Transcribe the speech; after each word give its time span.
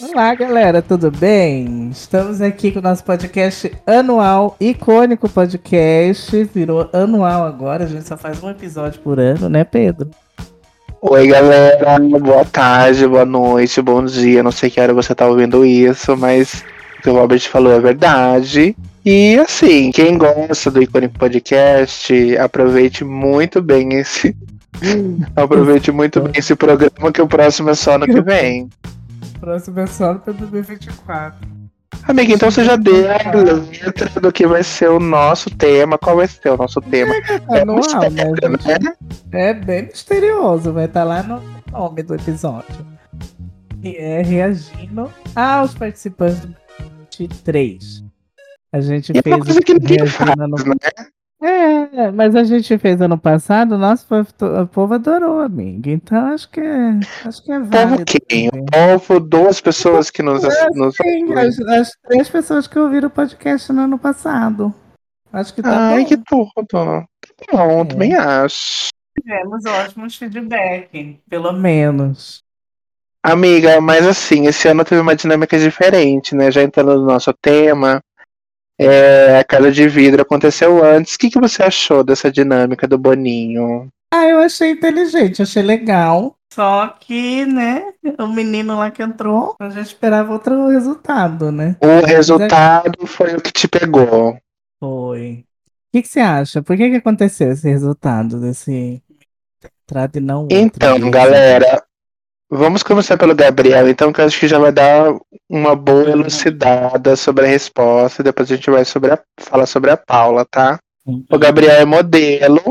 Olá, 0.00 0.32
galera, 0.32 0.80
tudo 0.80 1.10
bem? 1.10 1.88
Estamos 1.90 2.40
aqui 2.40 2.70
com 2.70 2.78
o 2.78 2.82
nosso 2.82 3.02
podcast 3.02 3.72
anual, 3.84 4.56
icônico 4.60 5.28
podcast. 5.28 6.44
Virou 6.54 6.88
anual 6.92 7.44
agora, 7.44 7.82
a 7.82 7.86
gente 7.88 8.06
só 8.06 8.16
faz 8.16 8.40
um 8.40 8.48
episódio 8.48 9.00
por 9.00 9.18
ano, 9.18 9.48
né, 9.48 9.64
Pedro? 9.64 10.08
Oi, 11.02 11.26
galera, 11.26 11.98
boa 11.98 12.44
tarde, 12.44 13.08
boa 13.08 13.24
noite, 13.24 13.82
bom 13.82 14.04
dia. 14.04 14.40
Não 14.40 14.52
sei 14.52 14.70
que 14.70 14.80
hora 14.80 14.94
você 14.94 15.16
tá 15.16 15.26
ouvindo 15.26 15.66
isso, 15.66 16.16
mas 16.16 16.64
o 17.00 17.02
que 17.02 17.10
o 17.10 17.14
Robert 17.14 17.40
falou 17.48 17.72
é 17.72 17.80
verdade. 17.80 18.76
E 19.04 19.36
assim, 19.36 19.90
quem 19.90 20.16
gosta 20.16 20.70
do 20.70 20.80
Icônico 20.80 21.18
Podcast, 21.18 22.38
aproveite 22.38 23.02
muito 23.02 23.60
bem 23.60 23.94
esse. 23.94 24.36
aproveite 25.34 25.90
muito 25.90 26.20
bem 26.20 26.34
esse 26.36 26.54
programa, 26.54 27.10
que 27.10 27.20
o 27.20 27.26
próximo 27.26 27.70
é 27.70 27.74
só 27.74 27.96
ano 27.96 28.06
que 28.06 28.20
vem. 28.20 28.68
Próximo 29.40 29.80
é 29.80 29.86
só 29.86 30.14
para 30.14 30.32
2024. 30.32 31.48
Amiga, 32.06 32.32
então 32.34 32.50
você 32.50 32.64
já 32.64 32.76
deu 32.76 33.06
a 33.10 33.32
letra 33.86 34.20
do 34.20 34.32
que 34.32 34.46
vai 34.46 34.62
ser 34.62 34.88
o 34.88 34.98
nosso 34.98 35.50
tema. 35.50 35.98
Qual 35.98 36.16
vai 36.16 36.26
ser 36.26 36.50
o 36.50 36.56
nosso 36.56 36.80
tema? 36.80 37.12
É, 37.14 37.60
anual, 37.60 38.10
né, 38.10 38.24
gente? 38.40 38.96
É 39.32 39.52
bem 39.54 39.82
misterioso, 39.86 40.72
vai 40.72 40.86
estar 40.86 41.04
lá 41.04 41.22
no 41.22 41.42
nome 41.70 42.02
do 42.02 42.14
episódio. 42.14 42.86
E 43.82 43.96
é 43.96 44.22
reagindo 44.22 45.10
aos 45.36 45.74
participantes 45.74 46.40
do 46.40 46.54
23. 47.18 48.04
A 48.72 48.80
gente 48.80 49.12
E 49.12 49.18
é 49.18 49.22
fez 49.22 49.36
uma 49.36 49.44
coisa 49.44 49.60
que 49.60 49.74
ninguém 49.74 50.06
faz, 50.06 50.34
no- 50.36 50.48
né? 50.48 51.08
É, 51.40 52.10
mas 52.10 52.34
a 52.34 52.42
gente 52.42 52.76
fez 52.78 53.00
ano 53.00 53.16
passado, 53.16 53.78
nosso 53.78 54.04
povo, 54.08 54.28
o 54.62 54.66
povo 54.66 54.94
adorou, 54.94 55.40
amiga. 55.40 55.88
Então 55.90 56.26
acho 56.34 56.50
que 56.50 56.58
é, 56.60 56.98
acho 57.24 57.44
que 57.44 57.52
é 57.52 57.60
Povo 57.60 57.70
válido. 57.70 58.04
quem? 58.28 58.48
O 58.48 58.64
povo, 58.98 59.20
duas 59.20 59.60
pessoas 59.60 60.10
que 60.10 60.20
nos, 60.22 60.42
É, 60.42 60.68
nos 60.70 60.96
Sim, 60.96 61.32
as, 61.34 61.58
as 61.60 61.90
três 62.08 62.28
pessoas 62.28 62.66
que 62.66 62.76
ouviram 62.78 63.06
o 63.06 63.10
podcast 63.10 63.72
no 63.72 63.82
ano 63.82 63.98
passado. 63.98 64.74
Acho 65.32 65.54
que 65.54 65.62
tá 65.62 65.90
Ai, 65.90 66.00
bom. 66.02 66.08
que 66.08 66.16
tudo. 66.16 66.50
Tá 66.68 67.06
bom, 67.52 67.80
É. 67.82 67.84
também 67.84 68.14
acho. 68.16 68.88
Tivemos 69.20 69.64
ótimos 69.64 70.16
feedback, 70.16 71.20
pelo 71.28 71.52
menos. 71.52 72.42
Amiga, 73.22 73.80
mas 73.80 74.06
assim, 74.06 74.46
esse 74.46 74.68
ano 74.68 74.84
teve 74.84 75.00
uma 75.00 75.14
dinâmica 75.14 75.58
diferente, 75.58 76.34
né? 76.34 76.50
Já 76.50 76.62
entrando 76.62 76.98
no 76.98 77.06
nosso 77.06 77.32
tema, 77.34 78.00
é, 78.78 79.38
a 79.38 79.44
casa 79.44 79.72
de 79.72 79.88
vidro 79.88 80.22
aconteceu 80.22 80.84
antes. 80.84 81.14
O 81.14 81.18
que, 81.18 81.30
que 81.30 81.40
você 81.40 81.62
achou 81.62 82.04
dessa 82.04 82.30
dinâmica 82.30 82.86
do 82.86 82.96
Boninho? 82.96 83.88
Ah, 84.12 84.26
eu 84.26 84.38
achei 84.38 84.70
inteligente, 84.70 85.42
achei 85.42 85.62
legal. 85.62 86.36
Só 86.52 86.88
que, 86.88 87.44
né, 87.44 87.92
o 88.18 88.26
menino 88.26 88.78
lá 88.78 88.90
que 88.90 89.02
entrou, 89.02 89.54
a 89.60 89.68
gente 89.68 89.88
esperava 89.88 90.32
outro 90.32 90.68
resultado, 90.68 91.52
né? 91.52 91.76
O 91.80 92.06
resultado 92.06 93.06
foi 93.06 93.34
o 93.34 93.40
que 93.40 93.52
te 93.52 93.68
pegou. 93.68 94.38
Foi. 94.80 95.44
O 95.88 95.92
que, 95.92 96.02
que 96.02 96.08
você 96.08 96.20
acha? 96.20 96.62
Por 96.62 96.76
que, 96.76 96.90
que 96.90 96.96
aconteceu 96.96 97.52
esse 97.52 97.68
resultado 97.68 98.40
desse 98.40 99.02
entrada 99.88 100.18
e 100.18 100.20
não 100.20 100.42
outra? 100.42 100.58
Então, 100.58 101.10
galera, 101.10 101.82
vamos 102.50 102.82
começar 102.82 103.16
pelo 103.16 103.34
Gabriel, 103.34 103.88
então, 103.88 104.12
que 104.12 104.20
eu 104.20 104.24
acho 104.24 104.38
que 104.38 104.48
já 104.48 104.58
vai 104.58 104.72
dar 104.72 105.14
uma 105.48 105.76
boa 105.76 106.10
elucidada 106.10 107.16
sobre 107.16 107.44
a 107.44 107.48
resposta. 107.48 108.22
Depois 108.22 108.50
a 108.50 108.56
gente 108.56 108.70
vai 108.70 108.84
sobre 108.84 109.12
a, 109.12 109.18
falar 109.38 109.66
sobre 109.66 109.90
a 109.90 109.96
Paula, 109.96 110.44
tá? 110.44 110.78
O 111.30 111.38
Gabriel 111.38 111.76
é 111.76 111.84
modelo. 111.84 112.62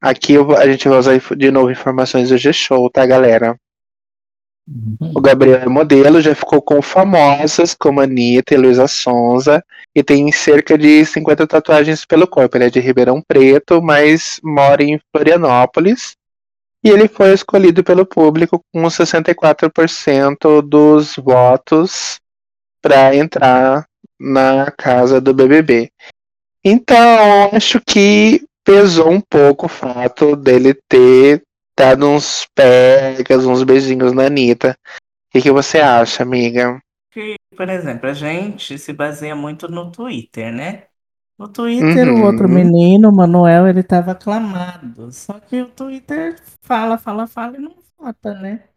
Aqui 0.00 0.34
eu 0.34 0.56
a 0.56 0.66
gente 0.66 0.88
vai 0.88 0.98
usar 0.98 1.20
de 1.36 1.50
novo 1.50 1.70
informações 1.70 2.30
do 2.30 2.38
G-Show, 2.38 2.90
tá, 2.90 3.04
galera? 3.04 3.56
Uhum. 4.66 5.12
O 5.16 5.20
Gabriel 5.20 5.62
é 5.62 5.68
modelo, 5.68 6.20
já 6.20 6.34
ficou 6.34 6.62
com 6.62 6.80
famosas 6.80 7.74
como 7.74 8.00
Anitta 8.00 8.54
e 8.54 8.56
Luísa 8.56 8.86
Sonza 8.86 9.64
e 9.94 10.02
tem 10.02 10.30
cerca 10.30 10.78
de 10.78 11.04
50 11.04 11.46
tatuagens 11.46 12.04
pelo 12.04 12.26
corpo. 12.26 12.56
Ele 12.56 12.66
é 12.66 12.70
de 12.70 12.80
Ribeirão 12.80 13.20
Preto, 13.20 13.82
mas 13.82 14.40
mora 14.42 14.82
em 14.82 15.00
Florianópolis. 15.12 16.16
E 16.82 16.88
ele 16.88 17.08
foi 17.08 17.32
escolhido 17.32 17.84
pelo 17.84 18.06
público 18.06 18.64
com 18.72 18.82
64% 18.82 20.62
dos 20.62 21.16
votos 21.16 22.18
para 22.80 23.14
entrar 23.14 23.86
na 24.18 24.70
casa 24.70 25.20
do 25.20 25.34
BBB. 25.34 25.90
Então, 26.64 27.50
acho 27.52 27.80
que 27.80 28.42
pesou 28.64 29.10
um 29.10 29.20
pouco 29.20 29.66
o 29.66 29.68
fato 29.68 30.36
dele 30.36 30.74
ter 30.88 31.42
dado 31.76 32.06
uns 32.06 32.46
pegas, 32.54 33.46
uns 33.46 33.62
beijinhos 33.62 34.12
na 34.12 34.26
Anitta. 34.26 34.76
O 34.86 35.32
que, 35.32 35.42
que 35.42 35.50
você 35.50 35.78
acha, 35.78 36.22
amiga? 36.22 36.80
por 37.56 37.68
exemplo, 37.68 38.08
a 38.08 38.12
gente 38.12 38.78
se 38.78 38.92
baseia 38.92 39.34
muito 39.34 39.68
no 39.68 39.90
Twitter, 39.90 40.52
né? 40.52 40.84
No 41.40 41.48
Twitter, 41.48 42.08
o 42.08 42.20
Uhum. 42.20 42.26
outro 42.28 42.48
menino, 42.48 43.08
o 43.10 43.12
Manuel, 43.16 43.66
ele 43.66 43.82
tava 43.82 44.12
aclamado. 44.12 45.10
Só 45.12 45.40
que 45.40 45.62
o 45.62 45.70
Twitter 45.70 46.40
fala, 46.62 46.98
fala, 46.98 47.26
fala 47.26 47.56
e 47.56 47.60
não 47.60 47.74
vota, 47.98 48.34
né? 48.34 48.68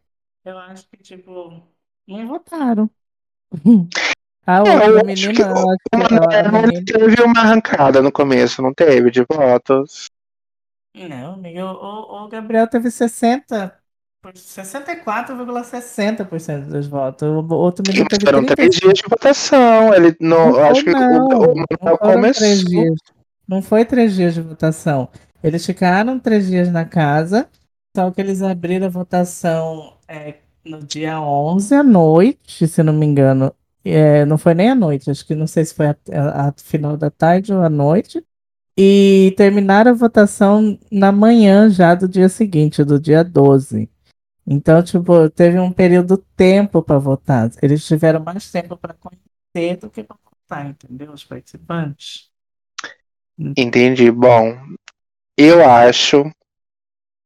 Eu 0.45 0.57
acho 0.59 0.87
que, 0.89 0.97
tipo, 0.97 1.61
não 2.07 2.27
votaram. 2.27 2.89
A 4.47 4.63
É, 4.65 4.69
outra 4.75 4.89
eu 4.89 4.97
acho 5.11 5.29
menina, 5.29 5.33
que 5.33 5.43
O 5.43 5.97
Manuel 5.97 6.71
teve 6.85 7.21
uma 7.23 7.39
arrancada 7.41 8.01
no 8.01 8.11
começo, 8.11 8.61
não 8.61 8.73
teve, 8.73 9.11
de 9.11 9.25
votos. 9.29 10.07
Não, 10.95 11.33
amigo, 11.33 11.59
o, 11.61 12.25
o 12.25 12.27
Gabriel 12.29 12.67
teve 12.69 12.91
60, 12.91 13.69
por- 13.69 13.82
64,60% 14.31 16.67
dos 16.69 16.87
votos. 16.87 17.27
O 17.27 17.53
outro 17.55 17.83
menino 17.87 18.07
teve 18.07 18.25
foram 18.25 18.25
35%. 18.25 18.45
três 18.45 18.75
dias 18.75 18.93
de 18.93 19.03
votação. 19.09 19.93
Ele 19.93 20.15
não, 20.19 20.51
Não 20.51 20.63
acho 20.63 20.83
foi, 20.83 20.83
que 20.83 20.91
não. 20.93 21.05
o, 21.05 21.53
o 21.53 21.55
Não 21.81 21.97
começou. 21.97 22.33
três 22.33 22.63
dias. 22.63 22.95
Não 23.47 23.61
foi 23.61 23.85
três 23.85 24.15
dias 24.15 24.33
de 24.33 24.41
votação. 24.41 25.07
Eles 25.43 25.65
ficaram 25.65 26.19
três 26.19 26.47
dias 26.47 26.69
na 26.71 26.85
casa, 26.85 27.47
só 27.95 28.09
que 28.11 28.21
eles 28.21 28.41
abriram 28.41 28.87
a 28.87 28.89
votação 28.89 29.93
é, 30.07 30.35
no 30.65 30.79
dia 30.83 31.19
11 31.21 31.73
à 31.75 31.83
noite, 31.83 32.67
se 32.67 32.81
não 32.83 32.93
me 32.93 33.05
engano. 33.05 33.53
É, 33.85 34.23
não 34.25 34.37
foi 34.37 34.53
nem 34.53 34.69
à 34.69 34.75
noite, 34.75 35.11
acho 35.11 35.25
que 35.25 35.35
não 35.35 35.45
sei 35.47 35.65
se 35.65 35.73
foi 35.75 35.87
a, 35.87 35.95
a- 36.13 36.47
a 36.49 36.53
final 36.57 36.95
da 36.95 37.09
tarde 37.11 37.51
ou 37.53 37.61
à 37.61 37.69
noite. 37.69 38.23
E 38.77 39.33
terminaram 39.37 39.91
a 39.91 39.93
votação 39.93 40.77
na 40.91 41.11
manhã 41.11 41.69
já 41.69 41.93
do 41.95 42.07
dia 42.07 42.27
seguinte, 42.29 42.83
do 42.83 42.99
dia 42.99 43.23
12. 43.23 43.89
Então, 44.45 44.83
tipo, 44.83 45.29
teve 45.29 45.57
um 45.59 45.71
período 45.71 46.17
tempo 46.35 46.81
para 46.81 46.99
votar. 46.99 47.49
Eles 47.61 47.85
tiveram 47.85 48.19
mais 48.19 48.51
tempo 48.51 48.75
para 48.75 48.93
conhecer 48.93 49.77
do 49.77 49.89
que 49.89 50.03
para 50.03 50.17
votar, 50.23 50.69
entendeu? 50.69 51.13
Os 51.13 51.23
participantes. 51.23 52.29
Entendi. 53.57 54.11
Bom, 54.11 54.57
eu 55.37 55.67
acho 55.67 56.29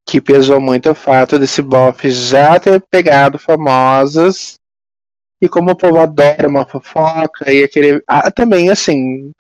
que 0.07 0.21
pesou 0.21 0.61
muito 0.61 0.89
o 0.91 0.95
fato 0.95 1.37
desse 1.37 1.61
bofe 1.61 2.09
já 2.09 2.59
ter 2.59 2.81
pegado 2.89 3.37
famosas. 3.37 4.57
E 5.41 5.49
como 5.49 5.71
o 5.71 5.75
povo 5.75 5.99
adora 5.99 6.47
uma 6.47 6.65
fofoca, 6.65 7.51
ia 7.51 7.67
querer. 7.67 8.03
Ah, 8.07 8.31
também, 8.31 8.69
assim, 8.69 9.31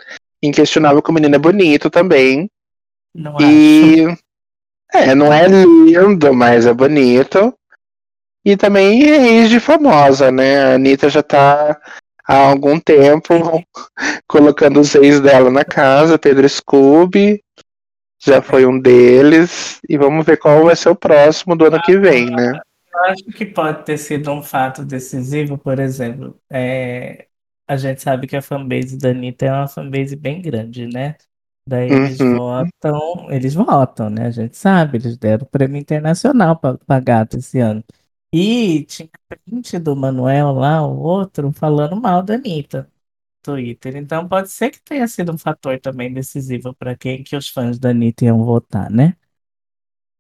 inquestionável 0.43 1.01
que 1.01 1.09
o 1.09 1.13
menino 1.13 1.35
é 1.35 1.39
bonito 1.39 1.89
também. 1.89 2.49
Não 3.13 3.35
acho. 3.35 3.45
E. 3.45 4.05
É, 4.93 5.13
não 5.13 5.33
é 5.33 5.47
lindo, 5.47 6.33
mas 6.33 6.65
é 6.65 6.73
bonito. 6.73 7.53
E 8.47 8.55
também 8.55 9.01
ex 9.03 9.49
de 9.49 9.59
famosa, 9.59 10.31
né? 10.31 10.63
A 10.63 10.75
Anitta 10.75 11.09
já 11.09 11.21
tá 11.21 11.77
há 12.25 12.49
algum 12.49 12.79
tempo 12.79 13.33
colocando 14.25 14.79
os 14.79 14.95
ex 14.95 15.19
dela 15.19 15.51
na 15.51 15.65
casa, 15.65 16.17
Pedro 16.17 16.47
Scooby 16.47 17.43
já 18.19 18.41
foi 18.41 18.65
um 18.65 18.79
deles. 18.79 19.79
E 19.89 19.97
vamos 19.97 20.25
ver 20.25 20.37
qual 20.37 20.63
vai 20.63 20.75
ser 20.75 20.89
o 20.89 20.95
próximo 20.95 21.55
do 21.57 21.65
ano 21.65 21.81
que 21.81 21.97
vem, 21.97 22.31
né? 22.31 22.53
Eu 22.93 23.03
acho 23.05 23.23
que 23.25 23.45
pode 23.45 23.85
ter 23.85 23.97
sido 23.97 24.31
um 24.31 24.41
fato 24.41 24.83
decisivo, 24.83 25.57
por 25.57 25.79
exemplo. 25.79 26.39
é, 26.49 27.27
a 27.67 27.75
gente 27.77 28.01
sabe 28.01 28.27
que 28.27 28.35
a 28.35 28.41
fanbase 28.41 28.97
da 28.97 29.09
Anitta 29.09 29.45
é 29.45 29.51
uma 29.51 29.67
fanbase 29.67 30.15
bem 30.15 30.41
grande, 30.41 30.87
né? 30.87 31.15
Daí 31.67 31.89
eles 31.89 32.19
Uhum. 32.21 32.37
votam, 32.37 33.27
eles 33.29 33.53
votam, 33.53 34.09
né? 34.09 34.27
A 34.27 34.31
gente 34.31 34.55
sabe, 34.55 34.97
eles 34.99 35.17
deram 35.17 35.43
o 35.45 35.49
prêmio 35.49 35.77
internacional 35.79 36.57
pra 36.59 36.99
gata 37.01 37.37
esse 37.37 37.59
ano. 37.59 37.83
E 38.33 38.83
tinha 38.85 39.09
print 39.27 39.79
do 39.79 39.95
Manuel 39.95 40.51
lá, 40.51 40.85
o 40.85 40.97
outro, 40.97 41.51
falando 41.51 41.95
mal 41.99 42.21
da 42.21 42.33
Anitta 42.35 42.83
no 42.83 43.55
Twitter. 43.55 43.95
Então 43.95 44.27
pode 44.27 44.49
ser 44.49 44.69
que 44.69 44.81
tenha 44.81 45.07
sido 45.07 45.31
um 45.31 45.37
fator 45.37 45.79
também 45.79 46.11
decisivo 46.11 46.73
para 46.73 46.95
quem 46.95 47.23
que 47.23 47.35
os 47.35 47.47
fãs 47.47 47.79
da 47.79 47.89
Anitta 47.89 48.25
iam 48.25 48.43
votar, 48.43 48.91
né? 48.91 49.15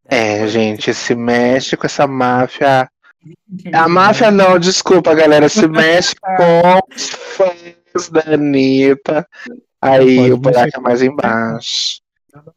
É, 0.05 0.47
gente, 0.47 0.93
se 0.93 1.13
mexe 1.13 1.75
com 1.75 1.85
essa 1.85 2.07
máfia. 2.07 2.89
A 3.73 3.89
máfia 3.89 4.31
não, 4.31 4.57
desculpa, 4.57 5.13
galera. 5.13 5.49
Se 5.49 5.67
mexe 5.67 6.15
com 6.37 6.95
os 6.95 7.09
fãs 7.09 8.09
da 8.09 8.33
Anitta. 8.33 9.27
Aí 9.81 10.31
o 10.31 10.37
buraco 10.37 10.77
é 10.77 10.79
mais 10.79 11.01
embaixo. 11.01 12.01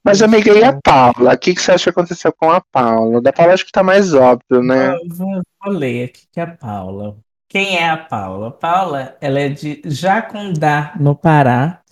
Mas, 0.05 0.23
amiga, 0.23 0.53
e 0.53 0.65
a 0.65 0.73
Paula? 0.73 1.35
O 1.35 1.39
que, 1.39 1.55
que 1.55 1.61
você 1.63 1.73
acha 1.73 1.85
que 1.85 1.91
aconteceu 1.91 2.33
com 2.33 2.51
a 2.51 2.61
Paula? 2.61 3.21
Da 3.21 3.33
Paula 3.33 3.53
acho 3.55 3.67
que 3.67 3.73
tá 3.73 3.83
mais 3.83 4.15
óbvio, 4.15 4.63
né? 4.63 4.91
Vou, 4.91 5.09
vou- 5.09 5.43
vou 5.65 5.73
ler 5.73 6.05
aqui 6.09 6.27
que 6.33 6.41
é 6.41 6.43
a 6.45 6.57
Paula. 6.57 7.19
Quem 7.49 7.77
é 7.77 7.89
a 7.91 7.97
Paula? 7.97 8.49
A 8.49 8.51
Paula, 8.51 9.17
ela 9.21 9.41
é 9.41 9.49
de 9.49 9.83
Jacundá, 9.85 10.95
no 11.01 11.15
Pará. 11.17 11.83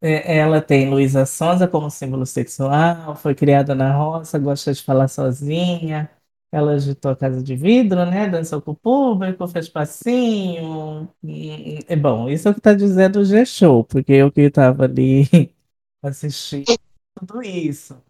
É, 0.00 0.38
ela 0.38 0.62
tem 0.62 0.90
Luísa 0.90 1.26
Sonza 1.26 1.68
como 1.68 1.90
símbolo 1.90 2.26
sexual, 2.26 3.16
foi 3.16 3.34
criada 3.34 3.74
na 3.74 3.92
roça, 3.96 4.38
gosta 4.38 4.72
de 4.74 4.82
falar 4.82 5.08
sozinha. 5.08 6.10
Ela 6.52 6.72
agitou 6.72 7.10
a 7.12 7.16
casa 7.16 7.42
de 7.42 7.56
vidro, 7.56 8.06
né? 8.06 8.28
Dançou 8.28 8.62
com 8.62 8.72
o 8.72 8.76
público, 8.76 9.46
fez 9.48 9.68
passinho. 9.68 11.08
É 11.88 11.96
bom, 11.96 12.28
isso 12.28 12.48
é 12.48 12.50
o 12.50 12.54
que 12.54 12.60
está 12.60 12.74
dizendo 12.74 13.20
o 13.20 13.24
G-Show, 13.24 13.84
porque 13.84 14.12
eu 14.12 14.30
que 14.32 14.42
estava 14.42 14.84
ali 14.84 15.24
assistindo 16.02 16.66
tudo 17.18 17.42
isso. 17.42 18.02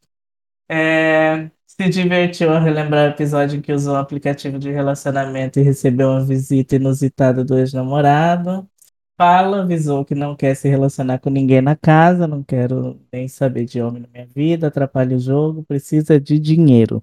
É, 0.70 1.50
se 1.66 1.88
divertiu 1.88 2.52
ao 2.52 2.62
relembrar 2.62 3.08
o 3.08 3.14
episódio 3.14 3.58
em 3.58 3.62
que 3.62 3.72
usou 3.72 3.94
o 3.94 3.96
aplicativo 3.98 4.58
de 4.58 4.70
relacionamento 4.70 5.58
e 5.58 5.62
recebeu 5.62 6.10
uma 6.10 6.24
visita 6.24 6.76
inusitada 6.76 7.44
do 7.44 7.58
ex-namorado. 7.58 8.68
Fala, 9.16 9.62
avisou 9.62 10.04
que 10.04 10.14
não 10.14 10.36
quer 10.36 10.54
se 10.54 10.68
relacionar 10.68 11.18
com 11.18 11.30
ninguém 11.30 11.60
na 11.60 11.74
casa, 11.74 12.26
não 12.26 12.42
quero 12.42 13.00
nem 13.12 13.26
saber 13.28 13.64
de 13.64 13.80
homem 13.82 14.02
na 14.02 14.08
minha 14.08 14.26
vida, 14.26 14.68
atrapalha 14.68 15.16
o 15.16 15.20
jogo, 15.20 15.64
precisa 15.64 16.20
de 16.20 16.38
dinheiro. 16.38 17.02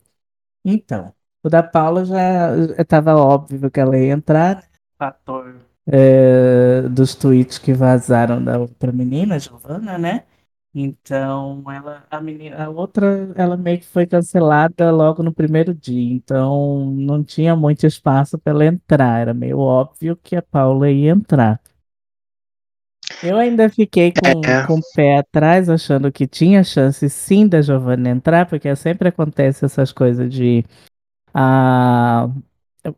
Então, 0.63 1.13
o 1.43 1.49
da 1.49 1.61
Paula 1.61 2.05
já 2.05 2.55
estava 2.79 3.15
óbvio 3.15 3.69
que 3.69 3.79
ela 3.79 3.97
ia 3.97 4.13
entrar, 4.13 4.57
né? 4.57 4.63
fator 4.97 5.55
é, 5.87 6.81
dos 6.89 7.15
tweets 7.15 7.57
que 7.57 7.73
vazaram 7.73 8.43
da 8.43 8.57
outra 8.59 8.91
menina, 8.91 9.39
Giovana, 9.39 9.97
né? 9.97 10.23
Então, 10.77 11.63
ela, 11.71 12.05
a 12.11 12.19
menina, 12.19 12.65
a 12.65 12.69
outra, 12.69 13.31
ela 13.37 13.55
meio 13.55 13.79
que 13.79 13.85
foi 13.85 14.05
cancelada 14.05 14.91
logo 14.91 15.23
no 15.23 15.33
primeiro 15.33 15.73
dia. 15.73 16.13
Então, 16.13 16.85
não 16.91 17.23
tinha 17.23 17.55
muito 17.55 17.85
espaço 17.87 18.37
para 18.37 18.51
ela 18.51 18.65
entrar. 18.65 19.21
Era 19.21 19.33
meio 19.33 19.57
óbvio 19.59 20.17
que 20.17 20.35
a 20.35 20.41
Paula 20.41 20.91
ia 20.91 21.11
entrar. 21.11 21.61
Eu 23.23 23.37
ainda 23.37 23.69
fiquei 23.69 24.11
com, 24.11 24.41
É. 24.45 24.67
com 24.67 24.75
o 24.75 24.81
pé 24.93 25.17
atrás, 25.17 25.69
achando 25.69 26.11
que 26.11 26.27
tinha 26.27 26.63
chance 26.63 27.09
sim 27.09 27.47
da 27.47 27.61
Giovanna 27.61 28.09
entrar, 28.09 28.45
porque 28.47 28.75
sempre 28.75 29.09
acontece 29.09 29.63
essas 29.65 29.91
coisas 29.91 30.29
de 30.31 30.63
ah, 31.33 32.29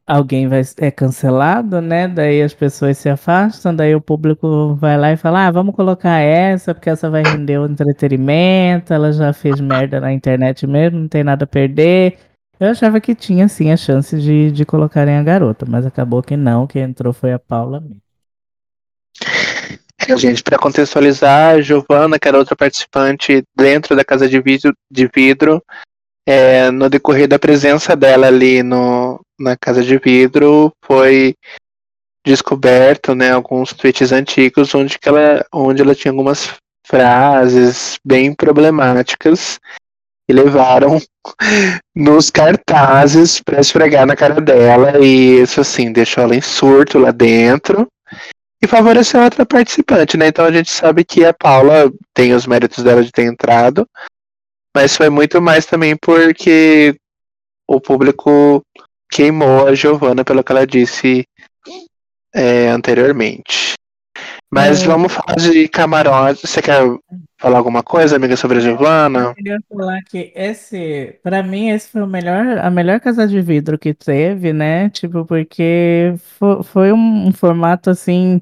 alguém 0.06 0.48
vai, 0.48 0.62
é 0.78 0.92
cancelado, 0.92 1.81
né? 1.81 2.07
Daí 2.07 2.42
as 2.42 2.54
pessoas 2.54 2.98
se 2.98 3.10
afastam, 3.10 3.75
daí 3.75 3.95
o 3.95 4.01
público 4.01 4.75
vai 4.75 4.98
lá 4.98 5.12
e 5.12 5.18
fala: 5.18 5.48
ah, 5.48 5.51
vamos 5.51 5.75
colocar 5.75 6.19
essa, 6.19 6.74
porque 6.74 6.89
essa 6.89 7.10
vai 7.10 7.24
render 7.24 7.57
o 7.60 7.66
entretenimento, 7.66 8.94
ela 8.94 9.12
já 9.12 9.34
fez 9.34 9.60
merda 9.60 10.00
na 10.00 10.12
internet 10.12 10.66
mesmo, 10.68 11.00
não 11.00 11.07
tem 11.07 11.24
nada 11.24 11.44
a 11.45 11.48
perder. 11.48 12.18
Eu 12.60 12.69
achava 12.72 13.00
que 13.00 13.13
tinha 13.13 13.48
sim 13.48 13.72
a 13.72 13.78
chance 13.78 14.19
de, 14.19 14.51
de 14.51 14.66
colocarem 14.66 15.16
a 15.16 15.24
garota, 15.24 15.66
mas 15.68 15.86
acabou 15.86 16.24
que 16.24 16.36
não, 16.36 16.66
quem 16.66 16.81
entrou 16.81 17.13
foi 17.13 17.31
a 17.31 17.40
Paula 17.40 17.80
mesmo. 17.80 18.01
É, 20.07 20.18
gente, 20.18 20.42
para 20.42 20.57
contextualizar, 20.57 21.56
a 21.56 21.62
Giovana, 21.62 22.18
que 22.18 22.28
era 22.28 22.38
outra 22.38 22.56
participante 22.56 23.44
dentro 23.56 23.95
da 23.95 24.06
casa 24.06 24.28
de 24.28 24.40
vidro, 24.40 24.74
de 24.90 25.10
vidro 25.13 25.62
é, 26.28 26.69
no 26.72 26.90
decorrer 26.90 27.25
da 27.25 27.40
presença 27.40 27.95
dela 27.95 28.28
ali 28.28 28.62
no, 28.62 29.06
na 29.39 29.56
casa 29.56 29.84
de 29.84 29.98
vidro, 29.98 30.74
foi 30.84 31.36
descoberto 32.25 33.16
né, 33.16 33.31
alguns 33.31 33.72
tweets 33.74 34.12
antigos 34.12 34.75
onde, 34.75 35.00
que 35.00 35.07
ela, 35.07 35.45
onde 35.54 35.81
ela 35.81 35.95
tinha 35.95 36.12
algumas 36.12 36.50
frases 36.86 37.98
bem 38.04 38.34
problemáticas 38.34 39.60
e 40.28 40.34
levaram 40.34 41.00
nos 41.95 42.30
cartazes 42.30 43.39
para 43.42 43.62
esfregar 43.62 44.06
na 44.06 44.16
cara 44.16 44.42
dela 44.42 45.00
e 45.00 45.42
isso 45.42 45.62
assim 45.62 45.92
deixou 45.92 46.24
ela 46.24 46.36
em 46.36 46.42
surto 46.42 47.00
lá 47.00 47.12
dentro 47.12 47.88
e 48.62 48.68
favoreceu 48.68 49.22
outra 49.22 49.45
participante, 49.45 50.18
né? 50.18 50.28
Então 50.28 50.45
a 50.45 50.51
gente 50.51 50.72
sabe 50.72 51.06
que 51.06 51.24
a 51.24 51.33
Paula 51.33 51.92
tem 52.13 52.33
os 52.33 52.48
méritos 52.48 52.83
dela 52.83 53.04
de 53.04 53.12
ter 53.12 53.24
entrado, 53.24 53.88
mas 54.75 54.98
foi 54.98 55.10
muito 55.10 55.42
mais 55.42 55.66
também 55.66 55.95
porque 55.95 56.95
o 57.68 57.80
público 57.80 58.63
queimou 59.22 59.68
a 59.68 59.74
Giovanna 59.74 60.24
pelo 60.24 60.44
que 60.44 60.52
ela 60.52 60.68
disse 60.68 61.25
é, 62.36 62.69
anteriormente. 62.69 63.74
Mas 64.54 64.84
É. 64.84 64.86
vamos 64.86 65.12
falar 65.12 65.36
de 65.38 65.68
camarote. 65.68 66.46
Você 66.48 66.62
quer 66.62 66.81
falar 67.42 67.58
alguma 67.58 67.81
coisa, 67.81 68.16
amiga, 68.16 68.38
sobre 68.38 68.58
a 68.60 68.62
Giovanna? 68.62 69.19
Eu 69.19 69.34
queria 69.36 69.58
falar 69.68 70.00
que 70.04 70.31
esse, 70.36 71.19
pra 71.24 71.42
mim, 71.42 71.69
esse 71.69 71.90
foi 71.90 72.02
o 72.04 72.08
melhor, 72.08 72.60
a 72.60 72.69
melhor 72.69 73.00
casa 73.00 73.28
de 73.28 73.42
vidro 73.42 73.78
que 73.78 73.92
teve, 73.94 74.54
né? 74.54 74.90
Tipo, 74.92 75.25
porque 75.25 76.14
fo- 76.40 76.62
foi 76.64 76.94
um, 76.94 77.28
um 77.28 77.34
formato 77.34 77.90
assim 77.90 78.40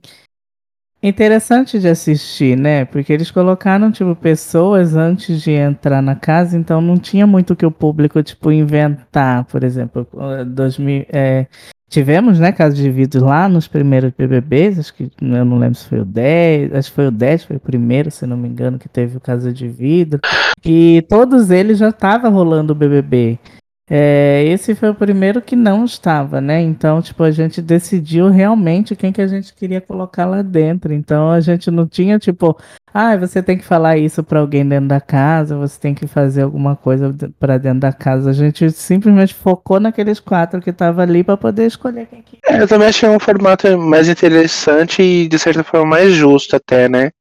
interessante 1.08 1.80
de 1.80 1.88
assistir, 1.88 2.58
né? 2.58 2.86
Porque 2.86 3.14
eles 3.14 3.30
colocaram 3.30 3.92
tipo 3.92 4.16
pessoas 4.16 4.96
antes 4.96 5.42
de 5.42 5.52
entrar 5.52 6.02
na 6.02 6.16
casa, 6.16 6.58
então 6.58 6.82
não 6.82 6.98
tinha 6.98 7.28
muito 7.28 7.56
que 7.56 7.66
o 7.66 7.72
público 7.72 8.22
tipo 8.24 8.52
inventar, 8.52 9.46
por 9.46 9.64
exemplo, 9.64 10.08
eh, 10.40 10.44
2000, 10.44 11.06
é, 11.10 11.48
tivemos, 11.88 12.40
né, 12.40 12.52
casa 12.52 12.76
de 12.76 12.90
vidro 12.90 13.26
lá 13.26 13.48
nos 13.48 13.68
primeiros 13.68 14.12
BBBs, 14.18 14.80
acho 14.80 14.94
que 14.94 15.12
eu 15.22 15.46
não 15.46 15.58
lembro 15.58 15.76
se 15.76 15.88
foi 15.88 16.00
o 16.00 16.06
10, 16.06 16.74
acho 16.74 16.90
que 16.90 16.96
foi 16.96 17.08
o 17.08 17.12
10, 17.12 17.44
foi 17.44 17.56
o 17.58 17.60
primeiro, 17.60 18.10
se 18.10 18.26
não 18.26 18.36
me 18.36 18.50
engano, 18.50 18.80
que 18.80 18.90
teve 18.90 19.18
o 19.18 19.22
casa 19.22 19.54
de 19.54 19.68
vidro. 19.68 20.20
E 20.66 21.06
todos 21.08 21.52
eles 21.52 21.78
já 21.78 21.90
estavam 21.90 22.32
rolando 22.32 22.74
o 22.74 22.76
BBB. 22.76 23.40
É, 23.88 24.44
esse 24.48 24.74
foi 24.74 24.90
o 24.90 24.96
primeiro 24.96 25.42
que 25.42 25.56
não 25.56 25.86
estava, 25.86 26.42
né? 26.42 26.60
Então, 26.60 27.02
tipo, 27.02 27.22
a 27.22 27.30
gente 27.30 27.62
decidiu 27.62 28.30
realmente 28.30 28.96
quem 28.96 29.14
que 29.14 29.22
a 29.22 29.28
gente 29.28 29.54
queria 29.54 29.80
colocar 29.80 30.26
lá 30.26 30.42
dentro. 30.42 30.92
Então, 30.92 31.30
a 31.30 31.40
gente 31.40 31.70
não 31.70 31.88
tinha, 31.88 32.18
tipo, 32.18 32.58
ah, 32.92 33.16
você 33.16 33.44
tem 33.44 33.58
que 33.58 33.64
falar 33.64 33.98
isso 33.98 34.24
para 34.24 34.40
alguém 34.40 34.68
dentro 34.68 34.88
da 34.88 35.00
casa, 35.00 35.56
você 35.56 35.80
tem 35.80 35.94
que 35.94 36.08
fazer 36.08 36.42
alguma 36.42 36.76
coisa 36.76 37.16
para 37.40 37.60
dentro 37.60 37.82
da 37.82 37.94
casa. 37.94 38.32
A 38.32 38.34
gente 38.34 38.72
simplesmente 38.72 39.36
focou 39.36 39.80
naqueles 39.80 40.20
quatro 40.20 40.60
que 40.62 40.72
estavam 40.72 41.04
ali 41.04 41.24
para 41.24 41.38
poder 41.38 41.68
escolher 41.68 42.08
quem 42.08 42.24
que 42.24 42.40
É, 42.44 42.62
eu 42.62 42.68
também 42.68 42.88
achei 42.88 43.08
um 43.08 43.20
formato 43.20 43.78
mais 43.78 44.10
interessante 44.10 45.04
e 45.04 45.28
de 45.28 45.38
certa 45.38 45.64
forma 45.64 45.86
mais 45.86 46.14
justo 46.14 46.56
até, 46.56 46.90
né? 46.90 47.12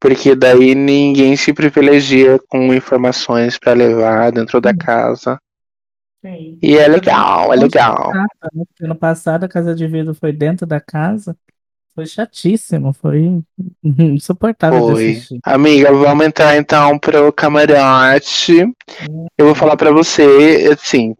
Porque 0.00 0.34
daí 0.34 0.74
ninguém 0.74 1.36
se 1.36 1.52
privilegia 1.52 2.40
com 2.48 2.74
informações 2.74 3.56
para 3.58 3.74
levar 3.74 4.32
dentro 4.32 4.60
da 4.60 4.74
casa. 4.74 5.38
Sim. 6.24 6.58
E 6.62 6.78
é 6.78 6.88
legal, 6.88 7.52
é 7.52 7.56
legal. 7.56 8.10
Né? 8.14 8.24
Porque 8.66 8.86
no 8.86 8.94
passado 8.94 9.44
a 9.44 9.48
casa 9.48 9.74
de 9.74 9.86
vidro 9.86 10.14
foi 10.14 10.32
dentro 10.32 10.66
da 10.66 10.80
casa. 10.80 11.36
Foi 11.94 12.06
chatíssimo, 12.06 12.94
foi 12.94 13.42
insuportável 13.84 14.88
Foi. 14.88 15.20
Amiga, 15.44 15.92
vamos 15.92 16.24
entrar 16.24 16.56
então 16.56 16.98
pro 16.98 17.30
camarote. 17.30 18.62
Eu 19.36 19.46
vou 19.46 19.54
falar 19.54 19.76
pra 19.76 19.92
você, 19.92 20.70
assim, 20.72 21.14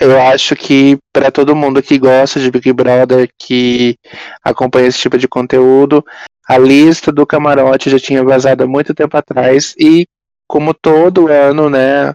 eu 0.00 0.20
acho 0.20 0.54
que 0.54 0.96
pra 1.12 1.32
todo 1.32 1.56
mundo 1.56 1.82
que 1.82 1.98
gosta 1.98 2.38
de 2.38 2.48
Big 2.48 2.72
Brother, 2.72 3.28
que 3.36 3.98
acompanha 4.44 4.86
esse 4.86 5.00
tipo 5.00 5.18
de 5.18 5.26
conteúdo, 5.26 6.04
a 6.48 6.56
lista 6.56 7.10
do 7.10 7.26
camarote 7.26 7.90
já 7.90 7.98
tinha 7.98 8.22
vazado 8.22 8.62
há 8.62 8.66
muito 8.66 8.94
tempo 8.94 9.16
atrás 9.16 9.74
e 9.76 10.06
como 10.48 10.72
todo 10.72 11.26
ano, 11.26 11.68
né, 11.68 12.14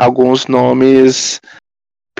alguns 0.00 0.46
nomes 0.46 1.40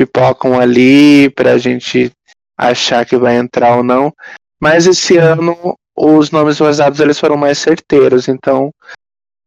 pipocam 0.00 0.58
ali 0.58 1.28
pra 1.30 1.58
gente 1.58 2.10
achar 2.56 3.04
que 3.04 3.18
vai 3.18 3.36
entrar 3.36 3.76
ou 3.76 3.84
não. 3.84 4.10
Mas 4.58 4.86
esse 4.86 5.18
ano 5.18 5.76
os 5.94 6.30
nomes 6.30 6.58
vazados 6.58 7.00
eles 7.00 7.18
foram 7.18 7.36
mais 7.36 7.58
certeiros, 7.58 8.26
então 8.26 8.70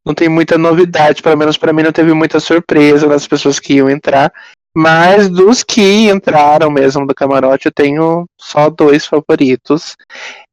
não 0.05 0.13
tem 0.13 0.29
muita 0.29 0.57
novidade, 0.57 1.24
pelo 1.24 1.38
menos 1.38 1.57
pra 1.57 1.74
mim 1.74 1.81
não 1.81 1.91
teve 1.91 2.13
muita 2.13 2.39
surpresa 2.39 3.07
das 3.07 3.25
pessoas 3.25 3.60
que 3.60 3.74
iam 3.75 3.89
entrar. 3.89 4.31
Mas 4.75 5.29
dos 5.29 5.63
que 5.63 6.10
entraram 6.10 6.69
mesmo 6.69 7.07
do 7.07 7.15
camarote, 7.15 7.67
eu 7.67 7.72
tenho 7.72 8.25
só 8.39 8.69
dois 8.69 9.05
favoritos. 9.05 9.95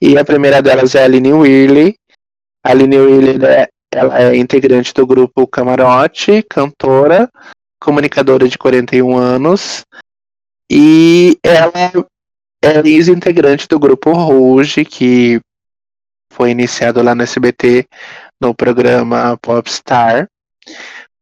E 0.00 0.16
a 0.16 0.24
primeira 0.24 0.62
delas 0.62 0.94
é 0.94 1.02
a 1.02 1.04
Aline 1.04 1.32
Whirley. 1.32 1.94
A 2.64 2.70
Aline 2.70 2.98
Whirley 2.98 3.44
é, 3.44 3.68
ela 3.92 4.22
é 4.22 4.36
integrante 4.36 4.94
do 4.94 5.06
grupo 5.06 5.46
Camarote, 5.46 6.42
cantora, 6.48 7.30
comunicadora 7.80 8.48
de 8.48 8.58
41 8.58 9.16
anos. 9.16 9.84
E 10.70 11.38
ela 11.42 11.72
é 12.62 12.88
ex-integrante 12.88 13.66
do 13.66 13.78
grupo 13.78 14.12
Rouge, 14.12 14.84
que 14.84 15.40
foi 16.32 16.50
iniciado 16.50 17.02
lá 17.02 17.14
no 17.14 17.22
SBT 17.22 17.86
no 18.40 18.54
programa 18.54 19.36
Popstar. 19.40 20.28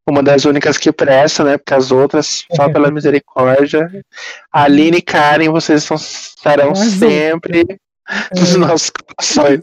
Uma 0.06 0.22
das 0.22 0.44
únicas 0.44 0.78
que 0.78 0.92
presta, 0.92 1.44
né? 1.44 1.58
Porque 1.58 1.74
as 1.74 1.90
outras, 1.90 2.44
só 2.54 2.68
pela 2.68 2.90
misericórdia. 2.90 3.90
Aline 4.52 4.98
e 4.98 5.02
Karen, 5.02 5.50
vocês 5.50 5.84
são, 5.84 5.96
estarão 5.96 6.70
Mas, 6.70 6.94
sempre 6.94 7.64
nos 8.34 8.56
nossos 8.56 8.90
corações. 8.90 9.60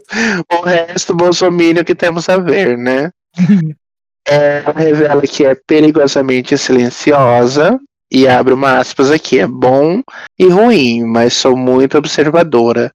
O 0.52 0.62
resto, 0.62 1.14
Bolsonaro 1.14 1.84
que 1.84 1.94
temos 1.94 2.28
a 2.28 2.36
ver, 2.38 2.76
né? 2.76 3.10
Ela 4.26 4.72
revela 4.72 5.22
que 5.22 5.44
é 5.44 5.54
perigosamente 5.54 6.58
silenciosa. 6.58 7.78
E 8.10 8.28
abre 8.28 8.54
uma 8.54 8.78
aspas 8.78 9.10
aqui, 9.10 9.40
é 9.40 9.46
bom 9.46 10.00
e 10.38 10.46
ruim, 10.46 11.04
mas 11.04 11.34
sou 11.34 11.56
muito 11.56 11.98
observadora. 11.98 12.92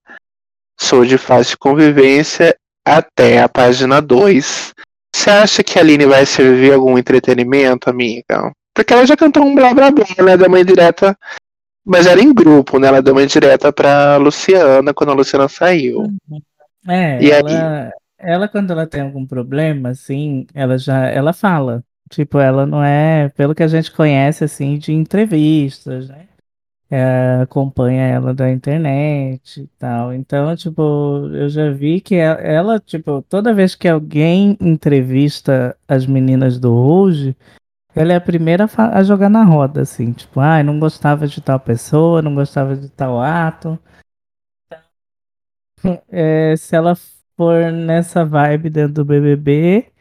Sou 0.80 1.06
de 1.06 1.18
fácil 1.18 1.58
convivência 1.60 2.56
até 2.86 3.42
a 3.42 3.50
página 3.50 4.02
2. 4.02 4.74
Você 5.14 5.30
acha 5.30 5.64
que 5.64 5.78
a 5.78 5.82
Aline 5.82 6.06
vai 6.06 6.26
servir 6.26 6.74
algum 6.74 6.98
entretenimento, 6.98 7.90
amiga? 7.90 8.52
Porque 8.74 8.94
ela 8.94 9.06
já 9.06 9.18
cantou 9.18 9.44
um 9.44 9.54
blá 9.54 9.74
blá 9.74 9.92
blá, 9.92 10.06
né? 10.24 10.38
Da 10.38 10.48
mãe 10.48 10.64
direta. 10.64 11.18
Mas 11.86 12.08
era 12.08 12.22
em 12.22 12.34
grupo, 12.34 12.80
né? 12.80 12.88
Ela 12.88 13.02
deu 13.02 13.14
uma 13.14 13.26
direta 13.28 13.72
pra 13.74 14.16
Luciana 14.18 14.94
quando 14.94 15.12
a 15.12 15.16
Luciana 15.16 15.50
saiu. 15.50 16.08
É, 16.88 17.22
E 17.22 17.32
ela, 17.32 17.92
ela 18.22 18.48
quando 18.48 18.72
ela 18.72 18.88
tem 18.88 19.02
algum 19.02 19.26
problema, 19.26 19.90
assim, 19.90 20.46
ela 20.54 20.78
já, 20.78 21.08
ela 21.08 21.34
fala. 21.34 21.84
Tipo, 22.10 22.40
ela 22.40 22.66
não 22.66 22.84
é, 22.84 23.30
pelo 23.30 23.56
que 23.56 23.64
a 23.64 23.68
gente 23.68 23.92
conhece, 23.92 24.44
assim, 24.44 24.78
de 24.78 24.92
entrevistas, 24.94 26.10
né? 26.10 26.28
É, 26.90 27.40
acompanha 27.42 28.04
ela 28.06 28.34
da 28.34 28.52
internet 28.52 29.62
e 29.62 29.68
tal. 29.80 30.14
Então, 30.14 30.56
tipo, 30.58 30.82
eu 31.34 31.50
já 31.50 31.72
vi 31.72 32.02
que 32.02 32.16
ela, 32.16 32.40
ela, 32.42 32.80
tipo, 32.80 33.22
toda 33.24 33.54
vez 33.54 33.76
que 33.76 33.88
alguém 33.88 34.58
entrevista 34.60 35.78
as 35.88 36.06
meninas 36.06 36.60
do 36.60 36.74
Rouge, 36.74 37.36
ela 37.96 38.14
é 38.14 38.16
a 38.18 38.22
primeira 38.22 38.68
a 38.78 39.04
jogar 39.04 39.30
na 39.30 39.44
roda, 39.44 39.82
assim, 39.82 40.14
tipo, 40.14 40.40
ai, 40.40 40.64
não 40.64 40.80
gostava 40.80 41.28
de 41.28 41.42
tal 41.42 41.60
pessoa, 41.60 42.22
não 42.22 42.36
gostava 42.36 42.76
de 42.76 42.90
tal 42.90 43.22
ato. 43.22 43.80
É, 46.10 46.56
se 46.58 46.76
ela 46.76 46.96
for 47.36 47.72
nessa 47.72 48.26
vibe 48.26 48.70
dentro 48.70 48.94
do 48.96 49.06
BBB, 49.06 49.92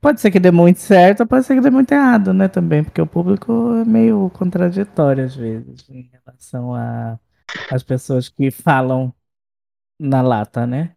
pode 0.00 0.20
ser 0.20 0.30
que 0.30 0.40
dê 0.40 0.50
muito 0.50 0.80
certo, 0.80 1.26
pode 1.26 1.44
ser 1.46 1.54
que 1.54 1.60
dê 1.60 1.70
muito 1.70 1.92
errado, 1.92 2.32
né, 2.32 2.48
também, 2.48 2.82
porque 2.84 3.00
o 3.00 3.06
público 3.06 3.52
é 3.82 3.84
meio 3.84 4.30
contraditório 4.30 5.24
às 5.24 5.34
vezes 5.34 5.88
em 5.88 6.10
relação 6.12 6.74
a 6.74 7.18
as 7.70 7.82
pessoas 7.82 8.28
que 8.28 8.50
falam 8.50 9.12
na 9.98 10.22
lata, 10.22 10.66
né? 10.66 10.92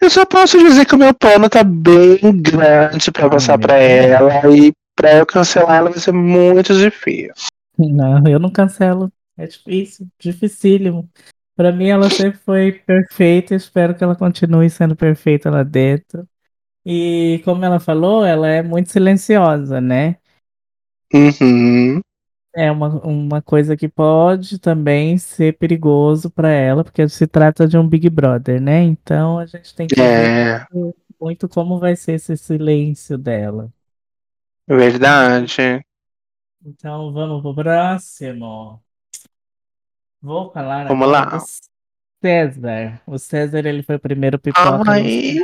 Eu 0.00 0.10
só 0.10 0.24
posso 0.24 0.58
dizer 0.58 0.86
que 0.86 0.94
o 0.94 0.98
meu 0.98 1.12
pano 1.12 1.48
tá 1.50 1.62
bem 1.64 2.18
grande 2.40 3.10
pra 3.10 3.26
Ah, 3.26 3.30
passar 3.30 3.58
Deus. 3.58 3.70
ela. 3.70 4.56
E 4.56 4.72
pra 4.94 5.16
eu 5.16 5.26
cancelar 5.26 5.76
ela 5.78 5.90
vai 5.90 5.98
ser 5.98 6.12
muito 6.12 6.72
difícil. 6.74 7.32
Não, 7.76 8.26
eu 8.26 8.38
não 8.38 8.50
cancelo. 8.50 9.12
É 9.36 9.46
difícil, 9.46 10.06
dificílimo. 10.18 11.08
Pra 11.58 11.72
mim, 11.72 11.88
ela 11.88 12.08
sempre 12.08 12.38
foi 12.38 12.72
perfeita. 12.72 13.54
Espero 13.54 13.92
que 13.96 14.04
ela 14.04 14.14
continue 14.16 14.70
sendo 14.70 14.94
perfeita 14.94 15.50
lá 15.50 15.64
dentro. 15.64 16.24
E 16.86 17.42
como 17.44 17.64
ela 17.64 17.80
falou, 17.80 18.24
ela 18.24 18.48
é 18.48 18.62
muito 18.62 18.90
silenciosa, 18.90 19.80
né? 19.80 20.18
Uhum. 21.14 22.02
É 22.56 22.70
uma, 22.72 22.88
uma 23.06 23.42
coisa 23.42 23.76
que 23.76 23.88
pode 23.88 24.58
também 24.58 25.18
ser 25.18 25.56
perigoso 25.58 26.30
pra 26.30 26.48
ela, 26.50 26.82
porque 26.82 27.08
se 27.08 27.26
trata 27.26 27.68
de 27.68 27.76
um 27.78 27.86
Big 27.88 28.08
Brother, 28.10 28.60
né? 28.60 28.82
Então 28.82 29.38
a 29.38 29.46
gente 29.46 29.74
tem 29.74 29.88
que 29.90 30.02
ver 30.06 30.32
É, 30.32 30.66
muito 31.20 31.48
como 31.48 31.78
vai 31.80 31.96
ser 31.96 32.14
esse 32.14 32.36
silêncio 32.36 33.18
dela. 33.18 33.72
verdade. 34.68 35.82
Então 36.64 37.12
vamos 37.12 37.42
pro 37.42 37.54
próximo. 37.54 38.82
Vou 40.20 40.50
falar 40.52 40.88
Vamos 40.88 41.08
lá. 41.08 41.24
do 41.24 41.38
César. 42.22 43.00
O 43.06 43.18
César, 43.18 43.64
ele 43.66 43.82
foi 43.82 43.96
o 43.96 44.00
primeiro 44.00 44.38
pipoca 44.38 44.90
Ai. 44.92 45.38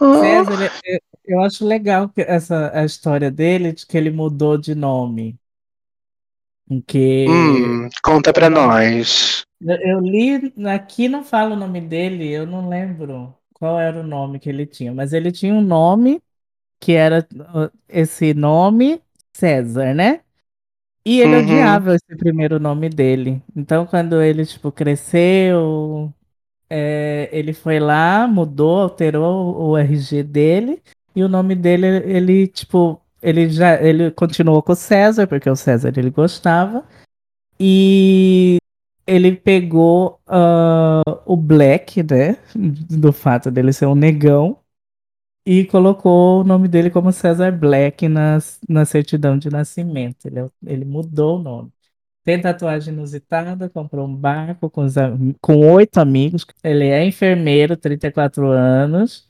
Ah. 0.00 0.20
César, 0.20 0.52
ele- 0.86 1.00
eu, 1.24 1.40
acho 1.42 1.64
legal 1.66 2.10
essa 2.16 2.70
a 2.78 2.84
história 2.84 3.30
dele, 3.30 3.72
de 3.72 3.86
que 3.86 3.96
ele 3.96 4.10
mudou 4.10 4.58
de 4.58 4.74
nome. 4.74 5.38
Que 6.86 7.26
Hum, 7.28 7.88
conta 8.02 8.32
pra 8.32 8.48
nós. 8.48 9.44
eu, 9.60 9.76
eu 9.76 10.00
li, 10.00 10.52
aqui 10.68 11.08
não 11.08 11.24
fala 11.24 11.54
o 11.54 11.58
nome 11.58 11.80
dele, 11.80 12.30
eu 12.30 12.46
não 12.46 12.68
lembro 12.68 13.34
qual 13.52 13.78
era 13.78 14.00
o 14.00 14.02
nome 14.02 14.38
que 14.38 14.48
ele 14.48 14.66
tinha, 14.66 14.92
mas 14.92 15.12
ele 15.12 15.30
tinha 15.32 15.54
um 15.54 15.60
nome 15.62 16.22
que 16.80 16.92
era 16.94 17.26
uh, 17.34 17.70
esse 17.88 18.34
nome 18.34 19.02
César, 19.34 19.94
né? 19.94 20.23
E 21.06 21.20
ele 21.20 21.34
Uhum. 21.36 21.42
odiava 21.42 21.94
esse 21.94 22.16
primeiro 22.16 22.58
nome 22.58 22.88
dele. 22.88 23.42
Então, 23.54 23.84
quando 23.86 24.22
ele, 24.22 24.44
tipo, 24.46 24.72
cresceu, 24.72 26.12
é, 26.70 27.28
ele 27.32 27.52
foi 27.52 27.78
lá, 27.78 28.26
mudou, 28.26 28.80
alterou 28.82 29.56
o 29.70 29.76
RG 29.76 30.22
dele, 30.22 30.82
e 31.14 31.22
o 31.22 31.28
nome 31.28 31.54
dele, 31.54 31.86
ele, 31.86 32.46
tipo, 32.48 33.00
ele 33.22 33.48
já, 33.50 33.80
ele 33.82 34.10
continuou 34.10 34.62
com 34.62 34.72
o 34.72 34.76
César, 34.76 35.26
porque 35.26 35.48
o 35.50 35.56
César 35.56 35.92
ele 35.96 36.10
gostava, 36.10 36.84
e 37.60 38.56
ele 39.06 39.32
pegou 39.36 40.18
ah, 40.26 41.02
o 41.26 41.36
Black, 41.36 42.02
né, 42.02 42.36
do 42.56 43.12
fato 43.12 43.50
dele 43.50 43.72
ser 43.72 43.86
um 43.86 43.94
negão, 43.94 44.58
e 45.46 45.64
colocou 45.66 46.40
o 46.40 46.44
nome 46.44 46.68
dele 46.68 46.90
como 46.90 47.12
César 47.12 47.52
Black 47.52 48.08
na, 48.08 48.38
na 48.68 48.84
certidão 48.84 49.38
de 49.38 49.50
nascimento. 49.50 50.26
Ele, 50.26 50.48
ele 50.66 50.84
mudou 50.84 51.38
o 51.38 51.42
nome. 51.42 51.72
Tem 52.24 52.40
tatuagem 52.40 52.94
inusitada, 52.94 53.68
comprou 53.68 54.06
um 54.08 54.16
barco 54.16 54.70
com, 54.70 54.82
os 54.82 54.94
com 55.42 55.58
oito 55.72 55.98
amigos. 55.98 56.46
Ele 56.62 56.86
é 56.88 57.04
enfermeiro, 57.04 57.76
34 57.76 58.48
anos. 58.48 59.28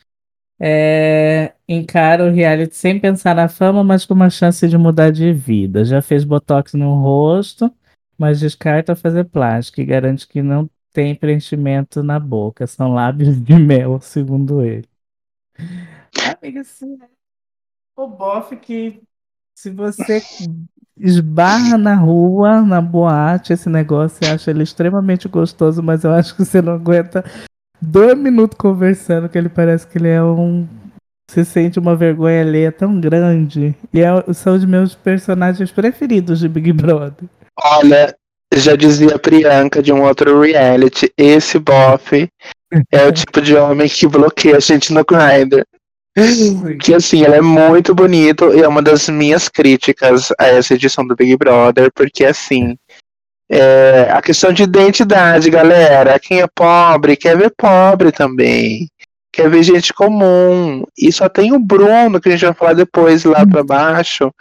É, 0.60 1.54
encara 1.68 2.24
o 2.24 2.30
reality 2.32 2.76
sem 2.76 3.00
pensar 3.00 3.34
na 3.34 3.48
fama, 3.48 3.82
mas 3.82 4.06
com 4.06 4.14
uma 4.14 4.30
chance 4.30 4.68
de 4.68 4.78
mudar 4.78 5.10
de 5.10 5.32
vida. 5.32 5.84
Já 5.84 6.00
fez 6.00 6.24
botox 6.24 6.74
no 6.74 6.94
rosto, 6.94 7.72
mas 8.16 8.38
descarta 8.40 8.94
fazer 8.94 9.24
plástica 9.24 9.82
e 9.82 9.84
garante 9.84 10.28
que 10.28 10.40
não 10.42 10.70
tem 10.92 11.14
preenchimento 11.16 12.02
na 12.04 12.20
boca. 12.20 12.66
São 12.66 12.94
lábios 12.94 13.42
de 13.42 13.54
mel, 13.56 13.98
segundo 14.00 14.62
ele. 14.62 14.88
Amiga, 16.40 16.60
assim, 16.60 16.98
o 17.96 18.06
bofe 18.06 18.56
que 18.56 19.02
se 19.54 19.70
você 19.70 20.20
esbarra 20.96 21.78
na 21.78 21.94
rua, 21.94 22.60
na 22.60 22.80
boate, 22.80 23.52
esse 23.52 23.68
negócio, 23.68 24.18
você 24.18 24.30
acha 24.30 24.50
ele 24.50 24.62
extremamente 24.62 25.28
gostoso, 25.28 25.82
mas 25.82 26.04
eu 26.04 26.12
acho 26.12 26.34
que 26.34 26.44
você 26.44 26.60
não 26.60 26.74
aguenta 26.74 27.24
dois 27.80 28.16
minutos 28.16 28.56
conversando, 28.58 29.28
que 29.28 29.38
ele 29.38 29.48
parece 29.48 29.86
que 29.86 29.98
ele 29.98 30.08
é 30.08 30.22
um. 30.22 30.66
Se 31.30 31.44
sente 31.44 31.78
uma 31.78 31.96
vergonha 31.96 32.42
alheia 32.42 32.70
tão 32.70 33.00
grande. 33.00 33.74
E 33.92 34.00
é- 34.00 34.32
são 34.34 34.54
os 34.54 34.64
meus 34.64 34.94
personagens 34.94 35.70
preferidos 35.72 36.38
de 36.38 36.48
Big 36.48 36.72
Brother. 36.72 37.28
Olha, 37.62 38.14
já 38.54 38.76
dizia 38.76 39.14
a 39.14 39.18
Priyanka 39.18 39.82
de 39.82 39.92
um 39.92 40.02
outro 40.02 40.42
reality, 40.42 41.12
esse 41.16 41.58
bofe 41.58 42.28
é 42.92 43.06
o 43.06 43.12
tipo 43.12 43.40
de 43.40 43.54
homem 43.56 43.88
que 43.88 44.06
bloqueia 44.06 44.56
a 44.56 44.60
gente 44.60 44.92
no 44.92 45.04
Grindr. 45.04 45.64
Que 46.80 46.94
assim, 46.94 47.24
ele 47.24 47.34
é 47.34 47.40
muito 47.40 47.94
bonito 47.94 48.54
e 48.54 48.62
é 48.62 48.68
uma 48.68 48.80
das 48.80 49.08
minhas 49.08 49.48
críticas 49.48 50.32
a 50.38 50.46
essa 50.46 50.74
edição 50.74 51.06
do 51.06 51.16
Big 51.16 51.36
Brother, 51.36 51.90
porque 51.92 52.24
assim, 52.24 52.76
é, 53.48 54.08
a 54.10 54.22
questão 54.22 54.52
de 54.52 54.62
identidade, 54.62 55.50
galera, 55.50 56.18
quem 56.18 56.40
é 56.40 56.46
pobre 56.46 57.16
quer 57.16 57.36
ver 57.36 57.52
pobre 57.56 58.10
também. 58.10 58.88
Quer 59.32 59.50
ver 59.50 59.62
gente 59.62 59.92
comum. 59.92 60.84
E 60.96 61.12
só 61.12 61.28
tem 61.28 61.52
o 61.52 61.58
Bruno, 61.58 62.20
que 62.20 62.28
a 62.28 62.32
gente 62.32 62.44
vai 62.44 62.54
falar 62.54 62.72
depois 62.74 63.24
lá 63.24 63.44
pra 63.46 63.64
baixo, 63.64 64.32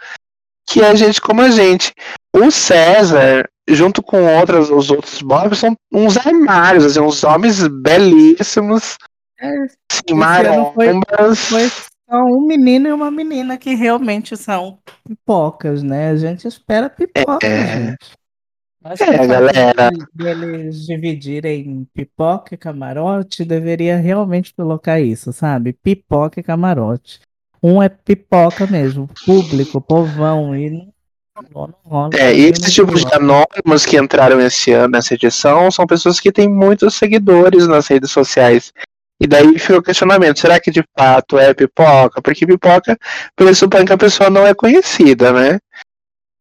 que 0.66 0.80
é 0.80 0.94
gente 0.96 1.20
como 1.20 1.42
a 1.42 1.50
gente. 1.50 1.92
O 2.34 2.50
César, 2.50 3.48
junto 3.68 4.02
com 4.02 4.24
outras, 4.38 4.70
os 4.70 4.90
outros 4.90 5.20
bobs, 5.20 5.58
são 5.58 5.76
uns 5.92 6.16
armários, 6.16 6.84
assim, 6.84 7.00
uns 7.00 7.24
homens 7.24 7.66
belíssimos, 7.66 8.96
É, 9.40 9.48
Esse 9.64 10.02
ano 10.12 10.72
foi- 10.74 10.92
marombas. 10.92 11.38
Foi 11.40 11.68
só 11.68 12.24
um 12.24 12.46
menino 12.46 12.88
e 12.88 12.92
uma 12.92 13.10
menina 13.10 13.56
que 13.58 13.74
realmente 13.74 14.36
são 14.36 14.78
pipocas, 15.06 15.82
né? 15.82 16.10
A 16.10 16.16
gente 16.16 16.46
espera 16.46 16.88
pipoca, 16.90 17.46
É. 17.46 17.66
gente. 17.86 18.24
Acho 18.84 19.02
É, 19.02 19.18
que 19.18 19.26
galera. 19.26 19.90
deles 20.14 20.84
dividirem 20.86 21.86
pipoca 21.94 22.54
e 22.54 22.58
camarote 22.58 23.42
deveria 23.42 23.96
realmente 23.96 24.52
colocar 24.54 25.00
isso, 25.00 25.32
sabe? 25.32 25.72
Pipoca 25.72 26.38
e 26.38 26.42
camarote. 26.42 27.20
Um 27.62 27.82
é 27.82 27.88
pipoca 27.88 28.66
mesmo, 28.66 29.08
público, 29.24 29.80
povão, 29.80 30.54
e 30.54 30.68
não, 30.68 30.92
não 31.54 31.74
rola. 31.82 32.10
É, 32.12 32.34
e 32.36 32.42
esse 32.44 32.70
tipo 32.70 32.94
de 32.94 33.04
rola. 33.04 33.16
anônimos 33.16 33.86
que 33.86 33.96
entraram 33.96 34.38
esse 34.38 34.70
ano 34.72 34.88
nessa 34.92 35.14
edição 35.14 35.70
são 35.70 35.86
pessoas 35.86 36.20
que 36.20 36.30
têm 36.30 36.46
muitos 36.46 36.92
seguidores 36.94 37.66
nas 37.66 37.86
redes 37.88 38.10
sociais. 38.10 38.70
E 39.20 39.26
daí 39.26 39.58
fica 39.58 39.78
o 39.78 39.82
questionamento, 39.82 40.40
será 40.40 40.58
que 40.58 40.70
de 40.70 40.84
fato 40.96 41.38
é 41.38 41.54
pipoca? 41.54 42.20
Porque 42.20 42.46
pipoca 42.46 42.98
pressupõe 43.36 43.84
que 43.84 43.92
a 43.92 43.98
pessoa 43.98 44.28
não 44.28 44.46
é 44.46 44.54
conhecida, 44.54 45.32
né? 45.32 45.58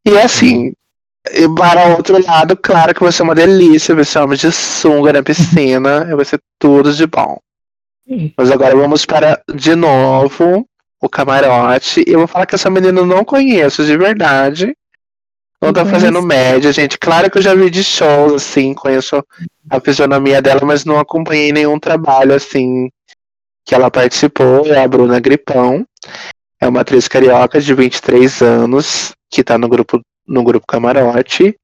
E 0.05 0.17
assim, 0.17 0.73
e 1.31 1.47
para 1.55 1.89
o 1.89 1.97
outro 1.97 2.21
lado, 2.21 2.57
claro 2.57 2.93
que 2.93 3.01
vai 3.01 3.11
ser 3.11 3.23
uma 3.23 3.35
delícia, 3.35 3.95
vai 3.95 4.03
ser 4.03 4.19
homem 4.19 4.37
de 4.37 4.51
sunga 4.51 5.13
na 5.13 5.23
piscina, 5.23 6.05
vai 6.15 6.25
ser 6.25 6.41
tudo 6.59 6.91
de 6.91 7.07
bom. 7.07 7.39
Mas 8.37 8.51
agora 8.51 8.75
vamos 8.75 9.05
para, 9.05 9.41
de 9.53 9.75
novo, 9.75 10.67
o 11.01 11.07
camarote. 11.07 12.03
Eu 12.05 12.19
vou 12.19 12.27
falar 12.27 12.45
que 12.45 12.55
essa 12.55 12.69
menina 12.69 12.99
eu 12.99 13.05
não 13.05 13.23
conheço 13.23 13.85
de 13.85 13.95
verdade. 13.97 14.75
Não 15.63 15.71
tô 15.71 15.85
fazendo 15.85 16.21
média, 16.21 16.73
gente. 16.73 16.97
Claro 16.97 17.31
que 17.31 17.37
eu 17.37 17.41
já 17.41 17.55
vi 17.55 17.69
de 17.69 17.81
shows, 17.85 18.33
assim, 18.33 18.73
conheço 18.73 19.23
a 19.69 19.79
fisionomia 19.79 20.41
dela, 20.41 20.59
mas 20.65 20.83
não 20.83 20.99
acompanhei 20.99 21.53
nenhum 21.53 21.79
trabalho, 21.79 22.33
assim, 22.33 22.89
que 23.65 23.73
ela 23.73 23.89
participou. 23.89 24.67
É 24.67 24.83
a 24.83 24.87
Bruna 24.89 25.21
Gripão. 25.21 25.85
É 26.59 26.67
uma 26.67 26.81
atriz 26.81 27.07
carioca 27.07 27.61
de 27.61 27.73
23 27.73 28.41
anos, 28.41 29.13
que 29.31 29.41
tá 29.41 29.57
no 29.57 29.69
grupo, 29.69 30.01
no 30.27 30.43
grupo 30.43 30.67
Camarote. 30.67 31.55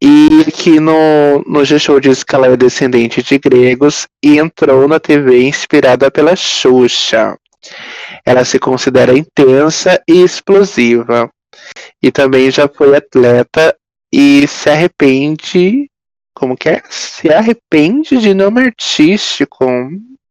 E 0.00 0.44
aqui 0.48 0.80
no, 0.80 1.44
no 1.46 1.62
G-Show 1.62 2.00
diz 2.00 2.24
que 2.24 2.34
ela 2.34 2.46
é 2.46 2.56
descendente 2.56 3.22
de 3.22 3.38
gregos 3.38 4.06
e 4.24 4.38
entrou 4.38 4.88
na 4.88 4.98
TV 4.98 5.42
inspirada 5.42 6.10
pela 6.10 6.34
Xuxa. 6.34 7.36
Ela 8.24 8.46
se 8.46 8.58
considera 8.58 9.12
intensa 9.12 10.00
e 10.08 10.22
explosiva 10.22 11.30
e 12.02 12.10
também 12.10 12.50
já 12.50 12.68
foi 12.68 12.96
atleta 12.96 13.76
e 14.12 14.46
se 14.46 14.70
arrepende. 14.70 15.90
Como 16.34 16.56
que 16.56 16.68
é? 16.68 16.82
Se 16.88 17.32
arrepende 17.32 18.18
de 18.18 18.32
nome 18.34 18.62
artístico. 18.62 19.66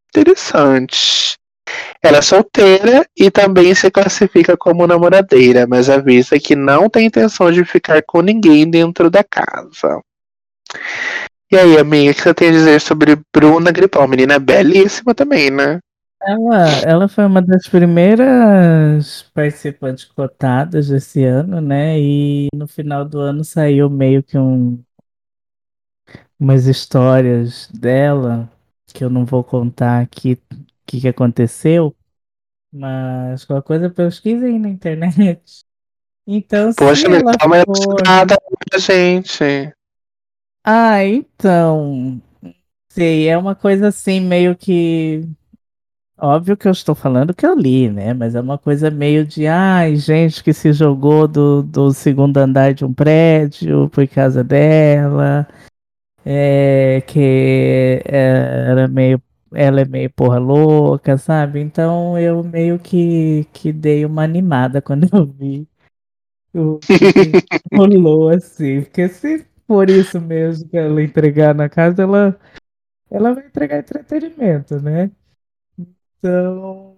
Interessante. 0.10 1.38
Ela 2.01 2.17
é 2.17 2.22
solteira 2.22 3.05
e 3.15 3.29
também 3.29 3.75
se 3.75 3.91
classifica 3.91 4.58
como 4.58 4.88
namoradeira, 4.88 5.67
mas 5.67 5.89
avisa 5.89 6.39
que 6.39 6.55
não 6.55 6.89
tem 6.89 7.05
intenção 7.05 7.51
de 7.51 7.63
ficar 7.63 8.01
com 8.08 8.22
ninguém 8.22 8.69
dentro 8.69 9.10
da 9.10 9.24
casa. 9.24 10.01
E 11.51 11.58
aí, 11.58 11.77
amiga, 11.77 12.12
o 12.12 12.15
que 12.15 12.22
você 12.22 12.34
tem 12.34 12.50
a 12.50 12.51
dizer 12.51 12.81
sobre 12.81 13.19
Bruna 13.34 13.72
Gripal? 13.72 14.08
Menina 14.08 14.39
belíssima 14.39 15.13
também, 15.13 15.50
né? 15.50 15.79
Ela, 16.21 16.67
ela 16.85 17.07
foi 17.07 17.25
uma 17.25 17.41
das 17.41 17.67
primeiras 17.67 19.23
participantes 19.33 20.05
cotadas 20.05 20.89
desse 20.89 21.23
ano, 21.23 21.61
né? 21.61 21.97
E 21.99 22.49
no 22.53 22.67
final 22.67 23.05
do 23.05 23.19
ano 23.19 23.43
saiu 23.43 23.89
meio 23.89 24.21
que 24.21 24.38
um, 24.38 24.83
umas 26.38 26.65
histórias 26.65 27.67
dela, 27.71 28.51
que 28.88 29.03
eu 29.03 29.09
não 29.09 29.25
vou 29.25 29.43
contar 29.43 30.01
aqui 30.01 30.33
o 30.51 30.55
que, 30.85 31.01
que 31.01 31.07
aconteceu, 31.07 31.95
mas 32.71 33.45
qualquer 33.45 33.65
coisa 33.65 33.89
pesquisa 33.89 34.45
aí 34.45 34.59
na 34.59 34.69
internet. 34.69 35.63
Então, 36.27 36.71
Poxa, 36.73 36.95
se 36.95 37.05
ela 37.07 37.31
mas 37.47 37.63
for... 37.65 38.03
nada 38.05 38.38
gente. 38.77 39.73
Ah, 40.63 41.03
então, 41.03 42.21
sei, 42.89 43.27
é 43.27 43.38
uma 43.38 43.55
coisa 43.55 43.88
assim 43.88 44.19
meio 44.19 44.55
que 44.55 45.27
Óbvio 46.21 46.57
que 46.57 46.67
eu 46.67 46.71
estou 46.71 46.93
falando 46.93 47.33
que 47.33 47.45
eu 47.45 47.55
li, 47.55 47.89
né? 47.89 48.13
Mas 48.13 48.35
é 48.35 48.41
uma 48.41 48.57
coisa 48.57 48.91
meio 48.91 49.25
de, 49.25 49.47
ai, 49.47 49.95
gente 49.95 50.43
que 50.43 50.53
se 50.53 50.73
jogou 50.73 51.27
do, 51.27 51.63
do 51.63 51.93
segundo 51.93 52.38
andar 52.38 52.73
de 52.73 52.83
um 52.83 52.93
prédio 52.93 53.89
por 53.89 54.05
causa 54.07 54.43
dela, 54.43 55.47
é, 56.25 57.01
que 57.07 58.01
é, 58.05 58.69
era 58.69 58.88
meio, 58.88 59.21
ela 59.53 59.81
é 59.81 59.85
meio 59.85 60.09
porra 60.11 60.39
louca, 60.39 61.17
sabe? 61.17 61.61
Então 61.61 62.17
eu 62.19 62.43
meio 62.43 62.77
que, 62.79 63.45
que 63.53 63.71
dei 63.71 64.05
uma 64.05 64.23
animada 64.23 64.81
quando 64.83 65.07
eu 65.13 65.25
vi 65.25 65.67
o 66.53 66.79
que 66.79 66.97
rolou 67.73 68.29
assim. 68.29 68.81
Porque 68.81 69.07
se 69.07 69.45
for 69.65 69.89
isso 69.89 70.19
mesmo 70.19 70.67
que 70.69 70.77
ela 70.77 71.01
entregar 71.01 71.55
na 71.55 71.69
casa, 71.69 72.03
ela, 72.03 72.38
ela 73.09 73.33
vai 73.33 73.45
entregar 73.47 73.79
entretenimento, 73.79 74.81
né? 74.81 75.11
Então. 76.19 76.97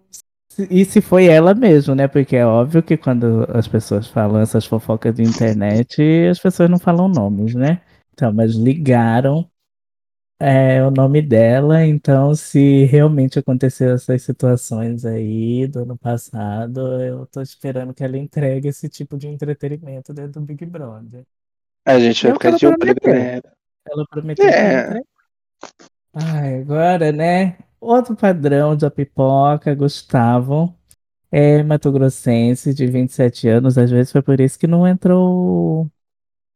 E 0.69 0.83
se 0.83 0.99
foi 0.99 1.27
ela 1.27 1.53
mesmo, 1.53 1.95
né? 1.95 2.07
Porque 2.07 2.35
é 2.35 2.45
óbvio 2.45 2.83
que 2.83 2.97
quando 2.97 3.47
as 3.53 3.67
pessoas 3.67 4.07
falam 4.07 4.41
essas 4.41 4.65
fofocas 4.65 5.15
de 5.15 5.23
internet, 5.23 6.01
as 6.29 6.39
pessoas 6.39 6.69
não 6.69 6.77
falam 6.77 7.07
nomes, 7.07 7.55
né? 7.55 7.81
Então, 8.13 8.33
mas 8.33 8.53
ligaram 8.53 9.49
é, 10.37 10.83
o 10.83 10.91
nome 10.91 11.21
dela. 11.21 11.85
Então, 11.85 12.35
se 12.35 12.85
realmente 12.85 13.39
aconteceu 13.39 13.93
essas 13.93 14.23
situações 14.23 15.05
aí 15.05 15.67
do 15.67 15.79
ano 15.79 15.97
passado, 15.97 17.01
eu 17.01 17.25
tô 17.27 17.41
esperando 17.41 17.93
que 17.93 18.03
ela 18.03 18.17
entregue 18.17 18.67
esse 18.67 18.89
tipo 18.89 19.17
de 19.17 19.27
entretenimento 19.27 20.13
dentro 20.13 20.41
do 20.41 20.45
Big 20.45 20.65
Brother. 20.65 21.23
A 21.85 21.99
gente 21.99 22.23
vai 22.25 22.33
ficar 22.33 22.51
de 22.51 22.67
olho. 22.67 22.77
Ela 23.85 24.05
prometeu 24.09 24.45
é. 24.45 25.01
Ai, 26.13 26.59
agora, 26.59 27.11
né? 27.11 27.57
Outro 27.81 28.15
padrão 28.15 28.77
da 28.77 28.91
pipoca, 28.91 29.73
Gustavo, 29.73 30.73
é 31.31 31.63
Mato 31.63 31.91
Grossense, 31.91 32.73
de 32.75 32.85
27 32.85 33.47
anos. 33.47 33.77
Às 33.77 33.89
vezes 33.89 34.11
foi 34.11 34.21
por 34.21 34.39
isso 34.39 34.59
que 34.59 34.67
não 34.67 34.87
entrou 34.87 35.91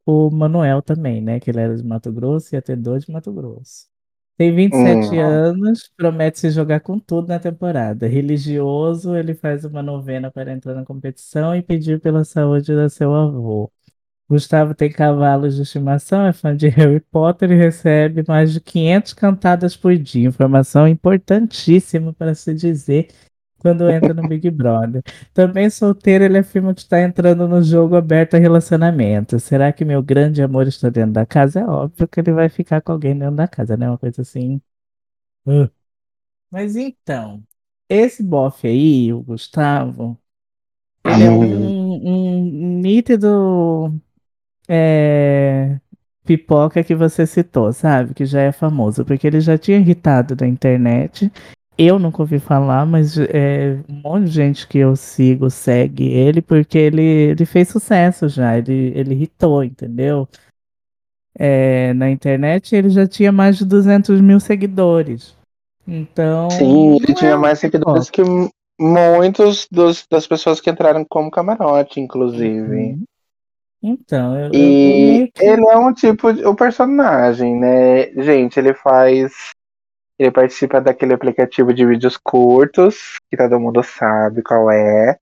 o 0.06 0.30
Manuel 0.30 0.82
também, 0.84 1.22
né? 1.22 1.40
Que 1.40 1.50
ele 1.50 1.60
era 1.60 1.76
de 1.76 1.84
Mato 1.84 2.12
Grosso 2.14 2.56
e 2.56 2.62
ter 2.62 2.76
dois 2.78 3.06
de 3.06 3.12
Mato 3.12 3.34
Grosso. 3.34 3.88
Tem 4.38 4.54
27 4.54 5.16
hum. 5.16 5.20
anos, 5.22 5.90
promete 5.98 6.40
se 6.40 6.52
jogar 6.52 6.82
com 6.82 7.00
tudo 7.00 7.30
na 7.30 7.40
temporada. 7.40 8.06
Religioso, 8.06 9.16
ele 9.16 9.34
faz 9.34 9.66
uma 9.66 9.82
novena 9.82 10.30
para 10.30 10.52
entrar 10.52 10.76
na 10.76 10.86
competição 10.86 11.56
e 11.56 11.62
pedir 11.64 12.00
pela 12.02 12.24
saúde 12.24 12.74
do 12.74 12.90
seu 12.90 13.14
avô. 13.16 13.72
Gustavo 14.28 14.74
tem 14.74 14.92
cavalos 14.92 15.56
de 15.56 15.62
estimação, 15.62 16.26
é 16.26 16.34
fã 16.34 16.56
de 16.56 16.68
Harry 16.68 17.00
Potter 17.00 17.52
e 17.52 17.56
recebe 17.56 18.24
mais 18.28 18.52
de 18.52 18.60
500 18.60 19.14
cantadas 19.14 19.78
por 19.78 19.96
dia. 19.96 20.28
Informação 20.28 20.88
importantíssima 20.88 22.12
para 22.12 22.34
se 22.34 22.54
dizer 22.54 23.10
quando 23.60 23.90
entra 23.90 24.14
no 24.14 24.28
Big 24.28 24.50
Brother. 24.50 25.04
Também 25.34 25.70
solteiro, 25.70 26.24
ele 26.24 26.40
afirma 26.40 26.74
que 26.74 26.82
está 26.82 27.02
entrando 27.02 27.48
no 27.48 27.64
jogo 27.64 27.96
aberto 27.96 28.36
a 28.36 28.40
relacionamento. 28.40 29.40
Será 29.40 29.72
que 29.74 29.86
meu 29.86 30.02
grande 30.04 30.42
amor 30.42 30.68
está 30.68 30.90
dentro 30.90 31.14
da 31.14 31.26
casa? 31.26 31.62
É 31.62 31.66
óbvio 31.66 32.08
que 32.08 32.20
ele 32.20 32.32
vai 32.32 32.50
ficar 32.50 32.82
com 32.82 32.92
alguém 32.92 33.18
dentro 33.18 33.36
da 33.36 33.48
casa, 33.48 33.78
né? 33.78 33.90
Uma 33.90 33.98
coisa 33.98 34.22
assim. 34.22 34.62
Uh. 35.48 35.70
Mas 36.50 36.76
então, 36.76 37.44
esse 37.90 38.24
bofe 38.24 38.68
aí, 38.68 39.14
o 39.14 39.22
Gustavo, 39.22 40.20
ele 41.06 41.24
é 41.24 41.32
um, 41.32 42.38
um 42.40 42.80
nítido 42.82 44.00
é, 44.68 45.78
pipoca 46.26 46.84
que 46.84 46.96
você 46.96 47.26
citou, 47.26 47.72
sabe? 47.72 48.14
Que 48.14 48.26
já 48.26 48.42
é 48.42 48.52
famoso, 48.52 49.06
porque 49.06 49.28
ele 49.28 49.40
já 49.40 49.58
tinha 49.58 49.78
irritado 49.78 50.36
da 50.36 50.48
internet. 50.48 51.32
Eu 51.78 52.00
nunca 52.00 52.22
ouvi 52.22 52.40
falar, 52.40 52.86
mas 52.86 53.18
é, 53.18 53.78
um 53.90 54.02
monte 54.02 54.26
de 54.26 54.32
gente 54.32 54.68
que 54.68 54.78
eu 54.78 54.96
sigo 54.96 55.50
segue 55.50 56.06
ele 56.06 56.42
porque 56.42 56.78
ele, 56.78 57.02
ele 57.02 57.46
fez 57.46 57.68
sucesso 57.68 58.30
já, 58.30 58.58
ele, 58.58 58.94
ele 58.96 59.14
irritou, 59.14 59.64
entendeu? 59.64 60.28
É, 61.38 61.94
na 61.94 62.10
internet 62.10 62.74
ele 62.74 62.90
já 62.90 63.06
tinha 63.06 63.30
mais 63.30 63.58
de 63.58 63.66
200 63.66 64.22
mil 64.22 64.40
seguidores. 64.40 65.36
Então. 65.86 66.50
Sim, 66.50 66.96
ele 66.96 67.14
tinha 67.14 67.32
é 67.32 67.36
mais 67.36 67.60
seguidores 67.60 68.10
que 68.10 68.22
muitos 68.80 69.68
dos, 69.70 70.08
das 70.10 70.26
pessoas 70.26 70.62
que 70.62 70.70
entraram 70.70 71.06
como 71.08 71.30
camarote, 71.30 72.00
inclusive. 72.00 72.76
Uhum. 72.76 73.04
Então, 73.88 74.36
eu, 74.40 74.52
e 74.52 75.22
eu 75.22 75.32
que... 75.32 75.46
ele 75.46 75.68
é 75.70 75.78
um 75.78 75.94
tipo 75.94 76.34
de 76.34 76.44
o 76.44 76.56
personagem, 76.56 77.56
né? 77.56 78.08
Gente, 78.24 78.60
ele 78.60 78.74
faz. 78.74 79.52
Ele 80.18 80.32
participa 80.32 80.82
daquele 80.82 81.14
aplicativo 81.14 81.72
de 81.72 81.86
vídeos 81.86 82.18
curtos, 82.18 83.18
que 83.30 83.38
todo 83.38 83.60
mundo 83.60 83.84
sabe 83.84 84.42
qual 84.42 84.72
é. 84.72 85.18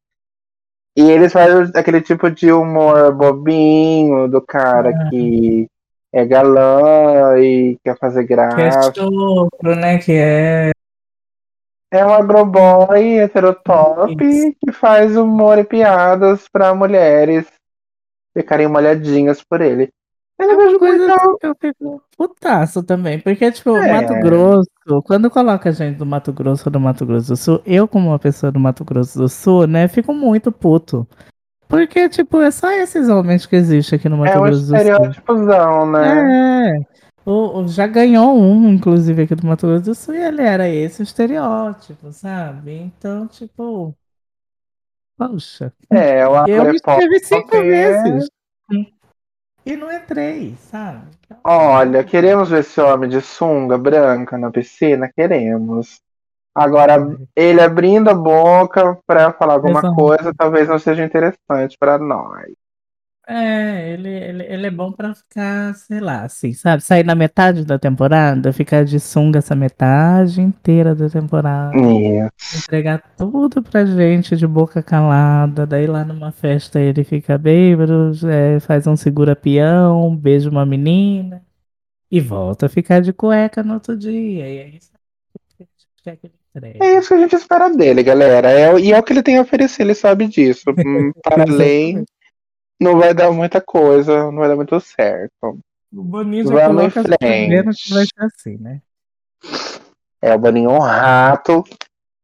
E 0.96 1.10
eles 1.10 1.34
fazem 1.34 1.72
aquele 1.76 2.00
tipo 2.00 2.30
de 2.32 2.54
humor 2.54 3.14
bobinho 3.14 4.30
do 4.30 4.40
cara 4.42 4.92
ah. 4.92 5.10
que 5.10 5.68
é 6.14 6.24
galã 6.26 7.38
e 7.40 7.78
quer 7.84 7.98
fazer 7.98 8.24
graça. 8.24 8.56
Que 8.56 8.62
é 8.62 8.70
estupro, 8.70 9.76
né? 9.76 9.98
Que 9.98 10.14
é. 10.14 10.72
É 11.92 12.06
um 12.06 12.14
agroboy 12.14 13.20
heterotop 13.20 14.16
que 14.16 14.72
faz 14.72 15.18
humor 15.18 15.60
e 15.60 15.64
piadas 15.64 16.48
para 16.48 16.74
mulheres 16.74 17.46
ficarem 18.34 18.68
molhadinhas 18.68 19.44
por 19.44 19.62
ele. 19.62 19.92
Ele 20.40 20.52
é 20.52 20.56
uma 20.56 20.80
coisa 20.80 21.16
assim 21.16 21.38
que 21.40 21.48
eu 21.48 21.56
fico 21.60 22.02
putaço 22.18 22.84
também, 22.84 23.20
porque, 23.20 23.52
tipo, 23.52 23.78
é. 23.78 23.94
Mato 23.94 24.14
Grosso, 24.20 25.04
quando 25.06 25.30
coloca 25.30 25.70
a 25.70 25.72
gente 25.72 25.98
do 25.98 26.06
Mato 26.06 26.34
Grosso 26.34 26.64
ou 26.66 26.72
do 26.72 26.80
Mato 26.80 27.06
Grosso 27.06 27.28
do 27.30 27.38
Sul, 27.38 27.62
eu, 27.66 27.88
como 27.88 28.10
uma 28.10 28.20
pessoa 28.20 28.52
do 28.52 28.60
Mato 28.60 28.84
Grosso 28.84 29.18
do 29.18 29.30
Sul, 29.30 29.68
né, 29.68 29.88
fico 29.88 30.14
muito 30.14 30.52
puto. 30.52 31.08
Porque, 31.68 32.10
tipo, 32.10 32.42
é 32.42 32.52
só 32.52 32.72
esses 32.72 33.10
homens 33.10 33.46
que 33.46 33.56
existem 33.56 33.98
aqui 33.98 34.10
no 34.10 34.18
Mato 34.18 34.38
é 34.38 34.42
Grosso 34.42 34.62
do 34.62 34.68
Sul. 34.68 34.76
É 34.76 34.80
um 34.80 34.82
estereótipozão, 34.82 35.92
né? 35.92 36.72
É. 36.72 36.94
O, 37.26 37.60
o, 37.60 37.68
já 37.68 37.88
ganhou 37.88 38.38
um, 38.38 38.70
inclusive, 38.70 39.22
aqui 39.22 39.36
do 39.36 39.48
Mato 39.48 39.68
Grosso 39.68 39.84
do 39.84 39.96
Sul, 39.96 40.16
e 40.16 40.22
ele 40.22 40.42
era 40.42 40.68
esse 40.68 41.04
estereótipo, 41.04 42.12
sabe? 42.12 42.74
Então, 42.74 43.28
tipo. 43.28 43.96
Poxa. 45.18 45.72
É, 45.90 46.28
o 46.28 46.48
Eu 46.48 46.66
me 46.66 46.76
inscrevi 46.76 47.20
cinco 47.20 47.52
vezes. 47.52 48.30
E 49.66 49.78
não 49.78 49.92
entrei, 49.92 50.56
sabe? 50.58 51.08
Então, 51.26 51.38
Olha, 51.44 52.04
queremos 52.04 52.50
ver 52.50 52.60
esse 52.60 52.82
homem 52.82 53.10
de 53.10 53.22
sunga 53.22 53.78
branca 53.78 54.38
na 54.38 54.52
piscina? 54.52 55.10
Queremos. 55.16 56.02
Agora, 56.54 57.18
ele 57.36 57.62
abrindo 57.62 58.10
a 58.10 58.14
boca 58.14 58.98
para 59.08 59.32
falar 59.32 59.54
alguma 59.54 59.80
Exato. 59.80 59.96
coisa, 59.96 60.34
talvez 60.38 60.68
não 60.68 60.78
seja 60.78 61.04
interessante 61.04 61.78
para 61.80 61.98
nós. 61.98 62.54
É, 63.26 63.94
ele, 63.94 64.10
ele, 64.10 64.44
ele 64.44 64.68
é 64.68 64.72
bom 64.72 64.92
pra 64.92 65.16
ficar, 65.16 65.74
sei 65.76 66.02
lá, 66.02 66.24
assim, 66.26 66.52
sabe? 66.54 66.84
Sair 66.84 67.06
na 67.06 67.16
metade 67.16 67.64
da 67.64 67.80
temporada, 67.80 68.52
ficar 68.52 68.84
de 68.84 69.00
sunga 69.00 69.40
essa 69.40 69.56
metade 69.56 70.42
inteira 70.42 70.94
da 70.94 71.10
temporada. 71.10 71.74
Isso. 71.74 72.58
Entregar 72.58 73.02
tudo 73.16 73.64
pra 73.64 73.86
gente 73.86 74.36
de 74.36 74.46
boca 74.46 74.84
calada. 74.84 75.66
Daí 75.66 75.88
lá 75.88 76.04
numa 76.04 76.32
festa 76.34 76.80
ele 76.82 77.04
fica 77.06 77.38
bêbado, 77.38 78.12
é, 78.30 78.60
faz 78.60 78.88
um 78.88 78.98
segura-peão, 78.98 80.14
beija 80.16 80.50
uma 80.50 80.66
menina 80.66 81.42
e 82.12 82.20
volta 82.22 82.68
a 82.68 82.70
ficar 82.70 83.02
de 83.02 83.14
cueca 83.14 83.64
no 83.64 83.76
outro 83.76 83.98
dia. 83.98 84.48
E 84.48 84.58
é 84.60 84.68
isso 84.70 84.92
que 85.58 85.64
a 85.64 85.66
gente 85.66 85.88
quer 86.04 86.18
que 86.18 86.28
ele 86.28 86.36
entregue. 86.56 86.84
É 86.84 86.98
isso 87.00 87.08
que 87.10 87.14
a 87.16 87.18
gente 87.20 87.36
espera 87.36 87.70
dele, 87.70 88.04
galera. 88.04 88.52
É, 88.52 88.80
e 88.80 88.92
é 88.92 89.00
o 89.00 89.04
que 89.04 89.14
ele 89.14 89.24
tem 89.24 89.38
a 89.38 89.42
oferecer, 89.42 89.84
ele 89.84 89.96
sabe 89.96 90.28
disso. 90.28 90.64
Hum, 90.78 91.12
Para 91.24 91.44
além, 91.44 92.04
não 92.84 93.00
vai 93.00 93.14
dar 93.14 93.32
muita 93.32 93.62
coisa, 93.62 94.26
não 94.32 94.38
vai 94.38 94.50
dar 94.50 94.56
muito 94.56 94.80
certo. 94.80 95.60
O 95.92 96.04
Boninho 96.04 96.48
já 96.48 96.68
Vamos 96.68 96.84
em 96.86 96.90
coloca 96.90 97.02
sabendo 97.02 97.74
frente. 97.74 97.84
que 97.84 97.94
vai 97.94 98.06
ser 98.06 98.24
assim, 98.26 98.58
né? 98.58 98.82
É 100.22 100.36
o 100.36 100.40
Boninho 100.40 100.72
um 100.72 100.80
rato. 100.80 101.64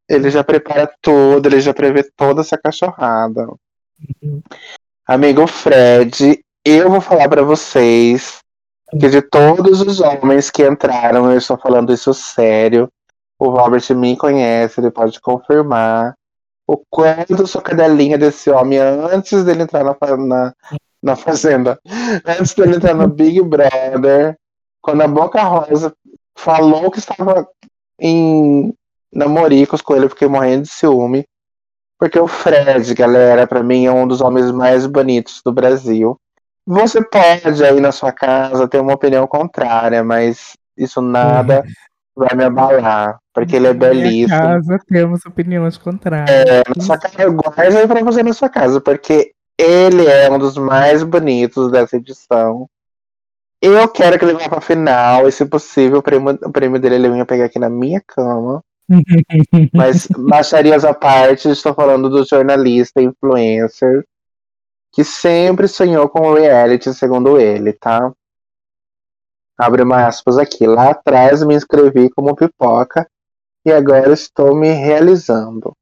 Ele 0.07 0.29
já 0.29 0.43
prepara 0.43 0.91
tudo, 1.01 1.47
ele 1.47 1.59
já 1.59 1.73
prevê 1.73 2.03
toda 2.03 2.41
essa 2.41 2.57
cachorrada. 2.57 3.47
Amigo 5.05 5.45
Fred, 5.45 6.43
eu 6.65 6.89
vou 6.89 7.01
falar 7.01 7.29
pra 7.29 7.43
vocês 7.43 8.39
que 8.91 9.07
de 9.07 9.21
todos 9.21 9.81
os 9.81 9.99
homens 9.99 10.49
que 10.49 10.67
entraram, 10.67 11.31
eu 11.31 11.37
estou 11.37 11.57
falando 11.57 11.93
isso 11.93 12.13
sério. 12.13 12.89
O 13.37 13.49
Robert 13.49 13.83
me 13.95 14.17
conhece, 14.17 14.81
ele 14.81 14.89
pode 14.91 15.21
confirmar 15.21 16.15
o 16.71 16.83
quanto 16.87 17.47
sou 17.47 17.61
cadelinha 17.61 18.15
desse 18.15 18.51
homem 18.51 18.77
antes 18.77 19.43
dele 19.43 19.63
entrar 19.63 19.83
na, 19.83 19.95
na, 20.17 20.53
na 21.01 21.15
fazenda. 21.15 21.79
Antes 22.23 22.53
dele 22.53 22.75
entrar 22.75 22.93
no 22.93 23.07
Big 23.07 23.41
Brother, 23.41 24.37
quando 24.79 25.01
a 25.01 25.07
Boca 25.07 25.41
Rosa 25.41 25.91
falou 26.35 26.91
que 26.91 26.99
estava 26.99 27.47
em 27.99 28.71
namoricos 29.11 29.81
com 29.81 29.95
ele, 29.95 30.05
eu 30.05 30.09
fiquei 30.09 30.27
morrendo 30.27 30.63
de 30.63 30.69
ciúme. 30.69 31.25
Porque 31.97 32.19
o 32.19 32.27
Fred, 32.27 32.93
galera, 32.93 33.47
pra 33.47 33.63
mim 33.63 33.87
é 33.87 33.91
um 33.91 34.07
dos 34.07 34.21
homens 34.21 34.51
mais 34.51 34.85
bonitos 34.85 35.41
do 35.43 35.51
Brasil. 35.51 36.19
Você 36.67 37.03
pode 37.03 37.65
aí 37.65 37.79
na 37.79 37.91
sua 37.91 38.11
casa 38.11 38.67
ter 38.67 38.79
uma 38.79 38.93
opinião 38.93 39.25
contrária, 39.25 40.03
mas 40.03 40.55
isso 40.77 41.01
nada 41.01 41.65
vai 42.19 42.35
me 42.35 42.43
abalar, 42.43 43.17
porque 43.33 43.55
ele 43.55 43.67
é 43.67 43.73
belíssimo. 43.73 44.37
casa 44.37 44.79
temos 44.87 45.25
opiniões 45.25 45.77
contrárias. 45.77 46.29
É, 46.29 46.61
na 46.75 46.83
sua 46.83 46.97
casa, 46.97 47.21
eu 47.23 47.33
guardo 47.33 47.87
pra 47.87 48.03
você 48.03 48.21
na 48.21 48.33
sua 48.33 48.49
casa, 48.49 48.81
porque 48.81 49.31
ele 49.57 50.05
é 50.05 50.29
um 50.29 50.37
dos 50.37 50.57
mais 50.57 51.01
bonitos 51.03 51.71
dessa 51.71 51.97
edição. 51.97 52.67
Eu 53.61 53.87
quero 53.89 54.17
que 54.17 54.25
ele 54.25 54.33
vá 54.33 54.47
pra 54.47 54.61
final, 54.61 55.27
e 55.27 55.31
se 55.31 55.45
possível, 55.45 55.99
o 55.99 56.03
prêmio, 56.03 56.37
o 56.43 56.51
prêmio 56.51 56.79
dele 56.79 56.95
ele 56.95 57.09
venha 57.09 57.25
pegar 57.25 57.45
aqui 57.45 57.59
na 57.59 57.69
minha 57.69 58.01
cama. 58.05 58.63
Mas 59.73 60.07
baixarias 60.07 60.83
à 60.83 60.93
parte, 60.93 61.49
estou 61.49 61.73
falando 61.73 62.09
do 62.09 62.25
jornalista 62.25 63.01
influencer 63.01 64.03
que 64.91 65.03
sempre 65.03 65.67
sonhou 65.67 66.09
com 66.09 66.21
o 66.21 66.33
reality, 66.33 66.93
segundo 66.93 67.39
ele, 67.39 67.73
tá? 67.73 68.11
Abre 69.59 69.83
uma 69.83 70.07
aspas 70.07 70.37
aqui. 70.37 70.65
Lá 70.65 70.91
atrás 70.91 71.43
me 71.43 71.53
inscrevi 71.53 72.09
como 72.09 72.33
pipoca 72.33 73.05
e 73.65 73.73
agora 73.73 74.13
estou 74.13 74.55
me 74.55 74.69
realizando. 74.69 75.75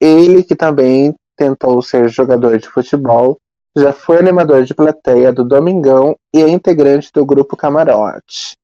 Ele, 0.00 0.42
que 0.42 0.56
também 0.56 1.14
tentou 1.36 1.80
ser 1.80 2.08
jogador 2.08 2.58
de 2.58 2.68
futebol, 2.68 3.38
já 3.76 3.92
foi 3.92 4.18
animador 4.18 4.64
de 4.64 4.74
plateia 4.74 5.32
do 5.32 5.44
Domingão 5.44 6.16
e 6.34 6.42
é 6.42 6.48
integrante 6.48 7.12
do 7.14 7.24
grupo 7.24 7.56
Camarote. 7.56 8.56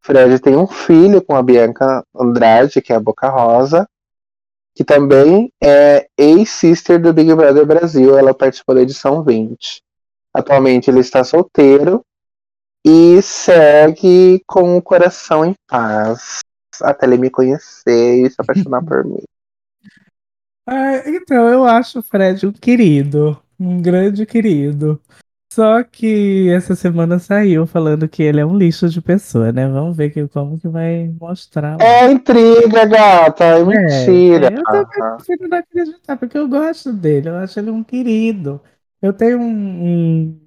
Fred 0.00 0.38
tem 0.38 0.56
um 0.56 0.68
filho 0.68 1.20
com 1.20 1.34
a 1.34 1.42
Bianca 1.42 2.04
Andrade, 2.14 2.80
que 2.80 2.92
é 2.92 2.96
a 2.96 3.00
Boca 3.00 3.28
Rosa, 3.28 3.88
que 4.76 4.84
também 4.84 5.52
é 5.60 6.06
ex-sister 6.16 7.02
do 7.02 7.12
Big 7.12 7.34
Brother 7.34 7.66
Brasil. 7.66 8.16
Ela 8.16 8.32
participou 8.32 8.76
da 8.76 8.82
edição 8.82 9.24
20. 9.24 9.82
Atualmente 10.32 10.88
ele 10.88 11.00
está 11.00 11.24
solteiro 11.24 12.04
e 12.88 13.20
segue 13.20 14.42
com 14.46 14.78
o 14.78 14.82
coração 14.82 15.44
em 15.44 15.54
paz. 15.68 16.38
Até 16.80 17.06
ele 17.06 17.18
me 17.18 17.28
conhecer 17.28 18.24
e 18.24 18.30
se 18.30 18.36
apaixonar 18.38 18.82
por 18.82 19.04
mim. 19.04 19.22
Ah, 20.66 21.02
então, 21.06 21.48
eu 21.48 21.64
acho 21.64 21.98
o 21.98 22.02
Fred 22.02 22.46
um 22.46 22.52
querido, 22.52 23.38
um 23.60 23.82
grande 23.82 24.24
querido. 24.24 24.98
Só 25.52 25.82
que 25.82 26.48
essa 26.50 26.74
semana 26.74 27.18
saiu 27.18 27.66
falando 27.66 28.08
que 28.08 28.22
ele 28.22 28.40
é 28.40 28.46
um 28.46 28.56
lixo 28.56 28.88
de 28.88 29.00
pessoa, 29.02 29.50
né? 29.50 29.66
Vamos 29.66 29.96
ver 29.96 30.10
que, 30.10 30.26
como 30.28 30.58
que 30.58 30.68
vai 30.68 31.12
mostrar. 31.20 31.80
É 31.80 32.10
intriga, 32.10 32.86
gata. 32.86 33.44
É 33.44 33.60
É, 33.60 33.64
mentira. 33.64 34.54
eu 34.54 34.62
também 34.62 35.16
prefiro 35.16 35.48
não 35.48 35.58
acreditar, 35.58 36.16
porque 36.16 36.38
eu 36.38 36.48
gosto 36.48 36.92
dele, 36.92 37.28
eu 37.28 37.36
acho 37.36 37.58
ele 37.58 37.70
um 37.70 37.82
querido. 37.82 38.60
Eu 39.00 39.12
tenho 39.12 39.38
um, 39.38 39.44
um, 39.44 40.40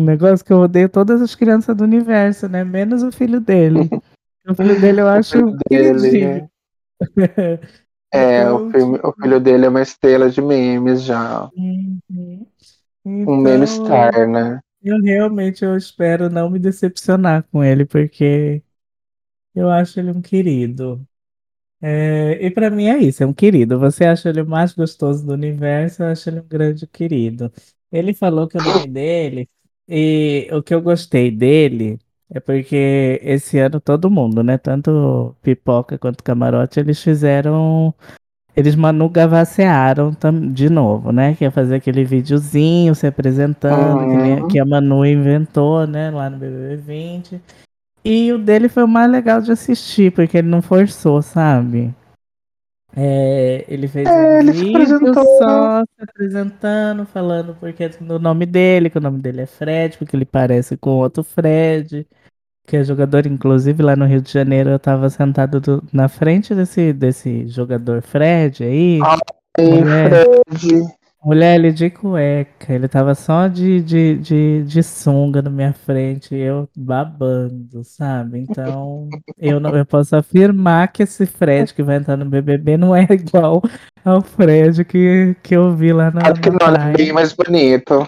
um 0.00 0.04
negócio 0.04 0.44
que 0.44 0.52
eu 0.52 0.58
odeio 0.60 0.88
todas 0.88 1.20
as 1.22 1.34
crianças 1.34 1.76
do 1.76 1.84
universo, 1.84 2.48
né? 2.48 2.64
Menos 2.64 3.02
o 3.02 3.12
filho 3.12 3.40
dele. 3.40 3.94
O 4.48 4.54
filho 4.54 4.76
dele 4.76 5.00
eu 5.00 5.08
acho 5.08 5.32
filho 5.32 5.58
dele, 5.70 6.10
queridinho. 6.12 6.50
É, 8.12 8.50
Então, 8.50 8.50
o, 8.50 8.70
filme- 8.70 9.00
o 9.02 9.12
filho 9.12 9.40
dele 9.40 9.66
é 9.66 9.68
uma 9.68 9.82
estrela 9.82 10.30
de 10.30 10.40
memes 10.40 11.02
já. 11.02 11.50
Uhum. 11.56 12.46
Um 13.26 13.36
meme 13.36 13.64
Então, 13.64 13.66
star, 13.66 14.26
né? 14.28 14.60
eu 14.82 15.00
realmente 15.02 15.64
eu 15.64 15.76
espero 15.76 16.30
não 16.30 16.50
me 16.50 16.58
decepcionar 16.58 17.44
com 17.50 17.64
ele, 17.64 17.84
porque 17.86 18.62
eu 19.54 19.70
acho 19.70 20.00
ele 20.00 20.10
um 20.12 20.22
querido. 20.22 21.06
É, 21.82 22.44
e 22.46 22.50
pra 22.50 22.70
mim 22.70 22.86
é 22.88 22.98
isso, 22.98 23.22
é 23.22 23.26
um 23.26 23.34
querido. 23.34 23.78
Você 23.80 24.04
acha 24.06 24.28
ele 24.30 24.42
o 24.42 24.46
mais 24.48 24.72
gostoso 24.74 25.26
do 25.26 25.32
universo, 25.34 26.02
eu 26.02 26.08
acho 26.08 26.30
ele 26.30 26.40
um 26.40 26.48
grande 26.48 26.86
querido. 26.88 27.52
Ele 27.92 28.14
falou 28.14 28.48
que 28.48 28.58
o 28.58 28.62
nome 28.62 28.88
dele, 28.88 29.48
e 29.88 30.48
o 30.52 30.62
que 30.62 30.74
eu 30.74 30.82
gostei 30.82 31.30
dele 31.30 31.98
é 32.30 32.40
porque 32.40 33.18
esse 33.22 33.58
ano 33.58 33.80
todo 33.80 34.10
mundo, 34.10 34.42
né? 34.42 34.58
Tanto 34.58 35.34
Pipoca 35.42 35.98
quanto 35.98 36.22
Camarote, 36.22 36.78
eles 36.80 37.02
fizeram. 37.02 37.94
Eles 38.56 38.74
Manu 38.76 39.08
Gavassearam 39.08 40.12
de 40.52 40.68
novo, 40.68 41.12
né? 41.12 41.34
Que 41.36 41.44
é 41.46 41.50
fazer 41.50 41.76
aquele 41.76 42.04
videozinho 42.04 42.94
se 42.94 43.06
apresentando, 43.06 44.06
que, 44.06 44.16
nem- 44.18 44.44
que 44.48 44.58
a 44.58 44.64
Manu 44.66 45.06
inventou, 45.06 45.86
né? 45.86 46.10
Lá 46.10 46.28
no 46.30 46.38
BBB 46.38 46.76
20. 46.76 47.40
E 48.04 48.32
o 48.32 48.38
dele 48.38 48.68
foi 48.68 48.84
o 48.84 48.88
mais 48.88 49.10
legal 49.10 49.40
de 49.42 49.52
assistir, 49.52 50.12
porque 50.12 50.38
ele 50.38 50.48
não 50.48 50.62
forçou, 50.62 51.22
sabe? 51.22 51.94
É, 52.96 53.64
ele 53.68 53.86
fez 53.86 54.06
É, 54.08 54.38
um 54.38 54.40
ele 54.40 54.54
se 54.54 54.68
apresentou. 54.70 55.14
só 55.14 55.80
se 55.84 56.02
apresentando, 56.02 57.06
falando 57.06 57.54
porque 57.60 57.84
é 57.84 57.88
do 57.88 58.18
nome 58.18 58.46
dele, 58.46 58.90
que 58.90 58.98
o 58.98 59.00
nome 59.00 59.20
dele 59.20 59.42
é 59.42 59.46
Fred, 59.46 59.96
porque 59.98 60.16
ele 60.16 60.24
parece 60.24 60.76
com 60.76 60.90
outro 60.90 61.22
Fred, 61.22 62.06
que 62.66 62.76
é 62.76 62.84
jogador, 62.84 63.26
inclusive 63.26 63.82
lá 63.82 63.96
no 63.96 64.06
Rio 64.06 64.20
de 64.22 64.32
Janeiro, 64.32 64.70
eu 64.70 64.78
tava 64.78 65.10
sentado 65.10 65.60
do- 65.60 65.84
na 65.92 66.08
frente 66.08 66.54
desse, 66.54 66.92
desse 66.92 67.46
jogador 67.48 68.02
Fred 68.02 68.64
aí, 68.64 69.00
Ei, 69.58 69.70
Mulher. 69.70 70.10
Fred. 70.10 70.97
Mulher, 71.24 71.56
ele 71.56 71.72
de 71.72 71.90
cueca, 71.90 72.72
ele 72.72 72.88
tava 72.88 73.14
só 73.14 73.48
de, 73.48 73.80
de, 73.82 74.18
de, 74.18 74.62
de 74.64 74.82
sunga 74.82 75.42
na 75.42 75.50
minha 75.50 75.72
frente, 75.72 76.34
eu 76.34 76.68
babando, 76.76 77.82
sabe? 77.84 78.38
Então, 78.40 79.08
eu, 79.36 79.58
não, 79.58 79.76
eu 79.76 79.84
posso 79.84 80.14
afirmar 80.16 80.92
que 80.92 81.02
esse 81.02 81.26
Fred 81.26 81.74
que 81.74 81.82
vai 81.82 81.96
entrar 81.96 82.16
no 82.16 82.24
BBB 82.24 82.76
não 82.76 82.94
é 82.94 83.06
igual 83.10 83.62
ao 84.04 84.22
Fred 84.22 84.84
que, 84.84 85.36
que 85.42 85.54
eu 85.56 85.74
vi 85.74 85.92
lá 85.92 86.10
na, 86.10 86.30
Acho 86.30 86.40
que 86.40 86.50
não, 86.50 86.74
é 86.74 86.92
bem 86.96 87.12
mais 87.12 87.32
bonito. 87.32 88.06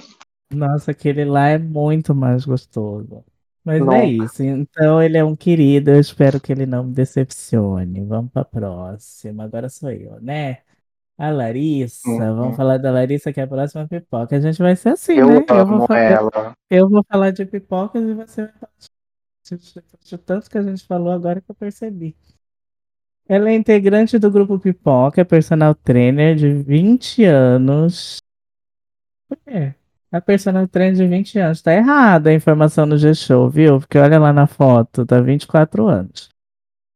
Nossa, 0.53 0.91
aquele 0.91 1.25
lá 1.25 1.49
é 1.49 1.59
muito 1.59 2.15
mais 2.15 2.45
gostoso. 2.45 3.25
Mas 3.65 3.81
Não. 3.81 3.93
é 3.93 4.07
isso. 4.07 4.43
Então 4.43 5.03
ele 5.03 5.17
é 5.19 5.25
um 5.25 5.37
querido. 5.37 5.91
Eu 5.91 6.01
espero 6.01 6.41
que 6.41 6.51
ele 6.51 6.67
não 6.67 6.85
me 6.85 6.93
decepcione. 6.93 8.05
Vamos 8.05 8.33
pra 8.33 8.45
próxima. 8.45 9.45
Agora 9.45 9.69
sou 9.69 9.91
eu, 9.91 10.21
né? 10.21 10.59
A 11.21 11.31
Larissa. 11.31 12.09
Uhum. 12.09 12.35
Vamos 12.37 12.57
falar 12.57 12.79
da 12.79 12.91
Larissa, 12.91 13.33
que 13.33 13.41
é 13.41 13.43
a 13.43 13.47
próxima 13.47 13.87
pipoca. 13.87 14.37
A 14.37 14.41
gente 14.41 14.59
vai 14.59 14.75
ser 14.75 14.91
assim, 14.91 15.15
Eu 15.15 15.29
né? 15.29 15.37
Eu 15.37 15.47
vou, 15.47 15.59
amo 15.59 15.87
fa- 15.87 15.99
ela. 15.99 16.55
eu 16.71 16.89
vou 16.89 17.05
falar 17.05 17.31
de 17.31 17.45
pipocas 17.45 18.03
e 18.03 18.15
você 18.15 18.43
vai 18.47 18.53
falar 18.55 18.73
de, 19.45 19.83
de 20.11 20.19
tanto 20.19 20.49
que 20.49 20.57
a 20.57 20.63
gente 20.63 20.87
falou 20.87 21.13
agora 21.13 21.41
que 21.43 21.51
eu 21.51 21.55
percebi. 21.55 22.17
Ela 23.29 23.51
é 23.51 23.55
integrante 23.55 24.19
do 24.19 24.31
grupo 24.31 24.59
Pipoca, 24.59 25.21
é 25.21 25.25
personal 25.25 25.75
trainer 25.75 26.35
de 26.35 26.51
20 26.53 27.23
anos. 27.25 28.17
Por 29.29 29.37
quê? 29.47 29.75
A 30.11 30.21
personal 30.23 30.67
trainer 30.67 30.97
de 30.97 31.07
20 31.07 31.39
anos. 31.39 31.61
Tá 31.63 31.73
errada 31.75 32.31
a 32.31 32.35
informação 32.35 32.87
no 32.87 32.97
G-Show, 32.97 33.49
viu? 33.51 33.79
Porque 33.79 33.99
olha 33.99 34.19
lá 34.19 34.33
na 34.33 34.47
foto, 34.47 35.05
tá 35.05 35.21
24 35.21 35.87
anos. 35.87 36.30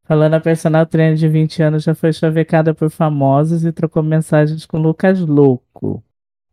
Falando 0.06 0.34
a 0.34 0.40
personal 0.40 0.84
trainer 0.84 1.16
de 1.16 1.26
20 1.26 1.62
anos 1.62 1.82
já 1.82 1.94
foi 1.94 2.12
chavecada 2.12 2.74
por 2.74 2.90
famosos 2.90 3.64
e 3.64 3.72
trocou 3.72 4.02
mensagens 4.02 4.66
com 4.66 4.78
Lucas 4.78 5.18
Louco. 5.18 6.04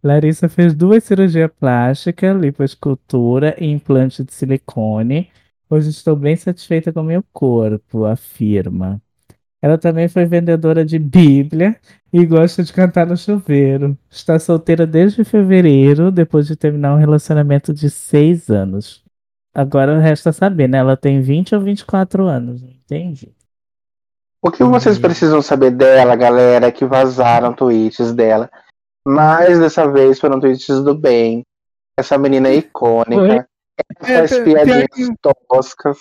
Larissa 0.01 0.47
fez 0.47 0.73
duas 0.73 1.03
cirurgias 1.03 1.51
plásticas, 1.59 2.39
lipoescultura 2.39 3.53
e 3.59 3.65
implante 3.67 4.23
de 4.23 4.33
silicone. 4.33 5.29
Hoje 5.69 5.89
estou 5.89 6.15
bem 6.15 6.35
satisfeita 6.37 6.93
com 6.93 7.03
meu 7.03 7.23
corpo, 7.33 8.05
afirma. 8.05 9.01
Ela 9.61 9.77
também 9.77 10.07
foi 10.07 10.25
vendedora 10.25 10.85
de 10.85 10.97
Bíblia 10.97 11.75
e 12.11 12.25
gosta 12.25 12.63
de 12.63 12.71
cantar 12.71 13.05
no 13.05 13.17
chuveiro. 13.17 13.97
Está 14.09 14.39
solteira 14.39 14.87
desde 14.87 15.25
fevereiro, 15.25 16.09
depois 16.09 16.47
de 16.47 16.55
terminar 16.55 16.95
um 16.95 16.99
relacionamento 16.99 17.73
de 17.73 17.89
seis 17.89 18.49
anos. 18.49 19.03
Agora 19.53 19.99
resta 19.99 20.31
saber, 20.31 20.69
né? 20.69 20.77
Ela 20.77 20.95
tem 20.95 21.21
20 21.21 21.53
ou 21.53 21.61
24 21.61 22.25
anos, 22.25 22.63
entendi. 22.63 23.35
O 24.41 24.49
que 24.51 24.63
vocês 24.63 24.97
E- 24.97 24.99
precisam 25.01 25.41
saber 25.41 25.71
dela, 25.71 26.15
galera, 26.15 26.67
é 26.67 26.71
que 26.71 26.85
vazaram 26.85 27.53
tweets 27.53 28.11
dela. 28.11 28.49
Mas 29.05 29.59
dessa 29.59 29.87
vez 29.89 30.19
foram 30.19 30.39
tweets 30.39 30.81
do 30.83 30.95
bem. 30.95 31.43
Essa 31.97 32.17
menina 32.17 32.49
é 32.49 32.55
icônica. 32.55 33.47
É, 34.01 34.17
faz 34.17 34.37
pior 34.39 34.63
piadinhas 34.63 34.87
que- 35.09 35.15
toscas. 35.47 35.97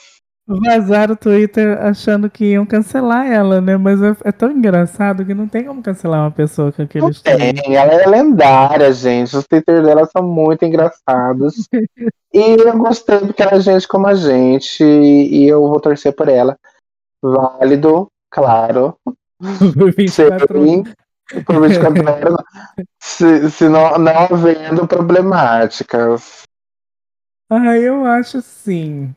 Vazaram 0.46 1.14
o 1.14 1.16
Twitter 1.16 1.78
achando 1.80 2.28
que 2.28 2.44
iam 2.52 2.66
cancelar 2.66 3.24
ela, 3.30 3.60
né? 3.60 3.76
Mas 3.76 4.02
é, 4.02 4.16
é 4.24 4.32
tão 4.32 4.50
engraçado 4.50 5.24
que 5.24 5.32
não 5.32 5.46
tem 5.46 5.64
como 5.64 5.80
cancelar 5.82 6.22
uma 6.22 6.30
pessoa 6.30 6.72
com 6.72 6.82
Não 6.82 6.86
aqueles 6.86 7.22
tweets. 7.22 7.62
tem, 7.62 7.76
ela 7.76 7.92
é 7.92 8.06
lendária, 8.06 8.92
gente. 8.92 9.36
Os 9.36 9.46
Twitter 9.46 9.82
dela 9.82 10.06
são 10.06 10.26
muito 10.26 10.64
engraçados. 10.64 11.68
e 12.34 12.40
eu 12.40 12.76
gostei 12.78 13.18
porque 13.20 13.42
ela 13.42 13.52
é 13.56 13.60
gente 13.60 13.86
como 13.86 14.08
a 14.08 14.14
gente. 14.14 14.82
E 14.82 15.46
eu 15.46 15.60
vou 15.60 15.78
torcer 15.80 16.12
por 16.16 16.28
ela. 16.28 16.56
Válido, 17.22 18.08
claro. 18.30 18.96
Por 19.76 19.92
24 19.94 20.64
Sim, 20.64 20.84
por 21.46 21.60
24 21.66 22.02
horas. 22.02 22.34
Se, 23.00 23.50
se 23.50 23.68
não, 23.68 23.98
não 23.98 24.12
havendo 24.30 24.86
problemáticas. 24.86 26.42
Ah, 27.50 27.76
eu 27.76 28.04
acho 28.04 28.40
sim. 28.42 29.14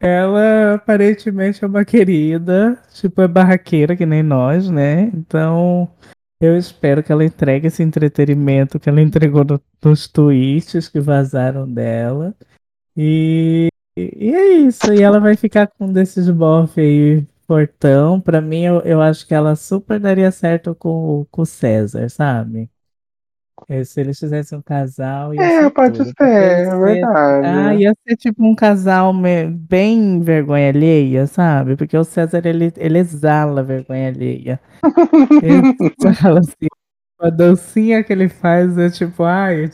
Ela 0.00 0.74
aparentemente 0.74 1.64
é 1.64 1.66
uma 1.66 1.84
querida, 1.84 2.80
tipo, 2.92 3.20
é 3.20 3.28
barraqueira 3.28 3.96
que 3.96 4.06
nem 4.06 4.22
nós, 4.22 4.70
né? 4.70 5.02
Então, 5.14 5.90
eu 6.40 6.56
espero 6.56 7.02
que 7.02 7.10
ela 7.10 7.24
entregue 7.24 7.66
esse 7.66 7.82
entretenimento 7.82 8.78
que 8.78 8.88
ela 8.88 9.00
entregou 9.00 9.44
no- 9.44 9.60
nos 9.84 10.06
tweets 10.08 10.88
que 10.88 11.00
vazaram 11.00 11.68
dela. 11.68 12.34
E, 12.96 13.68
e 13.96 14.32
é 14.34 14.52
isso. 14.58 14.92
E 14.92 15.02
ela 15.02 15.18
vai 15.20 15.36
ficar 15.36 15.66
com 15.66 15.86
um 15.86 15.92
desses 15.92 16.30
bofe 16.30 16.80
aí, 16.80 17.26
fortão. 17.48 18.20
Pra 18.22 18.42
mim, 18.42 18.62
eu, 18.64 18.82
eu 18.82 19.02
acho 19.02 19.26
que 19.26 19.34
ela 19.34 19.56
super 19.56 20.00
daria 20.00 20.32
certo 20.32 20.74
com, 20.76 21.26
com 21.32 21.42
o 21.42 21.46
César, 21.46 22.10
sabe? 22.10 22.70
É, 23.68 23.84
Se 23.84 24.00
eles 24.00 24.18
fizessem 24.18 24.58
um 24.58 24.62
casal, 24.62 25.34
ia 25.34 25.48
É, 25.48 25.50
ser 25.50 25.70
pode 25.70 26.04
tudo. 26.04 26.14
ser, 26.16 26.66
é 26.68 26.76
verdade. 26.78 27.48
ah, 27.48 27.74
ia 27.74 27.94
ser 28.06 28.16
tipo 28.16 28.44
um 28.44 28.54
casal 28.54 29.12
bem 29.50 30.20
vergonha 30.20 30.68
alheia, 30.70 31.26
sabe? 31.26 31.76
Porque 31.76 31.96
o 31.96 32.04
César, 32.04 32.46
ele, 32.46 32.72
ele 32.76 32.98
exala 32.98 33.62
vergonha 33.62 34.08
alheia. 34.08 34.60
Ele 35.40 35.64
exala, 36.00 36.40
assim. 36.40 36.68
A 37.20 37.30
dancinha 37.30 38.04
que 38.04 38.12
ele 38.12 38.28
faz 38.28 38.78
é 38.78 38.90
tipo, 38.90 39.24
ai, 39.24 39.70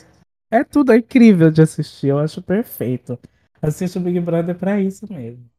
é 0.51 0.65
tudo 0.65 0.93
é 0.93 0.99
incrível 0.99 1.51
de 1.51 1.63
assistir. 1.63 2.09
Eu 2.09 2.19
acho 2.21 2.43
perfeito. 2.43 3.19
Assiste 3.63 3.99
o 3.99 4.01
Big 4.03 4.21
Brother 4.21 4.57
pra 4.59 4.81
isso 4.81 5.07
mesmo. 5.13 5.51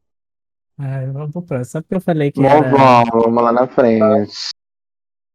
Ai, 0.78 1.06
vamos 1.10 1.32
pro 1.32 1.42
próximo. 1.42 1.70
Só 1.72 1.80
porque 1.82 1.94
eu 1.96 2.00
falei 2.00 2.30
que 2.32 2.40
Bom, 2.42 2.48
era. 2.48 2.70
vamos, 2.70 3.24
vamos 3.24 3.42
lá 3.42 3.52
na 3.52 3.66
frente. 3.66 4.50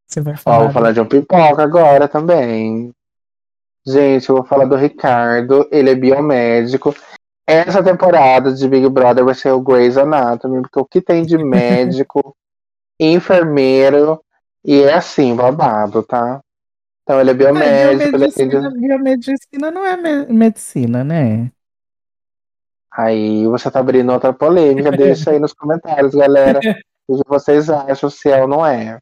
Você 0.07 0.21
vai 0.21 0.37
Ó, 0.45 0.59
falar. 0.59 0.63
vou 0.63 0.71
falar 0.71 0.91
de 0.91 1.01
um 1.01 1.07
pipoca 1.07 1.63
agora 1.63 2.07
também. 2.07 2.91
Gente, 3.85 4.29
eu 4.29 4.35
vou 4.35 4.45
falar 4.45 4.65
do 4.65 4.75
Ricardo. 4.75 5.67
Ele 5.71 5.89
é 5.91 5.95
biomédico. 5.95 6.93
Essa 7.47 7.83
temporada 7.83 8.53
de 8.53 8.67
Big 8.67 8.87
Brother 8.89 9.25
vai 9.25 9.35
ser 9.35 9.51
o 9.51 9.61
Grey's 9.61 9.97
Anatomy, 9.97 10.61
porque 10.61 10.79
o 10.79 10.85
que 10.85 11.01
tem 11.01 11.25
de 11.25 11.37
médico, 11.37 12.35
enfermeiro, 12.99 14.21
e 14.63 14.81
é 14.83 14.93
assim, 14.93 15.35
babado, 15.35 16.03
tá? 16.03 16.41
Então 17.03 17.19
ele 17.19 17.31
é 17.31 17.33
biomédico, 17.33 18.15
ele 18.15 18.25
atende. 18.25 18.55
biomedicina, 18.55 18.69
biomedicina 18.71 19.71
não 19.71 19.85
é 19.85 19.97
me- 19.97 20.25
medicina, 20.33 21.03
né? 21.03 21.51
Aí 22.91 23.47
você 23.47 23.71
tá 23.71 23.79
abrindo 23.79 24.11
outra 24.11 24.33
polêmica, 24.33 24.91
deixa 24.91 25.31
aí 25.31 25.39
nos 25.39 25.53
comentários, 25.53 26.13
galera. 26.13 26.59
O 27.07 27.17
que 27.17 27.27
vocês 27.27 27.69
acham 27.69 28.09
se 28.09 28.29
é 28.29 28.41
ou 28.41 28.47
não 28.47 28.65
é? 28.65 28.97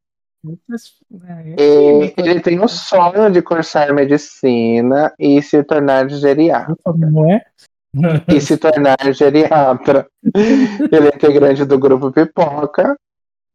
É, 1.58 1.62
E 1.62 2.14
ele 2.18 2.40
tem 2.40 2.60
o 2.60 2.68
sonho 2.68 3.30
de 3.30 3.40
cursar 3.42 3.94
medicina 3.94 5.14
e 5.20 5.40
se 5.44 5.64
tornar 5.64 6.10
geriatra. 6.10 6.76
Como 6.84 7.30
é? 7.30 7.44
E 8.28 8.40
se 8.40 8.58
tornar 8.58 8.98
geriatra. 9.14 10.08
Ele 10.92 11.08
é 11.08 11.16
integrante 11.16 11.66
do 11.66 11.78
grupo 11.78 12.12
Pipoca 12.12 12.96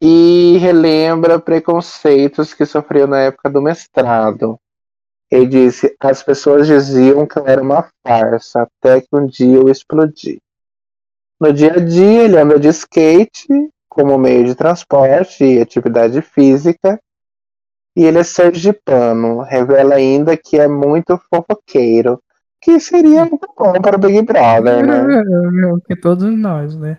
e 0.00 0.58
relembra 0.58 1.38
preconceitos 1.38 2.52
que 2.52 2.66
sofreu 2.66 3.06
na 3.06 3.20
época 3.20 3.48
do 3.48 3.62
mestrado. 3.62 4.58
Ele 5.34 5.46
disse: 5.46 5.96
As 5.98 6.22
pessoas 6.22 6.64
diziam 6.64 7.26
que 7.26 7.36
eu 7.36 7.46
era 7.46 7.60
uma 7.60 7.88
farsa, 8.06 8.62
até 8.62 9.00
que 9.00 9.08
um 9.12 9.26
dia 9.26 9.56
eu 9.56 9.68
explodi. 9.68 10.40
No 11.40 11.52
dia 11.52 11.72
a 11.72 11.80
dia, 11.80 12.22
ele 12.22 12.38
anda 12.38 12.58
de 12.58 12.68
skate 12.68 13.48
como 13.88 14.16
meio 14.16 14.44
de 14.44 14.54
transporte 14.54 15.44
e 15.44 15.60
atividade 15.60 16.22
física. 16.22 17.00
E 17.96 18.04
ele 18.04 18.18
é 18.18 18.22
sergipano. 18.22 19.40
Revela 19.40 19.96
ainda 19.96 20.36
que 20.36 20.58
é 20.58 20.68
muito 20.68 21.20
fofoqueiro. 21.28 22.22
Que 22.60 22.78
seria 22.78 23.24
muito 23.24 23.48
bom 23.58 23.72
para 23.72 23.96
o 23.96 23.98
Big 23.98 24.22
Brother, 24.22 24.86
né? 24.86 25.20
É, 25.20 25.80
que 25.86 25.96
todos 25.96 26.32
nós, 26.36 26.76
né? 26.76 26.98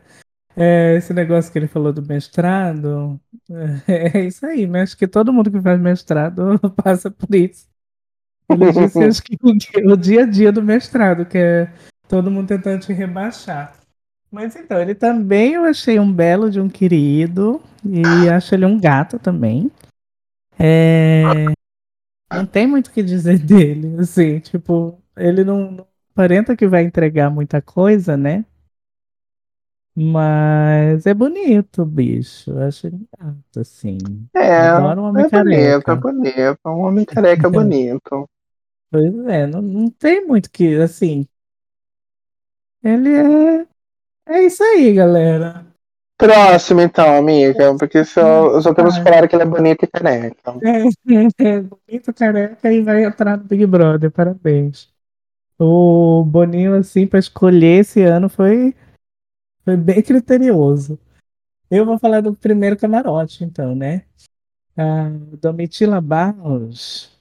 É, 0.58 0.96
esse 0.96 1.14
negócio 1.14 1.52
que 1.52 1.58
ele 1.58 1.68
falou 1.68 1.92
do 1.92 2.02
mestrado, 2.02 3.20
é, 3.88 4.18
é 4.20 4.26
isso 4.26 4.46
aí, 4.46 4.68
né? 4.68 4.82
Acho 4.82 4.98
que 4.98 5.08
todo 5.08 5.32
mundo 5.32 5.50
que 5.50 5.62
faz 5.62 5.80
mestrado 5.80 6.60
passa 6.84 7.10
por 7.10 7.34
isso. 7.34 7.66
Ele 8.50 8.72
disse 8.74 9.04
acho 9.04 9.24
que 9.24 9.38
o 9.42 9.54
dia, 9.94 10.20
o 10.20 10.22
a 10.22 10.26
dia 10.26 10.52
do 10.52 10.62
mestrado, 10.62 11.26
que 11.26 11.38
é 11.38 11.74
todo 12.08 12.32
mundo 12.32 12.48
tentando 12.48 12.82
te 12.82 12.94
rebaixar. 12.94 13.76
Mas 14.32 14.56
então, 14.56 14.82
ele 14.82 14.94
também 14.94 15.54
eu 15.54 15.64
achei 15.64 16.00
um 16.00 16.12
belo 16.12 16.50
de 16.50 16.60
um 16.60 16.68
querido 16.68 17.62
e 17.86 18.28
acho 18.28 18.54
ele 18.54 18.66
um 18.66 18.80
gato 18.80 19.18
também. 19.18 19.72
É, 20.60 21.46
não 22.34 22.46
tem 22.46 22.68
muito 22.68 22.88
o 22.88 22.92
que 22.92 23.04
dizer 23.04 23.40
dele, 23.40 24.00
assim, 24.00 24.40
tipo, 24.40 25.00
ele 25.16 25.44
não, 25.44 25.72
não 25.72 25.88
aparenta 26.12 26.56
que 26.56 26.68
vai 26.68 26.84
entregar 26.84 27.30
muita 27.30 27.62
coisa, 27.62 28.18
né? 28.18 28.46
Mas 29.98 31.06
é 31.06 31.14
bonito, 31.14 31.86
bicho. 31.86 32.52
Eu 32.52 32.64
acho 32.64 32.88
ele 32.88 33.08
gato, 33.18 33.60
assim. 33.62 33.98
É, 34.36 34.68
Adoro 34.68 35.02
um 35.02 35.06
homem 35.06 35.26
é 35.26 35.30
bonito, 35.30 35.58
é 35.58 35.82
careca. 35.82 35.96
bonito. 35.96 36.60
Um 36.66 36.80
homem 36.82 37.06
careca 37.06 37.48
bonito. 37.50 38.30
Pois 38.92 39.14
é, 39.28 39.48
não, 39.48 39.62
não 39.62 39.90
tem 39.90 40.26
muito 40.26 40.50
que, 40.50 40.76
assim. 40.76 41.28
Ele 42.84 43.10
é. 43.10 43.68
É 44.28 44.44
isso 44.44 44.64
aí, 44.64 44.94
galera. 44.94 45.66
Próximo, 46.18 46.80
então, 46.82 47.18
amiga, 47.18 47.76
porque 47.78 48.06
só, 48.06 48.60
só 48.62 48.74
temos 48.74 48.98
que 48.98 49.04
falar 49.04 49.28
que 49.28 49.36
ele 49.36 49.44
é 49.44 49.46
bonito 49.46 49.84
e 49.84 49.88
careca. 49.88 50.56
É, 50.64 50.84
é 51.44 51.62
bonito, 51.62 52.14
careca 52.14 52.72
e 52.72 52.82
vai 52.82 53.04
entrar 53.04 53.38
no 53.38 53.44
Big 53.44 53.66
Brother, 53.66 54.10
parabéns. 54.10 54.90
O 55.60 56.24
Boninho, 56.24 56.74
assim, 56.76 57.06
pra 57.06 57.20
escolher 57.20 57.82
esse 57.82 58.02
ano 58.02 58.30
foi, 58.30 58.74
foi 59.64 59.76
bem 59.78 60.02
criterioso. 60.02 60.98
Eu 61.70 61.86
vou 61.86 62.00
falar 62.00 62.22
do 62.22 62.34
primeiro 62.34 62.78
camarote, 62.78 63.44
então, 63.44 63.76
né? 63.76 64.04
A 64.78 65.10
Domitila 65.42 66.00
Barros, 66.00 67.15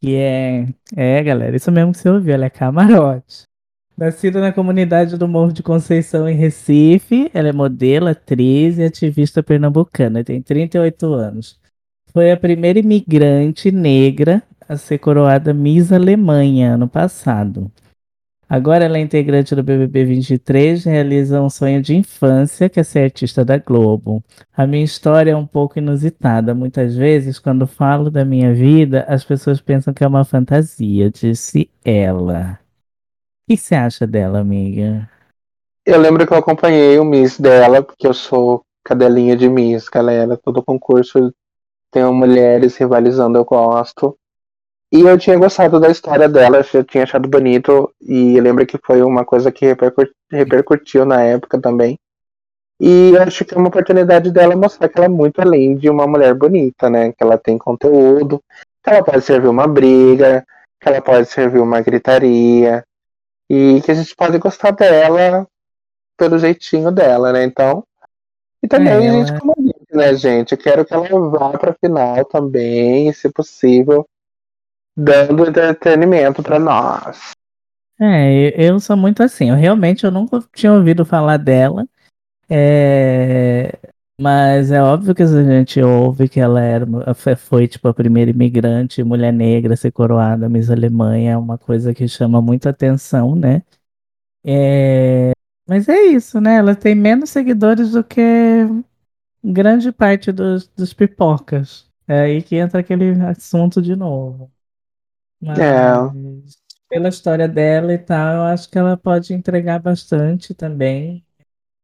que 0.00 0.16
é. 0.16 0.66
É, 0.96 1.22
galera, 1.22 1.56
isso 1.56 1.70
mesmo 1.70 1.92
que 1.92 1.98
você 1.98 2.08
ouviu, 2.08 2.34
ela 2.34 2.46
é 2.46 2.50
camarote. 2.50 3.44
Nascida 3.96 4.40
na 4.40 4.50
comunidade 4.50 5.18
do 5.18 5.28
Morro 5.28 5.52
de 5.52 5.62
Conceição, 5.62 6.26
em 6.26 6.34
Recife, 6.34 7.30
ela 7.34 7.48
é 7.48 7.52
modelo, 7.52 8.08
atriz 8.08 8.78
e 8.78 8.84
ativista 8.84 9.42
pernambucana, 9.42 10.24
tem 10.24 10.40
38 10.40 11.12
anos. 11.12 11.60
Foi 12.12 12.32
a 12.32 12.36
primeira 12.36 12.78
imigrante 12.78 13.70
negra 13.70 14.42
a 14.66 14.76
ser 14.76 14.98
coroada 14.98 15.52
Miss 15.52 15.92
Alemanha 15.92 16.74
ano 16.74 16.88
passado. 16.88 17.70
Agora 18.52 18.84
ela 18.84 18.98
é 18.98 19.00
integrante 19.00 19.54
do 19.54 19.62
BBB 19.62 20.04
23, 20.06 20.82
realiza 20.84 21.40
um 21.40 21.48
sonho 21.48 21.80
de 21.80 21.94
infância, 21.94 22.68
que 22.68 22.80
é 22.80 22.82
ser 22.82 23.04
artista 23.04 23.44
da 23.44 23.56
Globo. 23.58 24.24
A 24.52 24.66
minha 24.66 24.84
história 24.84 25.30
é 25.30 25.36
um 25.36 25.46
pouco 25.46 25.78
inusitada. 25.78 26.52
Muitas 26.52 26.96
vezes, 26.96 27.38
quando 27.38 27.64
falo 27.64 28.10
da 28.10 28.24
minha 28.24 28.52
vida, 28.52 29.06
as 29.08 29.22
pessoas 29.22 29.60
pensam 29.60 29.94
que 29.94 30.02
é 30.02 30.08
uma 30.08 30.24
fantasia, 30.24 31.08
disse 31.08 31.70
ela. 31.84 32.58
O 33.44 33.52
que 33.52 33.56
você 33.56 33.76
acha 33.76 34.04
dela, 34.04 34.40
amiga? 34.40 35.08
Eu 35.86 36.00
lembro 36.00 36.26
que 36.26 36.32
eu 36.32 36.38
acompanhei 36.38 36.98
o 36.98 37.04
Miss 37.04 37.38
dela, 37.38 37.80
porque 37.80 38.04
eu 38.04 38.12
sou 38.12 38.62
cadelinha 38.84 39.36
de 39.36 39.48
Miss, 39.48 39.88
galera. 39.88 40.36
Todo 40.36 40.60
concurso 40.60 41.32
tem 41.92 42.04
mulheres 42.12 42.76
rivalizando, 42.76 43.38
eu 43.38 43.44
gosto. 43.44 44.18
E 44.92 45.00
eu 45.02 45.16
tinha 45.16 45.38
gostado 45.38 45.78
da 45.78 45.88
história 45.88 46.28
dela, 46.28 46.64
eu 46.74 46.84
tinha 46.84 47.04
achado 47.04 47.28
bonito, 47.28 47.92
e 48.00 48.40
lembro 48.40 48.66
que 48.66 48.76
foi 48.84 49.02
uma 49.02 49.24
coisa 49.24 49.52
que 49.52 49.64
repercutiu 50.30 51.04
na 51.04 51.22
época 51.22 51.60
também. 51.60 51.96
E 52.80 53.12
eu 53.14 53.22
acho 53.22 53.44
que 53.44 53.54
é 53.54 53.58
uma 53.58 53.68
oportunidade 53.68 54.32
dela 54.32 54.56
mostrar 54.56 54.88
que 54.88 54.98
ela 54.98 55.04
é 55.04 55.08
muito 55.08 55.40
além 55.40 55.76
de 55.76 55.88
uma 55.88 56.06
mulher 56.06 56.34
bonita, 56.34 56.90
né? 56.90 57.12
Que 57.12 57.22
ela 57.22 57.38
tem 57.38 57.56
conteúdo, 57.56 58.42
que 58.82 58.90
ela 58.90 59.04
pode 59.04 59.22
servir 59.22 59.48
uma 59.48 59.68
briga, 59.68 60.44
que 60.80 60.88
ela 60.88 61.00
pode 61.00 61.28
servir 61.28 61.60
uma 61.60 61.80
gritaria, 61.80 62.82
e 63.48 63.80
que 63.84 63.90
a 63.90 63.94
gente 63.94 64.16
pode 64.16 64.38
gostar 64.38 64.70
dela 64.72 65.46
pelo 66.16 66.38
jeitinho 66.38 66.90
dela, 66.90 67.32
né? 67.32 67.44
Então. 67.44 67.84
E 68.62 68.66
também 68.66 68.92
é, 68.92 68.96
a 68.96 69.12
gente, 69.12 69.38
como 69.38 69.54
né, 69.92 70.14
gente? 70.14 70.52
Eu 70.52 70.58
quero 70.58 70.84
que 70.84 70.94
ela 70.94 71.08
vá 71.30 71.50
pra 71.58 71.74
final 71.74 72.24
também, 72.24 73.12
se 73.12 73.28
possível, 73.28 74.06
dando 75.00 75.46
entretenimento 75.46 76.42
para 76.42 76.58
nós. 76.58 77.32
É, 77.98 78.54
eu 78.56 78.78
sou 78.80 78.96
muito 78.96 79.22
assim. 79.22 79.50
Eu 79.50 79.56
realmente 79.56 80.04
eu 80.04 80.10
nunca 80.10 80.42
tinha 80.54 80.72
ouvido 80.72 81.04
falar 81.04 81.36
dela. 81.36 81.86
É, 82.48 83.78
mas 84.20 84.70
é 84.70 84.82
óbvio 84.82 85.14
que 85.14 85.22
a 85.22 85.26
gente 85.26 85.80
ouve 85.80 86.28
que 86.28 86.40
ela 86.40 86.60
era, 86.60 86.86
foi 87.36 87.66
tipo 87.68 87.88
a 87.88 87.94
primeira 87.94 88.30
imigrante, 88.30 89.02
mulher 89.02 89.32
negra, 89.32 89.76
ser 89.76 89.92
coroada 89.92 90.48
Miss 90.48 90.68
Alemanha, 90.68 91.32
é 91.32 91.36
uma 91.36 91.56
coisa 91.56 91.94
que 91.94 92.06
chama 92.08 92.42
muita 92.42 92.70
atenção, 92.70 93.34
né? 93.34 93.62
É, 94.44 95.32
mas 95.66 95.88
é 95.88 96.02
isso, 96.06 96.40
né? 96.40 96.56
Ela 96.56 96.74
tem 96.74 96.94
menos 96.94 97.30
seguidores 97.30 97.92
do 97.92 98.02
que 98.02 98.20
grande 99.42 99.92
parte 99.92 100.32
dos, 100.32 100.68
dos 100.68 100.92
pipocas. 100.92 101.88
É 102.08 102.22
aí 102.22 102.42
que 102.42 102.56
entra 102.56 102.80
aquele 102.80 103.12
assunto 103.22 103.80
de 103.80 103.94
novo. 103.94 104.50
Mas 105.40 106.60
pela 106.90 107.08
história 107.08 107.48
dela 107.48 107.92
e 107.94 107.98
tal, 107.98 108.34
eu 108.34 108.42
acho 108.42 108.68
que 108.68 108.76
ela 108.76 108.96
pode 108.96 109.32
entregar 109.32 109.78
bastante 109.78 110.52
também. 110.52 111.24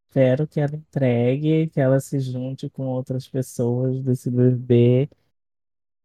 Espero 0.09 0.49
que 0.49 0.59
ela 0.59 0.75
entregue, 0.75 1.69
que 1.69 1.81
ela 1.81 2.01
se 2.01 2.19
junte 2.19 2.69
com 2.69 2.87
outras 2.87 3.29
pessoas 3.29 4.03
desse 4.03 4.31
BBB. 4.31 5.09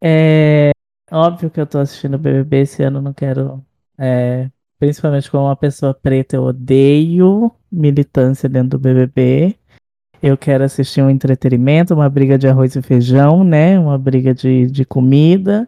É 0.04 0.72
óbvio 1.12 1.50
que 1.50 1.60
eu 1.60 1.66
tô 1.66 1.80
assistindo 1.80 2.16
o 2.16 2.20
BBB 2.20 2.62
esse 2.62 2.84
ano, 2.84 3.02
não 3.02 3.14
quero. 3.14 3.66
É, 3.98 4.50
principalmente 4.78 5.30
como 5.32 5.46
uma 5.46 5.56
pessoa 5.56 5.94
preta, 5.94 6.36
eu 6.36 6.44
odeio 6.44 7.52
militância 7.72 8.48
dentro 8.48 8.78
do 8.78 8.80
BBB. 8.80 9.58
Eu 10.22 10.38
quero 10.38 10.64
assistir 10.64 11.02
um 11.02 11.10
entretenimento, 11.10 11.94
uma 11.96 12.10
briga 12.10 12.38
de 12.38 12.48
arroz 12.48 12.76
e 12.76 12.82
feijão, 12.82 13.44
né? 13.44 13.80
Uma 13.80 13.98
briga 13.98 14.34
de, 14.36 14.68
de 14.68 14.86
comida. 14.86 15.68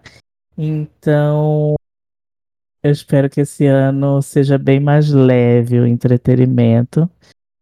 Então, 0.57 1.75
eu 2.83 2.91
espero 2.91 3.29
que 3.29 3.41
esse 3.41 3.65
ano 3.65 4.21
seja 4.21 4.57
bem 4.57 4.79
mais 4.79 5.09
leve 5.11 5.79
o 5.79 5.87
entretenimento. 5.87 7.09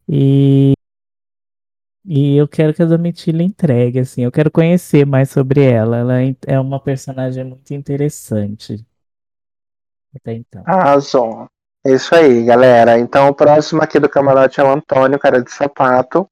E, 0.09 0.73
e 2.03 2.35
eu 2.35 2.47
quero 2.47 2.73
que 2.73 2.81
a 2.81 2.85
Domitila 2.85 3.43
entregue, 3.43 3.99
assim. 3.99 4.23
Eu 4.23 4.31
quero 4.31 4.51
conhecer 4.51 5.05
mais 5.05 5.29
sobre 5.29 5.63
ela. 5.63 5.97
Ela 5.97 6.23
é, 6.23 6.35
é 6.47 6.59
uma 6.59 6.79
personagem 6.79 7.43
muito 7.43 7.71
interessante. 7.73 8.85
Até 10.15 10.33
então. 10.33 10.63
Arrasou. 10.65 11.47
É 11.85 11.93
isso 11.93 12.13
aí, 12.13 12.43
galera. 12.43 12.99
Então, 12.99 13.29
o 13.29 13.33
próximo 13.33 13.81
aqui 13.81 13.99
do 13.99 14.09
camarote 14.09 14.59
é 14.59 14.63
o 14.63 14.71
Antônio, 14.71 15.17
cara 15.17 15.41
de 15.41 15.51
sapato. 15.51 16.29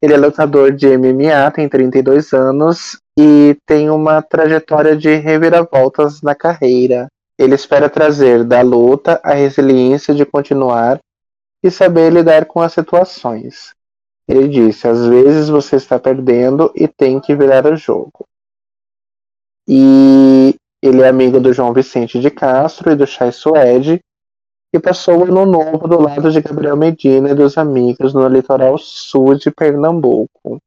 Ele 0.00 0.14
é 0.14 0.16
lutador 0.16 0.72
de 0.72 0.96
MMA, 0.96 1.50
tem 1.52 1.68
32 1.68 2.32
anos 2.32 3.00
e 3.18 3.56
tem 3.66 3.90
uma 3.90 4.22
trajetória 4.22 4.96
de 4.96 5.12
reviravoltas 5.16 6.22
na 6.22 6.34
carreira. 6.34 7.08
Ele 7.36 7.54
espera 7.54 7.90
trazer 7.90 8.44
da 8.44 8.62
luta 8.62 9.20
a 9.24 9.34
resiliência 9.34 10.14
de 10.14 10.24
continuar 10.24 11.00
e 11.62 11.70
saber 11.70 12.12
lidar 12.12 12.46
com 12.46 12.60
as 12.60 12.72
situações. 12.72 13.74
Ele 14.28 14.46
disse: 14.46 14.86
às 14.86 15.06
vezes 15.06 15.48
você 15.48 15.76
está 15.76 15.98
perdendo 15.98 16.70
e 16.76 16.86
tem 16.86 17.20
que 17.20 17.34
virar 17.34 17.66
o 17.66 17.76
jogo. 17.76 18.24
E 19.66 20.54
ele 20.82 21.02
é 21.02 21.08
amigo 21.08 21.40
do 21.40 21.52
João 21.52 21.72
Vicente 21.72 22.20
de 22.20 22.30
Castro 22.30 22.92
e 22.92 22.96
do 22.96 23.06
Chay 23.06 23.32
Suede 23.32 24.00
e 24.72 24.78
passou 24.78 25.18
o 25.18 25.24
ano 25.24 25.46
novo 25.46 25.88
do 25.88 26.00
lado 26.00 26.30
de 26.30 26.40
Gabriel 26.40 26.76
Medina 26.76 27.30
e 27.30 27.34
dos 27.34 27.56
amigos 27.56 28.12
no 28.12 28.28
litoral 28.28 28.76
sul 28.78 29.34
de 29.34 29.50
Pernambuco. 29.50 30.60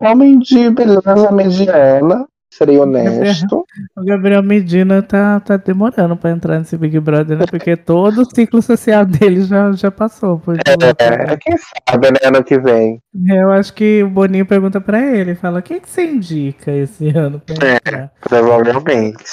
Homem 0.00 0.38
de 0.38 0.70
beleza 0.70 1.30
mediana, 1.30 2.26
serei 2.50 2.78
honesto. 2.78 3.64
O 3.96 4.04
Gabriel 4.04 4.42
Medina 4.42 5.02
tá, 5.02 5.40
tá 5.40 5.56
demorando 5.56 6.16
pra 6.16 6.30
entrar 6.30 6.58
nesse 6.58 6.76
Big 6.76 6.98
Brother, 7.00 7.38
né? 7.38 7.44
Porque 7.48 7.76
todo 7.76 8.22
o 8.22 8.24
ciclo 8.24 8.60
social 8.60 9.04
dele 9.04 9.42
já, 9.42 9.72
já 9.72 9.90
passou. 9.90 10.38
Por 10.38 10.56
é, 10.56 11.36
quem 11.36 11.56
sabe, 11.88 12.10
né? 12.10 12.18
Ano 12.24 12.42
que 12.42 12.58
vem. 12.58 13.00
Eu 13.28 13.50
acho 13.52 13.72
que 13.72 14.02
o 14.02 14.10
Boninho 14.10 14.46
pergunta 14.46 14.80
pra 14.80 15.00
ele, 15.00 15.34
fala, 15.34 15.60
o 15.60 15.62
que, 15.62 15.80
que 15.80 15.88
você 15.88 16.04
indica 16.04 16.72
esse 16.72 17.08
ano 17.08 17.40
pra 17.40 17.54
é, 17.66 17.76
entrar? 17.76 17.98
É, 17.98 18.10
provavelmente. 18.20 19.24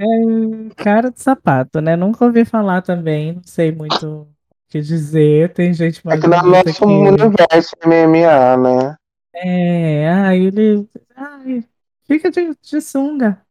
É, 0.00 0.74
cara 0.76 1.10
de 1.10 1.20
sapato, 1.20 1.82
né? 1.82 1.94
Nunca 1.94 2.24
ouvi 2.24 2.46
falar 2.46 2.80
também, 2.80 3.34
não 3.34 3.42
sei 3.44 3.70
muito 3.70 4.22
o 4.22 4.28
que 4.66 4.80
dizer. 4.80 5.52
Tem 5.52 5.74
gente 5.74 6.04
mais. 6.06 6.18
É 6.18 6.22
que 6.22 6.26
no 6.26 6.42
nosso 6.42 6.78
que... 6.78 6.84
universo 6.84 7.76
MMA, 7.84 8.56
né? 8.56 8.96
É, 9.34 10.08
ah, 10.08 10.34
ele. 10.34 10.88
Ai, 11.14 11.62
fica 12.04 12.30
de, 12.30 12.56
de 12.62 12.80
sunga. 12.80 13.44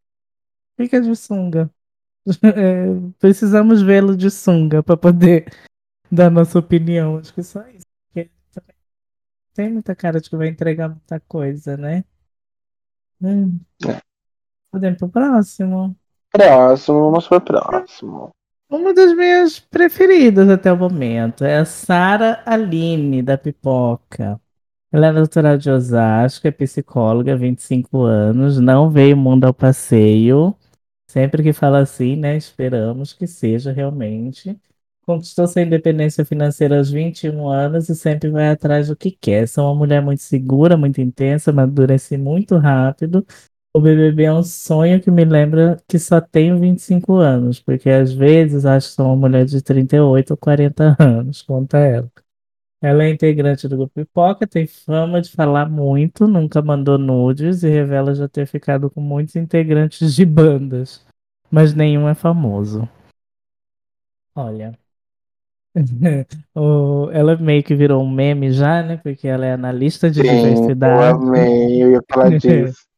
Fica 0.75 0.99
de 0.99 1.15
sunga. 1.15 1.69
É, 2.43 2.85
precisamos 3.17 3.81
vê-lo 3.81 4.15
de 4.15 4.29
sunga 4.29 4.83
para 4.83 4.95
poder 4.97 5.51
dar 6.11 6.29
nossa 6.29 6.59
opinião. 6.59 7.17
Acho 7.17 7.33
que 7.33 7.41
só 7.41 7.65
isso. 7.69 7.85
Porque 8.07 8.29
tem 9.53 9.71
muita 9.71 9.95
cara 9.95 10.19
de 10.19 10.29
que 10.29 10.35
vai 10.35 10.47
entregar 10.47 10.89
muita 10.89 11.19
coisa, 11.21 11.77
né? 11.77 12.03
Hum. 13.21 13.59
É. 13.87 13.99
Podemos 14.71 14.99
pro 14.99 15.09
próximo. 15.09 15.98
Próximo, 16.31 17.09
vamos 17.09 17.27
pro 17.27 17.41
próximo. 17.41 18.29
Uma 18.69 18.93
das 18.93 19.15
minhas 19.15 19.59
preferidas 19.59 20.47
até 20.47 20.71
o 20.71 20.77
momento 20.77 21.43
é 21.43 21.57
a 21.57 21.65
Sara 21.65 22.43
Aline, 22.45 23.23
da 23.23 23.35
Pipoca. 23.35 24.39
Ela 24.91 25.07
é 25.07 25.13
doutora 25.13 25.57
de 25.57 25.69
Osasco, 25.71 26.47
é 26.47 26.51
psicóloga, 26.51 27.35
25 27.35 28.03
anos, 28.03 28.59
não 28.59 28.89
veio 28.89 29.17
mundo 29.17 29.45
ao 29.45 29.53
passeio. 29.53 30.55
Sempre 31.07 31.41
que 31.41 31.53
fala 31.53 31.79
assim, 31.79 32.15
né? 32.15 32.37
Esperamos 32.37 33.13
que 33.13 33.25
seja 33.25 33.71
realmente. 33.71 34.55
Conquistou 35.05 35.47
sua 35.47 35.63
independência 35.63 36.23
financeira 36.23 36.77
aos 36.77 36.91
21 36.91 37.49
anos 37.49 37.89
e 37.89 37.95
sempre 37.95 38.29
vai 38.29 38.49
atrás 38.49 38.87
do 38.89 38.95
que 38.95 39.09
quer. 39.11 39.47
Sou 39.47 39.65
uma 39.65 39.75
mulher 39.75 40.01
muito 40.01 40.21
segura, 40.21 40.77
muito 40.77 41.01
intensa, 41.01 41.49
amadurece 41.49 42.17
muito 42.17 42.57
rápido 42.57 43.25
o 43.73 43.79
BBB 43.79 44.23
é 44.23 44.33
um 44.33 44.43
sonho 44.43 45.01
que 45.01 45.11
me 45.11 45.23
lembra 45.23 45.77
que 45.87 45.99
só 45.99 46.19
tenho 46.19 46.59
25 46.59 47.15
anos, 47.15 47.59
porque 47.59 47.89
às 47.89 48.11
vezes 48.11 48.65
acho 48.65 48.89
que 48.89 48.93
sou 48.95 49.05
uma 49.07 49.15
mulher 49.15 49.45
de 49.45 49.61
38 49.61 50.31
ou 50.31 50.37
40 50.37 50.95
anos, 50.99 51.41
conta 51.41 51.77
ela. 51.77 52.11
Ela 52.81 53.03
é 53.03 53.09
integrante 53.09 53.67
do 53.67 53.75
grupo 53.75 53.93
Pipoca, 53.93 54.47
tem 54.47 54.65
fama 54.65 55.21
de 55.21 55.29
falar 55.29 55.69
muito, 55.69 56.27
nunca 56.27 56.61
mandou 56.61 56.97
nudes 56.97 57.61
e 57.61 57.69
revela 57.69 58.15
já 58.15 58.27
ter 58.27 58.47
ficado 58.47 58.89
com 58.89 59.01
muitos 59.01 59.35
integrantes 59.35 60.15
de 60.15 60.25
bandas, 60.25 61.05
mas 61.51 61.73
nenhum 61.73 62.07
é 62.07 62.15
famoso. 62.15 62.89
Olha. 64.33 64.71
ela 67.13 67.37
meio 67.37 67.63
que 67.63 67.75
virou 67.75 68.01
um 68.01 68.09
meme 68.09 68.51
já, 68.51 68.81
né? 68.81 68.97
Porque 68.97 69.27
ela 69.27 69.45
é 69.45 69.53
analista 69.53 70.09
de 70.09 70.21
Sim, 70.21 70.35
diversidade. 70.35 71.21
Eu 71.21 71.27
amei, 71.27 71.83
eu 71.83 71.91
ia 71.91 72.01
falar 72.09 72.29
disso. 72.39 72.88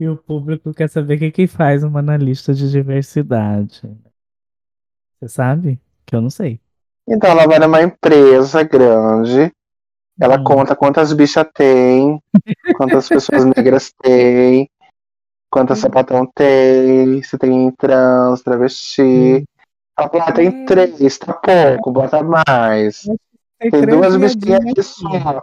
E 0.00 0.08
o 0.08 0.16
público 0.16 0.72
quer 0.72 0.88
saber 0.88 1.16
o 1.16 1.18
que, 1.18 1.30
que 1.32 1.46
faz 1.46 1.82
uma 1.82 1.98
analista 1.98 2.54
de 2.54 2.70
diversidade. 2.70 3.82
Você 5.18 5.28
sabe? 5.28 5.80
Que 6.06 6.14
eu 6.14 6.20
não 6.20 6.30
sei. 6.30 6.60
Então 7.06 7.30
ela 7.30 7.46
vai 7.46 7.58
numa 7.58 7.82
empresa 7.82 8.62
grande, 8.62 9.50
ela 10.20 10.38
hum. 10.38 10.44
conta 10.44 10.76
quantas 10.76 11.12
bichas 11.12 11.46
tem, 11.54 12.22
quantas 12.76 13.08
pessoas 13.08 13.44
negras 13.44 13.92
tem, 14.02 14.70
quantas 15.50 15.78
hum. 15.78 15.82
sapatão 15.82 16.30
tem, 16.34 17.22
se 17.22 17.38
tem 17.38 17.70
trans, 17.72 18.42
travesti. 18.42 19.02
Hum. 19.02 19.44
Ela 19.98 20.08
fala, 20.08 20.32
tem 20.32 20.48
é. 20.48 20.64
três, 20.64 21.18
tá 21.18 21.32
pouco, 21.32 21.90
bota 21.90 22.22
mais. 22.22 23.02
Tem, 23.58 23.70
tem 23.70 23.86
duas 23.86 24.16
bichinhas 24.16 24.60
aqui 24.60 24.82
só. 24.82 25.42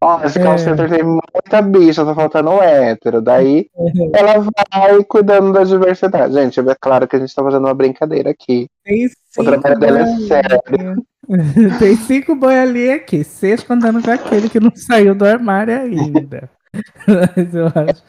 Ó, 0.00 0.22
esse 0.22 0.38
call 0.38 0.58
center 0.58 0.90
tem 0.90 1.02
muita 1.02 1.62
bicha, 1.62 2.04
tá 2.04 2.14
faltando 2.14 2.62
hétero. 2.62 3.22
Daí 3.22 3.68
ela 4.12 4.38
vai 4.38 5.02
cuidando 5.04 5.52
da 5.52 5.64
diversidade. 5.64 6.34
Gente, 6.34 6.60
é 6.60 6.76
claro 6.78 7.08
que 7.08 7.16
a 7.16 7.18
gente 7.18 7.34
tá 7.34 7.42
fazendo 7.42 7.64
uma 7.64 7.74
brincadeira 7.74 8.30
aqui. 8.30 8.68
Tem 8.84 9.08
o 9.38 9.44
trabalho 9.44 9.78
dela 9.78 10.00
é 10.00 10.16
sério. 10.26 11.02
Tem 11.80 11.96
cinco 11.96 12.36
boi 12.36 12.58
ali 12.58 12.90
aqui, 12.90 13.24
seis 13.24 13.62
contando 13.62 14.02
com 14.02 14.10
aquele 14.10 14.48
que 14.48 14.60
não 14.60 14.70
saiu 14.74 15.14
do 15.14 15.24
armário 15.24 15.74
ainda. 15.76 16.48
Mas 17.06 17.54
eu 17.54 17.66
acho. 17.66 18.02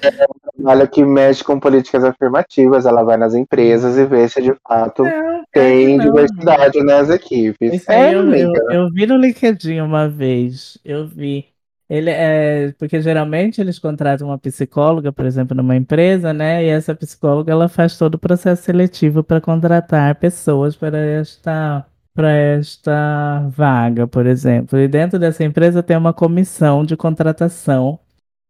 Olha 0.63 0.87
que 0.87 1.03
mexe 1.05 1.43
com 1.43 1.59
políticas 1.59 2.03
afirmativas, 2.03 2.85
ela 2.85 3.03
vai 3.03 3.17
nas 3.17 3.33
empresas 3.33 3.97
e 3.97 4.05
vê 4.05 4.27
se 4.27 4.41
de 4.41 4.53
fato 4.67 5.03
Não, 5.03 5.43
tem 5.51 5.93
é, 5.93 5.97
não, 5.97 6.05
diversidade 6.05 6.83
nas 6.83 7.09
equipes. 7.09 7.73
Isso 7.73 7.91
É, 7.91 8.07
aí 8.07 8.13
eu, 8.13 8.33
eu, 8.33 8.53
eu 8.71 8.89
vi 8.91 9.05
no 9.05 9.15
LinkedIn 9.15 9.79
uma 9.79 10.09
vez, 10.09 10.77
eu 10.83 11.07
vi. 11.07 11.45
Ele 11.89 12.09
é, 12.09 12.73
porque 12.77 13.01
geralmente 13.01 13.61
eles 13.61 13.79
contratam 13.79 14.27
uma 14.27 14.37
psicóloga, 14.37 15.11
por 15.13 15.25
exemplo, 15.25 15.55
numa 15.55 15.75
empresa, 15.75 16.33
né? 16.33 16.63
E 16.65 16.67
essa 16.67 16.93
psicóloga 16.93 17.51
ela 17.51 17.69
faz 17.69 17.97
todo 17.97 18.15
o 18.15 18.19
processo 18.19 18.63
seletivo 18.63 19.23
para 19.23 19.39
contratar 19.39 20.15
pessoas 20.15 20.75
para 20.75 20.97
esta, 20.97 21.85
para 22.13 22.31
esta 22.31 23.47
vaga, 23.49 24.05
por 24.07 24.25
exemplo. 24.25 24.77
E 24.77 24.87
dentro 24.87 25.17
dessa 25.17 25.43
empresa 25.45 25.81
tem 25.81 25.95
uma 25.95 26.13
comissão 26.13 26.83
de 26.85 26.97
contratação 26.97 27.99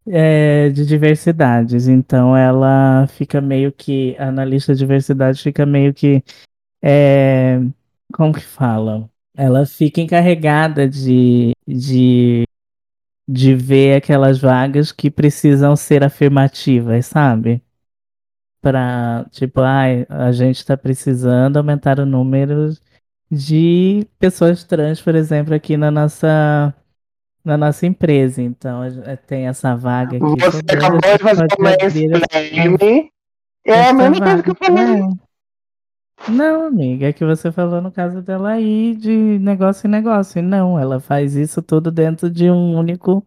é, 0.07 0.69
de 0.69 0.85
diversidades. 0.85 1.87
Então 1.87 2.35
ela 2.35 3.07
fica 3.07 3.41
meio 3.41 3.71
que, 3.71 4.15
a 4.17 4.27
analista 4.29 4.73
de 4.73 4.79
diversidade 4.79 5.41
fica 5.43 5.65
meio 5.65 5.93
que 5.93 6.23
é, 6.81 7.59
como 8.13 8.33
que 8.33 8.41
fala? 8.41 9.09
Ela 9.35 9.65
fica 9.65 10.01
encarregada 10.01 10.87
de, 10.87 11.51
de, 11.67 12.43
de 13.27 13.53
ver 13.53 13.97
aquelas 13.97 14.39
vagas 14.39 14.91
que 14.91 15.11
precisam 15.11 15.75
ser 15.75 16.03
afirmativas, 16.03 17.07
sabe? 17.07 17.61
Pra, 18.61 19.25
tipo, 19.31 19.61
ai, 19.61 20.05
a 20.09 20.31
gente 20.31 20.65
tá 20.65 20.77
precisando 20.77 21.57
aumentar 21.57 21.99
o 21.99 22.05
número 22.05 22.71
de 23.29 24.07
pessoas 24.17 24.63
trans, 24.63 25.01
por 25.01 25.13
exemplo, 25.15 25.53
aqui 25.53 25.75
na 25.75 25.91
nossa, 25.91 26.73
na 27.43 27.57
nossa 27.57 27.85
empresa. 27.85 28.41
Então, 28.41 28.81
tem 29.27 29.47
essa 29.47 29.75
vaga 29.75 30.17
aqui. 30.17 30.41
Você 30.41 30.61
acabou 30.69 30.99
de 30.99 31.17
fazer 31.19 31.45
explain. 31.45 33.09
É 33.65 33.89
a 33.89 33.93
mesma 33.93 34.21
coisa 34.21 34.43
que 34.43 34.51
eu 34.51 34.55
falei. 34.55 35.03
Não, 36.29 36.65
amiga, 36.65 37.07
é 37.07 37.13
que 37.13 37.23
você 37.23 37.51
falou 37.51 37.81
no 37.81 37.91
caso 37.91 38.21
dela 38.21 38.51
aí 38.51 38.95
de 38.95 39.39
negócio 39.39 39.87
em 39.87 39.91
negócio. 39.91 40.39
E 40.39 40.41
não, 40.41 40.77
ela 40.77 40.99
faz 40.99 41.35
isso 41.35 41.61
tudo 41.61 41.91
dentro 41.91 42.29
de 42.29 42.49
um 42.49 42.75
único, 42.77 43.25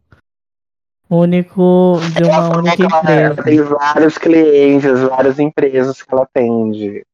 único, 1.08 1.98
de 2.14 2.22
Ela 2.24 2.40
uma 2.40 2.48
falou 2.48 2.58
única 2.62 2.76
que 2.76 2.82
ela, 2.82 3.10
ela 3.10 3.32
empresa. 3.32 3.42
tem 3.42 3.62
vários 3.62 4.18
clientes, 4.18 5.00
várias 5.00 5.38
empresas 5.38 6.02
que 6.02 6.12
ela 6.12 6.24
atende. 6.24 7.04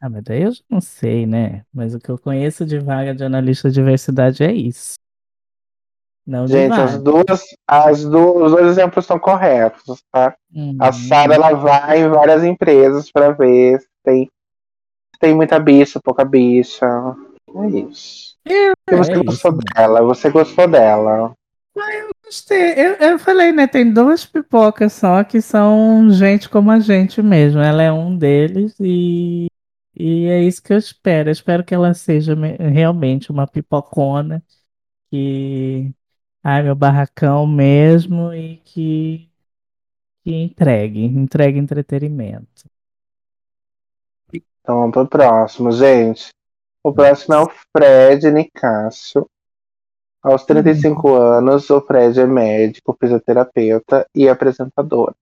Ah, 0.00 0.10
mas 0.10 0.22
daí 0.22 0.42
eu 0.42 0.52
já 0.52 0.62
não 0.68 0.80
sei, 0.80 1.26
né? 1.26 1.64
Mas 1.72 1.94
o 1.94 1.98
que 1.98 2.10
eu 2.10 2.18
conheço 2.18 2.64
de 2.64 2.78
vaga 2.78 3.14
de 3.14 3.24
analista 3.24 3.68
de 3.68 3.74
diversidade 3.74 4.42
é 4.44 4.52
isso. 4.52 4.94
Não 6.26 6.46
Gente, 6.46 6.72
as 6.72 6.98
duas, 7.02 7.42
as 7.66 8.04
duas, 8.04 8.46
os 8.46 8.52
dois 8.52 8.66
exemplos 8.66 9.04
são 9.04 9.18
corretos, 9.18 10.02
tá? 10.10 10.34
A 10.78 10.90
Hum, 10.90 10.92
Sara 10.92 11.34
ela 11.34 11.52
vai 11.54 12.00
em 12.02 12.08
várias 12.08 12.42
empresas 12.44 13.10
pra 13.10 13.30
ver 13.30 13.80
se 13.80 13.88
tem, 14.02 14.30
tem 15.24 15.34
muita 15.34 15.58
bicha, 15.58 15.98
pouca 16.04 16.22
bicha. 16.22 16.84
É 17.56 17.66
isso. 17.80 18.36
é, 18.46 18.72
E 18.90 18.94
você 18.94 19.10
é 19.12 19.24
gostou 19.24 19.52
isso. 19.52 19.56
dela, 19.74 20.02
você 20.02 20.30
gostou 20.30 20.68
dela. 20.68 21.32
Gostei. 22.24 22.72
Eu, 22.76 22.94
eu 22.96 23.18
falei, 23.18 23.52
né? 23.52 23.66
Tem 23.66 23.92
duas 23.92 24.24
pipocas 24.24 24.92
só 24.92 25.22
que 25.24 25.40
são 25.40 26.10
gente 26.10 26.48
como 26.48 26.70
a 26.70 26.78
gente 26.80 27.22
mesmo. 27.22 27.60
Ela 27.60 27.82
é 27.82 27.92
um 27.92 28.16
deles 28.16 28.74
e, 28.80 29.46
e 29.94 30.26
é 30.26 30.42
isso 30.42 30.62
que 30.62 30.72
eu 30.72 30.78
espero. 30.78 31.28
Eu 31.28 31.32
espero 31.32 31.64
que 31.64 31.74
ela 31.74 31.94
seja 31.94 32.34
me- 32.36 32.56
realmente 32.56 33.30
uma 33.30 33.46
pipocona 33.46 34.42
que. 35.10 35.92
Ai, 36.42 36.62
meu 36.62 36.74
barracão 36.76 37.46
mesmo 37.46 38.32
e 38.34 38.58
que, 38.58 39.30
que 40.24 40.32
entregue, 40.34 41.04
entregue 41.04 41.58
entretenimento. 41.58 42.64
Então 44.64 44.80
vamos 44.80 44.92
pro 44.92 45.06
próximo, 45.06 45.70
gente. 45.70 46.30
O 46.82 46.90
próximo 46.90 47.34
é 47.34 47.38
o 47.38 47.50
Fred 47.70 48.30
Nicásio. 48.30 49.28
Aos 50.22 50.46
35 50.46 51.14
anos, 51.14 51.68
o 51.68 51.82
Fred 51.82 52.18
é 52.18 52.26
médico, 52.26 52.96
fisioterapeuta 52.98 54.08
e 54.14 54.26
apresentador. 54.26 55.14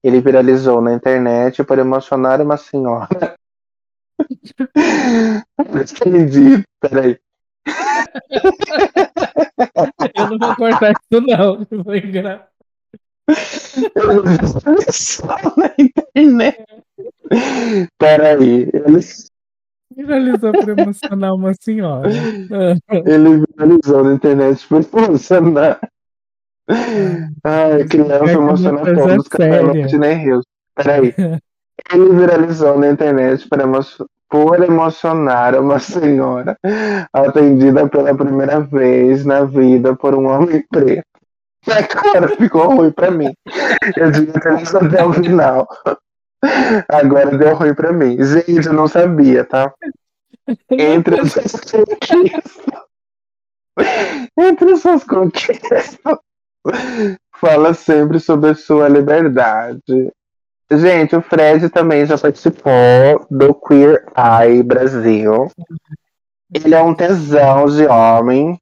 Ele 0.00 0.20
viralizou 0.20 0.80
na 0.80 0.94
internet 0.94 1.64
por 1.64 1.76
emocionar 1.76 2.40
uma 2.40 2.56
senhora. 2.56 3.34
Entendi, 5.58 6.62
peraí. 6.78 7.18
Eu 10.14 10.30
não 10.30 10.38
vou 10.38 10.54
cortar 10.54 10.92
isso, 10.92 11.20
não. 11.20 11.66
Foi 11.82 11.98
engraçado. 11.98 12.53
Só 14.92 15.36
na 15.56 15.70
internet. 15.78 16.64
Peraí, 17.98 18.68
ele, 18.72 19.00
Viralizou 19.96 20.52
por 20.52 20.68
emocionar 20.78 21.34
uma 21.34 21.52
senhora. 21.54 22.10
ele 23.06 23.44
viralizou 23.46 24.04
na 24.04 24.14
internet 24.14 24.66
por 24.68 24.84
emocionar. 25.04 25.80
Ai, 27.44 27.84
criança 27.84 28.24
que 28.24 28.30
emociona 28.30 28.78
uma 28.78 28.84
coisa 28.84 29.16
todos, 29.16 29.28
séria. 29.36 29.82
Whitney 29.82 30.24
Hills. 30.24 30.46
Peraí. 30.74 31.14
Ele 31.92 32.14
viralizou 32.14 32.78
na 32.78 32.90
internet 32.90 33.48
emo 33.52 33.80
por 34.28 34.62
emocionar 34.62 35.54
uma 35.60 35.78
senhora 35.78 36.56
atendida 37.12 37.88
pela 37.88 38.14
primeira 38.16 38.60
vez 38.60 39.24
na 39.24 39.44
vida 39.44 39.94
por 39.94 40.14
um 40.14 40.26
homem 40.26 40.64
preto. 40.70 41.13
Agora 41.66 42.36
ficou 42.36 42.76
ruim 42.76 42.90
pra 42.90 43.10
mim. 43.10 43.32
Eu 43.96 44.10
devia 44.10 44.32
ter 44.34 44.56
visto 44.56 44.76
até 44.76 45.04
o 45.04 45.12
final. 45.12 45.68
Agora 46.88 47.36
deu 47.36 47.54
ruim 47.54 47.74
pra 47.74 47.92
mim. 47.92 48.16
Gente, 48.22 48.66
eu 48.66 48.72
não 48.72 48.86
sabia, 48.86 49.44
tá? 49.44 49.72
Entre 50.70 51.20
as 51.20 51.32
suas 51.32 51.52
conquistas. 51.52 52.66
Entre 54.38 54.72
as 54.72 54.80
suas 54.80 55.04
conquistas. 55.04 55.98
Fala 57.36 57.74
sempre 57.74 58.20
sobre 58.20 58.50
a 58.50 58.54
sua 58.54 58.88
liberdade. 58.88 60.12
Gente, 60.70 61.14
o 61.14 61.22
Fred 61.22 61.68
também 61.68 62.06
já 62.06 62.16
participou 62.16 63.26
do 63.30 63.54
Queer 63.54 64.04
Eye 64.16 64.62
Brasil. 64.62 65.50
Ele 66.52 66.74
é 66.74 66.82
um 66.82 66.94
tesão 66.94 67.66
de 67.66 67.86
homem. 67.86 68.58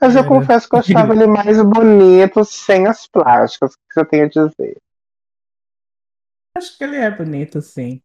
Mas 0.00 0.14
eu 0.14 0.22
É. 0.22 0.26
confesso 0.26 0.68
que 0.68 0.76
eu 0.76 0.80
achava 0.80 1.14
ele 1.14 1.26
mais 1.26 1.60
bonito 1.62 2.44
sem 2.44 2.86
as 2.86 3.06
plásticas. 3.06 3.74
O 3.74 3.76
que 3.76 3.94
você 3.94 4.04
tem 4.04 4.22
a 4.22 4.28
dizer? 4.28 4.76
Acho 6.56 6.76
que 6.76 6.84
ele 6.84 6.96
é 6.96 7.10
bonito, 7.10 7.60
sim. 7.60 8.00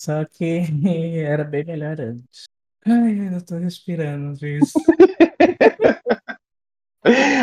Só 0.00 0.24
que 0.24 0.62
era 1.26 1.44
bem 1.44 1.64
melhor 1.64 2.00
antes. 2.00 2.44
Ai, 2.86 3.30
eu 3.34 3.44
tô 3.44 3.56
respirando 3.56 4.34
disso. 4.34 4.72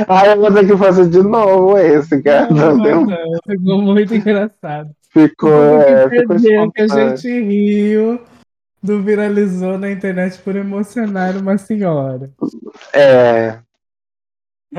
Ah, 0.08 0.26
eu 0.26 0.40
vou 0.40 0.54
ter 0.54 0.66
que 0.66 0.78
fazer 0.78 1.10
de 1.10 1.22
novo 1.22 1.78
esse, 1.78 2.22
cara. 2.22 2.50
Não, 2.50 2.78
não, 2.78 3.06
não, 3.06 3.18
ficou 3.46 3.82
muito 3.82 4.16
engraçado. 4.16 4.96
Ficou, 5.12 5.82
é, 5.82 6.10
ficou 6.10 6.72
que 6.72 6.82
a 6.82 6.88
gente 6.88 7.28
riu 7.28 8.22
do 8.82 9.04
viralizou 9.04 9.78
na 9.78 9.92
internet 9.92 10.40
por 10.40 10.56
emocionar 10.56 11.36
uma 11.36 11.58
senhora. 11.58 12.32
É. 12.94 13.60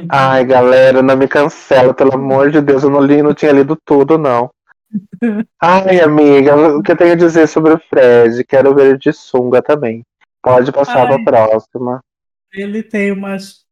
Ai, 0.08 0.44
galera, 0.44 1.02
não 1.02 1.16
me 1.16 1.26
cancela, 1.26 1.92
pelo 1.92 2.14
amor 2.14 2.50
de 2.50 2.60
Deus, 2.60 2.82
eu 2.82 2.90
não 2.90 3.00
li, 3.00 3.22
não 3.22 3.34
tinha 3.34 3.52
lido 3.52 3.76
tudo, 3.84 4.16
não. 4.16 4.50
Ai, 5.60 6.00
amiga, 6.00 6.76
o 6.76 6.82
que 6.82 6.92
eu 6.92 6.96
tenho 6.96 7.12
a 7.12 7.16
dizer 7.16 7.46
sobre 7.48 7.72
o 7.72 7.78
Fred? 7.78 8.44
Quero 8.44 8.74
ver 8.74 8.98
de 8.98 9.12
sunga 9.12 9.60
também. 9.62 10.04
Pode 10.42 10.72
passar 10.72 11.10
Ai. 11.10 11.22
pra 11.22 11.46
próxima. 11.48 12.00
Ele 12.52 12.82
tem 12.82 13.12
umas. 13.12 13.64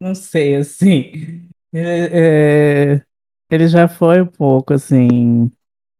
Não 0.00 0.14
sei, 0.14 0.56
assim. 0.56 1.48
é, 1.72 2.94
é, 2.94 3.02
ele 3.50 3.68
já 3.68 3.88
foi 3.88 4.22
um 4.22 4.26
pouco, 4.26 4.74
assim, 4.74 5.50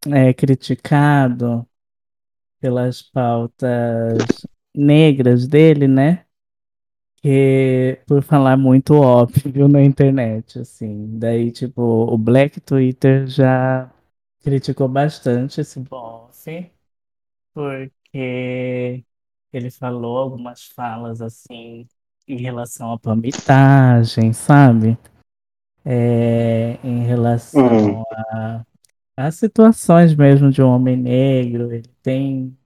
é, 0.07 0.33
criticado 0.33 1.67
pelas 2.61 3.03
pautas 3.03 4.19
negras 4.75 5.47
dele, 5.47 5.89
né? 5.89 6.25
Que, 7.21 8.01
por 8.07 8.23
falar 8.23 8.57
muito 8.57 8.95
óbvio 8.95 9.67
na 9.69 9.83
internet, 9.83 10.61
assim. 10.61 11.19
Daí, 11.19 11.51
tipo, 11.51 11.83
o 11.83 12.17
Black 12.17 12.61
Twitter 12.61 13.27
já 13.27 13.91
criticou 14.41 14.89
bastante 14.89 15.61
esse 15.61 15.81
bofe, 15.81 16.71
porque 17.55 19.05
ele 19.53 19.71
falou 19.71 20.19
algumas 20.19 20.65
falas, 20.67 21.23
assim, 21.23 21.89
em 22.29 22.39
relação 22.39 22.93
à 22.93 22.99
palmitagem, 22.99 24.33
sabe? 24.33 24.99
É, 25.85 26.79
em 26.85 27.05
relação 27.05 27.63
Hum. 27.63 28.05
a, 28.31 28.65
a 29.17 29.33
situações 29.33 30.15
mesmo 30.17 30.51
de 30.51 30.63
um 30.63 30.69
homem 30.69 30.97
negro. 30.99 31.73
Ele 31.73 31.89
tem, 32.03 32.58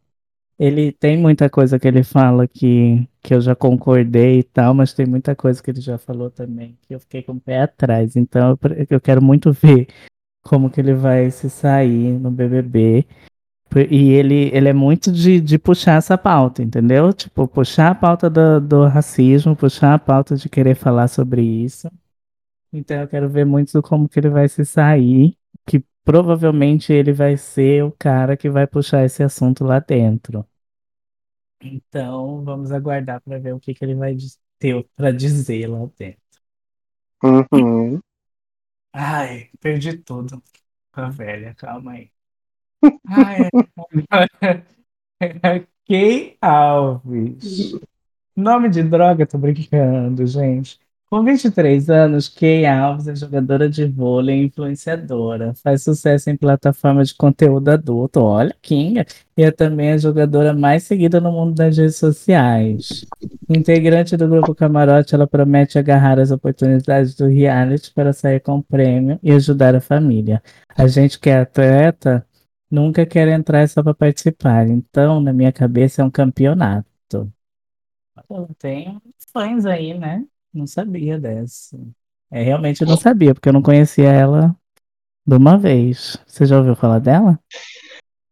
ele 0.58 0.92
tem 0.92 1.16
muita 1.16 1.48
coisa 1.50 1.78
que 1.78 1.88
ele 1.88 2.02
fala 2.02 2.46
que, 2.46 3.08
que 3.22 3.34
eu 3.34 3.40
já 3.40 3.54
concordei 3.54 4.40
e 4.40 4.42
tal, 4.42 4.74
mas 4.74 4.92
tem 4.92 5.06
muita 5.06 5.34
coisa 5.34 5.62
que 5.62 5.70
ele 5.70 5.80
já 5.80 5.98
falou 5.98 6.30
também 6.30 6.78
que 6.82 6.94
eu 6.94 7.00
fiquei 7.00 7.22
com 7.22 7.32
o 7.32 7.40
pé 7.40 7.62
atrás. 7.62 8.16
Então 8.16 8.50
eu, 8.50 8.86
eu 8.90 9.00
quero 9.00 9.22
muito 9.22 9.52
ver 9.54 9.88
como 10.42 10.70
que 10.70 10.80
ele 10.80 10.94
vai 10.94 11.30
se 11.30 11.48
sair 11.50 12.18
no 12.18 12.30
BBB. 12.30 13.06
E 13.90 14.10
ele, 14.10 14.50
ele 14.52 14.68
é 14.68 14.72
muito 14.72 15.10
de, 15.10 15.40
de 15.40 15.58
puxar 15.58 15.96
essa 15.96 16.18
pauta, 16.18 16.62
entendeu? 16.62 17.12
Tipo, 17.12 17.48
puxar 17.48 17.92
a 17.92 17.94
pauta 17.94 18.28
do, 18.28 18.60
do 18.60 18.86
racismo, 18.86 19.56
puxar 19.56 19.94
a 19.94 19.98
pauta 19.98 20.36
de 20.36 20.48
querer 20.48 20.74
falar 20.74 21.08
sobre 21.08 21.42
isso. 21.42 21.90
Então 22.72 23.00
eu 23.00 23.08
quero 23.08 23.28
ver 23.30 23.46
muito 23.46 23.80
como 23.82 24.08
que 24.08 24.18
ele 24.20 24.28
vai 24.28 24.48
se 24.48 24.64
sair, 24.64 25.36
provavelmente 26.04 26.92
ele 26.92 27.12
vai 27.12 27.36
ser 27.36 27.84
o 27.84 27.92
cara 27.92 28.36
que 28.36 28.50
vai 28.50 28.66
puxar 28.66 29.04
esse 29.04 29.22
assunto 29.22 29.64
lá 29.64 29.78
dentro. 29.80 30.46
Então 31.60 32.42
vamos 32.44 32.72
aguardar 32.72 33.20
para 33.22 33.38
ver 33.38 33.54
o 33.54 33.60
que, 33.60 33.74
que 33.74 33.84
ele 33.84 33.94
vai 33.94 34.16
ter 34.58 34.84
para 34.96 35.12
dizer 35.12 35.68
lá 35.68 35.86
dentro. 35.96 36.20
Uhum. 37.24 38.00
Ai, 38.92 39.50
perdi 39.60 39.96
tudo. 39.98 40.42
A 40.92 41.08
velha, 41.10 41.54
calma 41.54 41.92
aí. 41.92 42.12
Ai, 43.06 43.50
Kay 45.88 46.36
Alves. 46.42 47.76
Nome 48.36 48.70
de 48.70 48.82
droga, 48.84 49.26
tô 49.26 49.38
brincando, 49.38 50.26
gente. 50.26 50.80
Com 51.12 51.22
23 51.22 51.90
anos, 51.90 52.26
Kay 52.26 52.64
Alves 52.64 53.06
é 53.06 53.14
jogadora 53.14 53.68
de 53.68 53.84
vôlei 53.84 54.40
e 54.40 54.46
influenciadora. 54.46 55.52
Faz 55.62 55.82
sucesso 55.82 56.30
em 56.30 56.36
plataformas 56.38 57.08
de 57.08 57.16
conteúdo 57.16 57.68
adulto. 57.68 58.20
Olha, 58.20 58.56
Kinga. 58.62 59.04
E 59.36 59.42
é 59.42 59.50
também 59.50 59.92
a 59.92 59.98
jogadora 59.98 60.54
mais 60.54 60.84
seguida 60.84 61.20
no 61.20 61.30
mundo 61.30 61.54
das 61.54 61.76
redes 61.76 61.96
sociais. 61.96 63.04
Integrante 63.46 64.16
do 64.16 64.26
grupo 64.26 64.54
Camarote, 64.54 65.14
ela 65.14 65.26
promete 65.26 65.78
agarrar 65.78 66.18
as 66.18 66.30
oportunidades 66.30 67.14
do 67.14 67.26
reality 67.26 67.92
para 67.92 68.14
sair 68.14 68.40
com 68.40 68.56
o 68.56 68.62
prêmio 68.62 69.20
e 69.22 69.32
ajudar 69.32 69.74
a 69.74 69.82
família. 69.82 70.42
A 70.74 70.86
gente 70.86 71.20
que 71.20 71.28
é 71.28 71.40
atleta 71.40 72.26
nunca 72.70 73.04
quer 73.04 73.28
entrar 73.28 73.68
só 73.68 73.82
para 73.82 73.92
participar. 73.92 74.66
Então, 74.66 75.20
na 75.20 75.34
minha 75.34 75.52
cabeça, 75.52 76.00
é 76.00 76.04
um 76.06 76.10
campeonato. 76.10 77.30
Tem 78.58 78.98
fãs 79.30 79.66
aí, 79.66 79.92
né? 79.92 80.24
Não 80.52 80.66
sabia 80.66 81.18
dessa. 81.18 81.78
É, 82.30 82.42
realmente 82.42 82.82
eu 82.82 82.88
não 82.88 82.96
sabia, 82.96 83.34
porque 83.34 83.48
eu 83.48 83.52
não 83.52 83.62
conhecia 83.62 84.10
ela 84.10 84.54
de 85.26 85.36
uma 85.36 85.56
vez. 85.56 86.18
Você 86.26 86.46
já 86.46 86.58
ouviu 86.58 86.74
falar 86.74 86.98
dela? 86.98 87.38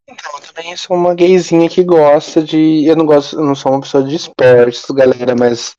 Então, 0.09 0.33
eu 0.35 0.41
também 0.41 0.77
sou 0.77 0.97
uma 0.97 1.15
gayzinha 1.15 1.69
que 1.69 1.85
gosta 1.85 2.43
de. 2.43 2.85
Eu 2.85 2.97
não 2.97 3.07
gosto, 3.07 3.37
eu 3.37 3.45
não 3.45 3.55
sou 3.55 3.73
uma 3.73 3.81
pessoa 3.81 4.03
de 4.03 4.17
esportes, 4.17 4.85
galera, 4.91 5.35
mas 5.37 5.77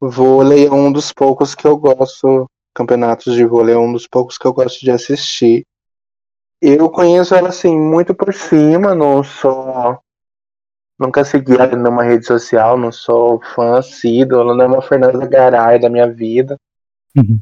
vôlei 0.00 0.66
é 0.66 0.72
um 0.72 0.90
dos 0.90 1.12
poucos 1.12 1.54
que 1.54 1.66
eu 1.66 1.76
gosto. 1.76 2.46
Campeonatos 2.74 3.34
de 3.34 3.44
vôlei 3.44 3.74
é 3.74 3.78
um 3.78 3.92
dos 3.92 4.06
poucos 4.06 4.36
que 4.38 4.46
eu 4.46 4.52
gosto 4.52 4.80
de 4.80 4.90
assistir. 4.90 5.64
Eu 6.60 6.90
conheço 6.90 7.34
ela 7.34 7.50
assim 7.50 7.76
muito 7.76 8.14
por 8.14 8.32
cima, 8.32 8.94
não 8.94 9.22
sou 9.22 9.98
Nunca 10.98 11.24
segui 11.24 11.54
ela 11.54 11.76
numa 11.76 12.02
rede 12.02 12.26
social, 12.26 12.78
não 12.78 12.90
sou 12.90 13.40
fã 13.54 13.78
assíduo, 13.78 14.40
ela 14.40 14.54
não 14.54 14.64
é 14.64 14.66
uma 14.66 14.82
Fernanda 14.82 15.26
Garay 15.26 15.78
da 15.78 15.90
minha 15.90 16.10
vida. 16.10 16.58
Uhum. 17.14 17.38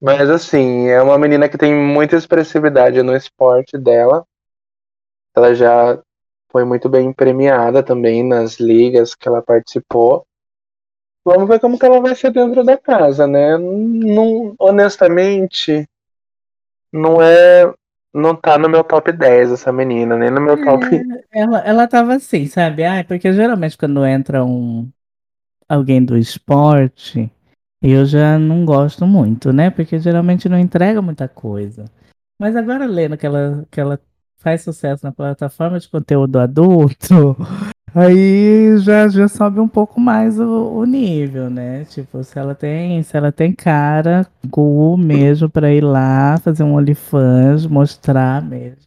Mas 0.00 0.28
assim, 0.28 0.88
é 0.88 1.00
uma 1.00 1.18
menina 1.18 1.48
que 1.48 1.56
tem 1.56 1.74
muita 1.74 2.16
expressividade 2.16 3.02
no 3.02 3.16
esporte 3.16 3.78
dela. 3.78 4.26
Ela 5.34 5.54
já 5.54 5.98
foi 6.50 6.64
muito 6.64 6.88
bem 6.88 7.10
premiada 7.12 7.82
também 7.82 8.22
nas 8.22 8.60
ligas 8.60 9.14
que 9.14 9.26
ela 9.26 9.40
participou. 9.40 10.26
Vamos 11.24 11.48
ver 11.48 11.58
como 11.58 11.78
que 11.78 11.86
ela 11.86 12.00
vai 12.00 12.14
ser 12.14 12.30
dentro 12.30 12.62
da 12.62 12.76
casa, 12.76 13.26
né? 13.26 13.56
Não, 13.56 14.54
honestamente, 14.58 15.88
não 16.92 17.20
é 17.20 17.72
não 18.14 18.34
tá 18.34 18.56
no 18.58 18.68
meu 18.68 18.84
top 18.84 19.12
10 19.12 19.50
essa 19.52 19.72
menina, 19.72 20.16
nem 20.16 20.30
no 20.30 20.40
meu 20.40 20.54
É, 20.54 20.64
top. 20.64 20.86
ela, 21.32 21.58
ela 21.60 21.88
tava 21.88 22.14
assim, 22.14 22.46
sabe? 22.46 22.84
Ai, 22.84 23.04
porque 23.04 23.32
geralmente 23.32 23.76
quando 23.76 24.04
entra 24.06 24.44
um 24.44 24.90
alguém 25.68 26.04
do 26.04 26.16
esporte, 26.16 27.30
eu 27.82 28.06
já 28.06 28.38
não 28.38 28.64
gosto 28.64 29.06
muito, 29.06 29.52
né? 29.52 29.70
Porque 29.70 29.98
geralmente 29.98 30.48
não 30.48 30.58
entrega 30.58 31.02
muita 31.02 31.28
coisa. 31.28 31.84
Mas 32.38 32.56
agora 32.56 32.86
lendo 32.86 33.16
que 33.16 33.26
ela, 33.26 33.66
que 33.70 33.80
ela 33.80 34.00
faz 34.44 34.62
sucesso 34.62 35.04
na 35.04 35.10
plataforma 35.10 35.80
de 35.80 35.88
conteúdo 35.88 36.38
adulto, 36.38 37.36
aí 37.94 38.76
já, 38.78 39.08
já 39.08 39.26
sobe 39.26 39.58
um 39.58 39.68
pouco 39.68 39.98
mais 39.98 40.38
o, 40.38 40.44
o 40.74 40.84
nível, 40.84 41.48
né? 41.48 41.84
Tipo, 41.86 42.22
se 42.22 42.38
ela 42.38 42.54
tem, 42.54 43.02
se 43.02 43.16
ela 43.16 43.32
tem 43.32 43.54
cara, 43.54 44.26
cool 44.50 44.98
mesmo 44.98 45.48
pra 45.48 45.72
ir 45.72 45.82
lá 45.82 46.36
fazer 46.38 46.62
um 46.62 46.74
OnlyFans, 46.74 47.66
mostrar 47.66 48.42
mesmo. 48.42 48.84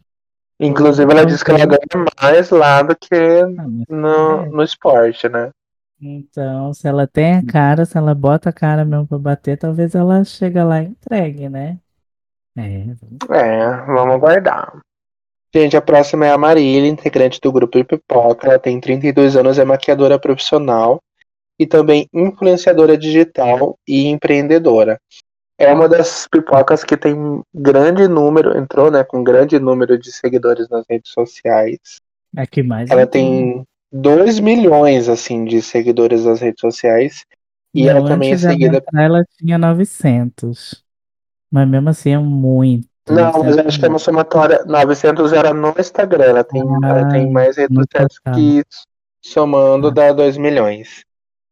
Inclusive, 0.59 1.11
ela 1.11 1.25
disse 1.25 1.43
que 1.43 1.51
ela 1.51 1.65
ganha 1.65 2.05
mais 2.21 2.49
lá 2.49 2.81
do 2.81 2.95
que 2.95 3.15
Ah, 3.15 3.67
no, 3.89 4.41
é. 4.43 4.49
no 4.49 4.63
esporte, 4.63 5.27
né? 5.29 5.51
Então, 5.99 6.73
se 6.73 6.87
ela 6.87 7.07
tem 7.07 7.37
a 7.37 7.45
cara, 7.45 7.85
se 7.85 7.97
ela 7.97 8.13
bota 8.13 8.49
a 8.49 8.53
cara 8.53 8.85
mesmo 8.85 9.07
pra 9.07 9.17
bater, 9.17 9.57
talvez 9.57 9.95
ela 9.95 10.23
chega 10.23 10.63
lá 10.63 10.81
e 10.81 10.87
entregue, 10.87 11.49
né? 11.49 11.79
É, 12.55 12.83
vamos 12.85 13.29
É, 13.31 13.85
vamos 13.85 14.15
aguardar. 14.15 14.81
Gente, 15.59 15.75
a 15.75 15.81
próxima 15.81 16.27
é 16.27 16.31
a 16.31 16.37
Marília, 16.37 16.87
integrante 16.87 17.39
do 17.41 17.51
grupo 17.51 17.83
Pipoca. 17.83 18.47
Ela 18.47 18.59
tem 18.59 18.79
32 18.79 19.35
anos, 19.35 19.57
é 19.57 19.65
maquiadora 19.65 20.19
profissional 20.19 21.01
e 21.59 21.65
também 21.65 22.07
influenciadora 22.13 22.95
digital 22.95 23.75
e 23.87 24.05
empreendedora. 24.05 25.01
É 25.57 25.73
uma 25.73 25.89
das 25.89 26.27
pipocas 26.27 26.83
que 26.83 26.95
tem 26.95 27.41
grande 27.51 28.07
número, 28.07 28.55
entrou 28.55 28.91
né, 28.91 29.03
com 29.03 29.23
grande 29.23 29.57
número 29.57 29.97
de 29.97 30.11
seguidores 30.11 30.69
nas 30.69 30.85
redes 30.87 31.11
sociais. 31.11 31.79
É 32.35 32.45
que 32.45 32.61
mais 32.61 32.91
Ela 32.91 33.07
tem 33.07 33.63
2 33.91 34.39
milhões 34.39 35.09
assim 35.09 35.43
de 35.43 35.59
seguidores 35.63 36.25
nas 36.25 36.39
redes 36.39 36.61
sociais 36.61 37.25
e 37.73 37.85
Não, 37.85 37.97
ela 37.97 38.07
também 38.07 38.33
é 38.33 38.37
seguida. 38.37 38.83
ela 38.93 39.23
tinha 39.39 39.57
900. 39.57 40.85
Mas 41.49 41.67
mesmo 41.67 41.89
assim 41.89 42.11
é 42.11 42.19
muito. 42.19 42.87
Não, 43.09 43.31
mas 43.43 43.55
900 43.55 43.57
eu 43.57 43.67
acho 43.67 43.79
que 43.79 43.85
é 43.85 43.89
uma 43.89 43.99
somatória. 43.99 44.63
900 44.65 45.33
era 45.33 45.53
no 45.53 45.73
Instagram, 45.77 46.23
ela 46.25 46.43
tem, 46.43 46.61
ela 46.83 47.09
tem 47.09 47.27
Ah, 47.27 47.31
mais 47.31 47.57
redes 47.57 47.75
sociais 47.75 48.19
que 48.35 48.63
somando 49.21 49.91
dá 49.91 50.11
2 50.13 50.37
milhões. 50.37 51.03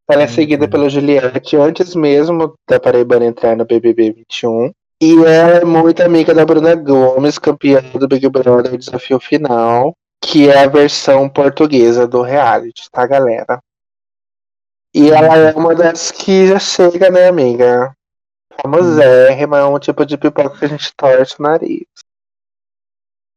Ela 0.09 0.23
é 0.23 0.27
seguida 0.27 0.65
Uhum. 0.65 0.69
pela 0.69 0.89
Juliette 0.89 1.57
antes 1.57 1.95
mesmo 1.95 2.53
da 2.69 2.79
Paraibana 2.79 3.25
entrar 3.25 3.55
no 3.55 3.65
BBB 3.65 4.11
21. 4.11 4.71
E 5.01 5.13
ela 5.23 5.57
é 5.57 5.65
muito 5.65 6.01
amiga 6.03 6.33
da 6.33 6.45
Bruna 6.45 6.75
Gomes, 6.75 7.37
campeã 7.37 7.81
do 7.99 8.07
Big 8.07 8.27
Brother 8.29 8.77
Desafio 8.77 9.19
Final, 9.19 9.93
que 10.21 10.47
é 10.49 10.63
a 10.63 10.67
versão 10.67 11.27
portuguesa 11.27 12.07
do 12.07 12.21
reality, 12.21 12.83
tá, 12.91 13.05
galera? 13.05 13.59
E 14.93 15.09
ela 15.11 15.35
é 15.37 15.53
uma 15.53 15.75
das 15.75 16.11
que 16.11 16.47
já 16.47 16.59
chega, 16.59 17.09
né, 17.09 17.27
amiga? 17.27 17.91
Famosérrima, 18.61 19.59
é 19.59 19.65
um 19.65 19.79
tipo 19.79 20.05
de 20.05 20.17
pipoca 20.17 20.57
que 20.59 20.65
a 20.65 20.67
gente 20.67 20.93
torce 20.95 21.35
o 21.39 21.43
nariz. 21.43 21.85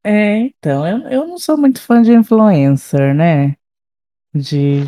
É, 0.04 0.38
então, 0.38 0.86
eu, 0.86 1.08
eu 1.10 1.26
não 1.26 1.38
sou 1.38 1.56
muito 1.58 1.80
fã 1.82 2.00
de 2.02 2.12
influencer, 2.12 3.14
né? 3.14 3.56
De. 4.34 4.82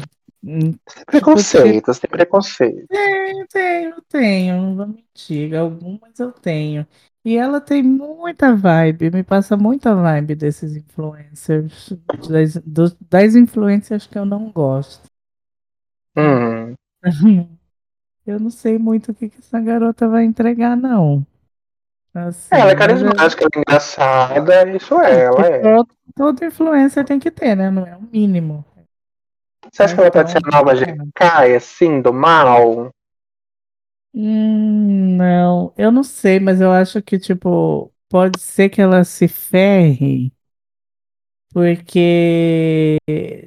hum, 0.45 0.73
Tem 0.95 1.05
preconceitos, 1.07 1.99
tem 1.99 2.11
preconceito. 2.11 2.89
Tenho, 2.89 3.47
tenho, 3.49 4.03
tenho, 4.09 4.57
não 4.63 4.77
vou 4.77 4.87
mentir. 4.89 5.55
Algumas 5.55 6.19
eu 6.19 6.33
tenho. 6.33 6.87
E 7.25 7.37
ela 7.37 7.61
tem 7.61 7.83
muita 7.83 8.55
vibe, 8.57 9.11
me 9.11 9.23
passa 9.23 9.57
muita 9.57 9.95
vibe 9.95 10.35
desses 10.35 10.75
influencers. 10.77 11.91
Das, 12.29 12.55
dos- 12.65 12.97
das 13.01 13.35
influências 13.37 14.07
que 14.07 14.19
eu 14.19 14.25
não 14.25 14.51
gosto. 14.51 15.09
Hum. 16.17 16.77
Eu 18.31 18.41
não 18.41 18.51
sei 18.51 18.79
muito 18.79 19.11
o 19.13 19.15
que, 19.15 19.29
que 19.29 19.39
essa 19.39 19.61
garota 19.61 20.09
vai 20.09 20.25
entregar, 20.25 20.77
não. 20.77 21.27
Assim, 22.15 22.57
Ela 22.57 22.71
é 22.73 22.75
eu- 22.75 22.79
carismática, 22.79 23.43
ela 23.45 23.51
é 23.55 23.59
engraçada, 23.61 24.77
isso 24.77 25.01
é, 25.01 25.21
ela 25.25 25.45
que 25.45 25.53
é. 25.53 25.63
todo, 25.63 25.89
todo 26.17 26.45
influencer 26.45 27.05
tem 27.05 27.19
que 27.19 27.31
ter, 27.31 27.55
né? 27.57 27.71
Não 27.71 27.87
é 27.87 27.97
o 27.97 28.03
mínimo. 28.03 28.65
Você 29.73 29.83
acha 29.83 29.95
que 29.95 30.01
ela 30.01 30.11
pode 30.11 30.31
ser 30.31 30.39
a 30.39 30.51
nova 30.51 30.75
GK, 30.75 31.57
assim, 31.57 32.01
do 32.03 32.13
mal? 32.13 32.91
Hum, 34.13 35.17
não, 35.17 35.73
eu 35.79 35.93
não 35.93 36.03
sei, 36.03 36.41
mas 36.41 36.61
eu 36.61 36.73
acho 36.73 37.01
que, 37.03 37.19
tipo, 37.19 37.93
pode 38.09 38.41
ser 38.41 38.69
que 38.69 38.81
ela 38.81 39.05
se 39.05 39.29
ferre, 39.29 40.33
porque 41.53 42.99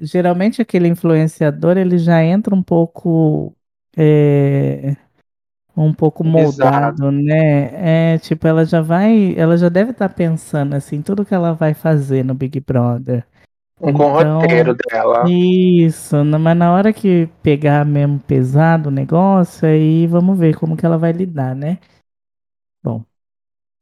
geralmente 0.02 0.62
aquele 0.62 0.88
influenciador, 0.88 1.78
ele 1.78 1.98
já 1.98 2.24
entra 2.24 2.54
um 2.54 2.64
pouco, 2.64 3.56
é, 3.98 4.96
um 5.76 5.94
pouco 5.94 6.24
moldado, 6.24 7.12
né? 7.12 8.14
É, 8.16 8.18
tipo, 8.20 8.48
ela 8.48 8.66
já 8.66 8.82
vai, 8.82 9.36
ela 9.38 9.58
já 9.58 9.70
deve 9.70 9.92
estar 9.92 10.10
pensando, 10.10 10.76
assim, 10.76 11.02
tudo 11.02 11.26
que 11.26 11.34
ela 11.34 11.54
vai 11.54 11.74
fazer 11.74 12.24
no 12.24 12.34
Big 12.36 12.60
Brother. 12.60 13.26
Com 13.82 13.92
o 13.92 14.04
Então, 14.14 14.42
roteiro 14.42 14.76
dela. 14.76 15.26
Isso, 15.26 16.24
mas 16.26 16.58
na 16.58 16.74
hora 16.74 16.94
que 16.94 17.28
pegar 17.42 17.86
mesmo 17.86 18.20
pesado 18.20 18.90
o 18.90 18.92
negócio, 18.92 19.68
aí 19.68 20.08
vamos 20.08 20.38
ver 20.38 20.56
como 20.58 20.78
que 20.78 20.86
ela 20.86 20.98
vai 20.98 21.12
lidar, 21.12 21.56
né? 21.56 21.80
Bom, 22.84 23.04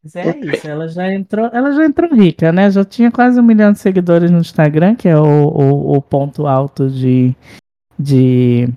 Mas 0.04 0.16
é 0.16 0.38
isso, 0.40 0.68
ela 0.68 0.88
já 0.88 1.12
entrou, 1.14 1.48
ela 1.54 1.72
já 1.72 1.86
entrou 1.86 2.14
rica, 2.14 2.52
né? 2.52 2.70
Já 2.72 2.84
tinha 2.84 3.12
quase 3.12 3.40
um 3.40 3.44
milhão 3.44 3.72
de 3.72 3.80
seguidores 3.80 4.32
no 4.32 4.40
Instagram, 4.40 4.96
que 4.96 5.08
é 5.08 5.18
o, 5.18 5.24
o, 5.24 5.98
o 5.98 6.02
ponto 6.02 6.48
alto 6.48 6.90
de, 6.90 7.36
de, 8.00 8.68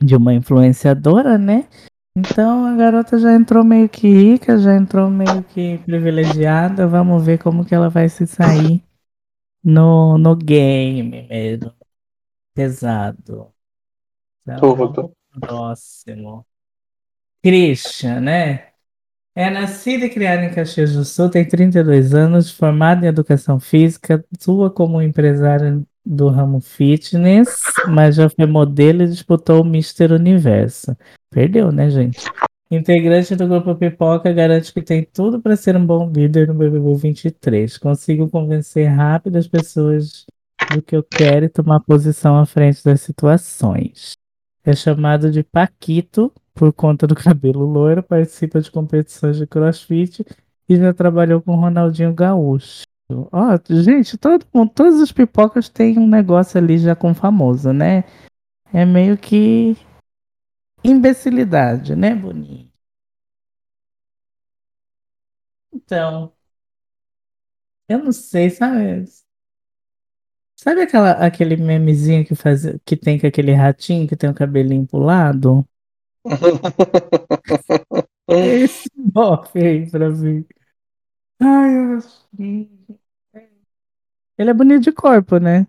de 0.00 0.16
uma 0.16 0.32
influenciadora, 0.34 1.36
né? 1.36 1.68
Então 2.16 2.66
a 2.66 2.74
garota 2.74 3.18
já 3.18 3.34
entrou 3.34 3.62
meio 3.62 3.88
que 3.88 4.08
rica, 4.08 4.58
já 4.58 4.74
entrou 4.74 5.08
meio 5.08 5.42
que 5.44 5.78
privilegiada. 5.78 6.86
Vamos 6.86 7.24
ver 7.24 7.38
como 7.38 7.64
que 7.64 7.74
ela 7.74 7.88
vai 7.88 8.08
se 8.08 8.26
sair 8.26 8.82
no, 9.62 10.18
no 10.18 10.34
game 10.34 11.26
mesmo. 11.28 11.72
Pesado. 12.54 13.52
Então, 14.42 15.12
próximo. 15.38 16.46
Christian, 17.42 18.20
né? 18.20 18.70
É 19.34 19.48
nascida 19.48 20.06
e 20.06 20.10
criada 20.10 20.44
em 20.44 20.52
Caxias 20.52 20.92
do 20.92 21.04
Sul, 21.04 21.30
tem 21.30 21.46
32 21.46 22.12
anos, 22.14 22.50
formada 22.50 23.06
em 23.06 23.08
educação 23.08 23.60
física, 23.60 24.24
atua 24.34 24.70
como 24.70 25.00
empresária 25.00 25.80
do 26.10 26.28
ramo 26.28 26.60
fitness, 26.60 27.62
mas 27.86 28.16
já 28.16 28.28
foi 28.28 28.44
modelo 28.44 29.02
e 29.02 29.08
disputou 29.08 29.62
o 29.62 29.64
Mister 29.64 30.10
Universo. 30.12 30.96
Perdeu, 31.30 31.70
né, 31.70 31.88
gente? 31.88 32.18
Integrante 32.68 33.36
do 33.36 33.46
grupo 33.46 33.76
Pipoca, 33.76 34.32
garante 34.32 34.72
que 34.72 34.82
tem 34.82 35.04
tudo 35.04 35.40
para 35.40 35.56
ser 35.56 35.76
um 35.76 35.86
bom 35.86 36.10
líder 36.10 36.48
no 36.48 36.54
BBB 36.54 36.94
23. 36.96 37.78
Consigo 37.78 38.28
convencer 38.28 38.88
rápido 38.88 39.36
as 39.36 39.46
pessoas 39.46 40.26
do 40.74 40.82
que 40.82 40.96
eu 40.96 41.02
quero 41.02 41.46
e 41.46 41.48
tomar 41.48 41.80
posição 41.80 42.36
à 42.36 42.44
frente 42.44 42.82
das 42.84 43.00
situações. 43.00 44.12
É 44.64 44.74
chamado 44.74 45.30
de 45.30 45.44
Paquito 45.44 46.32
por 46.52 46.72
conta 46.72 47.06
do 47.06 47.14
cabelo 47.16 47.64
loiro, 47.64 48.02
participa 48.02 48.60
de 48.60 48.70
competições 48.70 49.36
de 49.36 49.46
crossfit 49.46 50.24
e 50.68 50.76
já 50.76 50.92
trabalhou 50.92 51.40
com 51.40 51.54
Ronaldinho 51.54 52.12
Gaúcho. 52.12 52.82
Ó, 53.32 53.58
gente, 53.82 54.16
todo 54.18 54.46
mundo, 54.54 54.70
todas 54.74 55.00
as 55.00 55.12
pipocas 55.12 55.68
têm 55.68 55.98
um 55.98 56.06
negócio 56.06 56.58
ali 56.58 56.78
já 56.78 56.94
com 56.94 57.14
famoso, 57.14 57.72
né? 57.72 58.04
É 58.72 58.84
meio 58.86 59.18
que 59.18 59.76
imbecilidade, 60.84 61.96
né, 61.96 62.14
Boninho? 62.14 62.70
Então, 65.72 66.34
eu 67.88 67.98
não 68.02 68.12
sei, 68.12 68.48
sabe? 68.50 69.04
Sabe 70.56 70.82
aquela, 70.82 71.12
aquele 71.12 71.56
memezinho 71.56 72.24
que, 72.24 72.34
faz, 72.34 72.62
que 72.84 72.96
tem 72.96 73.18
com 73.18 73.26
aquele 73.26 73.52
ratinho 73.52 74.06
que 74.06 74.16
tem 74.16 74.28
o 74.30 74.34
cabelinho 74.34 74.86
pro 74.86 74.98
lado? 75.00 75.66
Esse 78.28 78.88
bofe 78.96 79.58
aí 79.58 79.90
pra 79.90 80.08
mim. 80.10 80.46
Ai, 81.40 81.74
eu. 81.76 82.99
Ele 84.40 84.50
é 84.50 84.54
bonito 84.54 84.82
de 84.82 84.92
corpo, 84.92 85.38
né? 85.38 85.68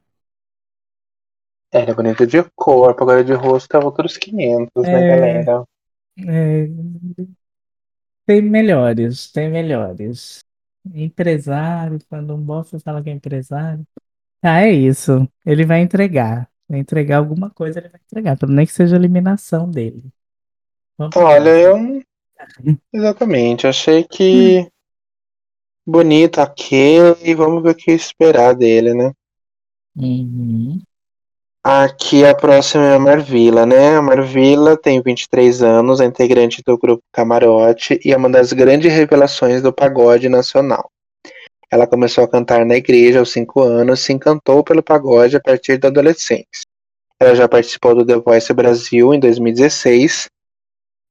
Ela 1.69 1.91
é 1.91 1.93
bonita 1.93 2.25
de 2.25 2.41
corpo, 2.55 3.01
agora 3.03 3.25
de 3.25 3.33
rosto 3.33 3.75
é 3.75 3.83
outros 3.83 4.15
500, 4.15 4.89
né, 4.89 5.03
É. 5.03 5.03
galera? 5.03 5.65
É, 6.19 6.67
Tem 8.25 8.41
melhores, 8.41 9.31
tem 9.31 9.49
melhores. 9.49 10.43
Empresário, 10.93 11.99
quando 12.09 12.33
um 12.35 12.41
bofe 12.41 12.79
fala 12.79 13.03
que 13.03 13.09
é 13.09 13.13
empresário. 13.13 13.85
Ah, 14.43 14.61
é 14.61 14.71
isso. 14.71 15.27
Ele 15.45 15.65
vai 15.65 15.81
entregar. 15.81 16.49
Vai 16.67 16.79
entregar 16.79 17.17
alguma 17.17 17.49
coisa, 17.51 17.79
ele 17.79 17.89
vai 17.89 18.01
entregar. 18.03 18.37
Pelo 18.37 18.53
nem 18.53 18.65
que 18.65 18.73
seja 18.73 18.95
a 18.95 18.99
eliminação 18.99 19.69
dele. 19.69 20.03
Vamos 20.97 21.15
Olha, 21.15 21.49
próximo. 21.55 21.59
eu. 21.59 22.01
Exatamente, 22.93 23.67
achei 23.67 24.03
que. 24.03 24.67
Bonito, 25.91 26.39
ok. 26.39 27.35
Vamos 27.35 27.61
ver 27.61 27.71
o 27.71 27.75
que 27.75 27.91
esperar 27.91 28.55
dele, 28.55 28.93
né? 28.93 29.11
Uhum. 29.93 30.81
Aqui 31.61 32.23
a 32.23 32.33
próxima 32.33 32.85
é 32.85 32.95
a 32.95 32.99
Marvila, 32.99 33.65
né? 33.65 33.97
A 33.97 34.01
Marvila 34.01 34.77
tem 34.77 35.01
23 35.01 35.61
anos, 35.61 35.99
é 35.99 36.05
integrante 36.05 36.63
do 36.65 36.77
grupo 36.77 37.03
Camarote 37.11 37.99
e 38.05 38.13
é 38.13 38.15
uma 38.15 38.29
das 38.29 38.53
grandes 38.53 38.89
revelações 38.89 39.61
do 39.61 39.73
pagode 39.73 40.29
nacional. 40.29 40.89
Ela 41.69 41.85
começou 41.85 42.23
a 42.23 42.27
cantar 42.27 42.65
na 42.65 42.77
igreja 42.77 43.19
aos 43.19 43.33
5 43.33 43.61
anos 43.61 43.99
e 43.99 44.03
se 44.03 44.13
encantou 44.13 44.63
pelo 44.63 44.81
pagode 44.81 45.35
a 45.35 45.41
partir 45.41 45.77
da 45.77 45.89
adolescência. 45.89 46.65
Ela 47.19 47.35
já 47.35 47.49
participou 47.49 47.93
do 47.93 48.05
The 48.05 48.15
Voice 48.15 48.53
Brasil 48.53 49.13
em 49.13 49.19
2016 49.19 50.29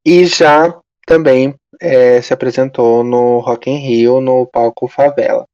e 0.07 0.25
já 0.25 0.75
também 1.07 1.55
eh, 1.81 2.21
se 2.23 2.33
apresentou 2.33 3.03
no 3.03 3.39
Rock 3.39 3.71
in 3.71 3.77
Rio 3.77 4.21
no 4.21 4.47
palco 4.47 4.87
Favela. 4.87 5.47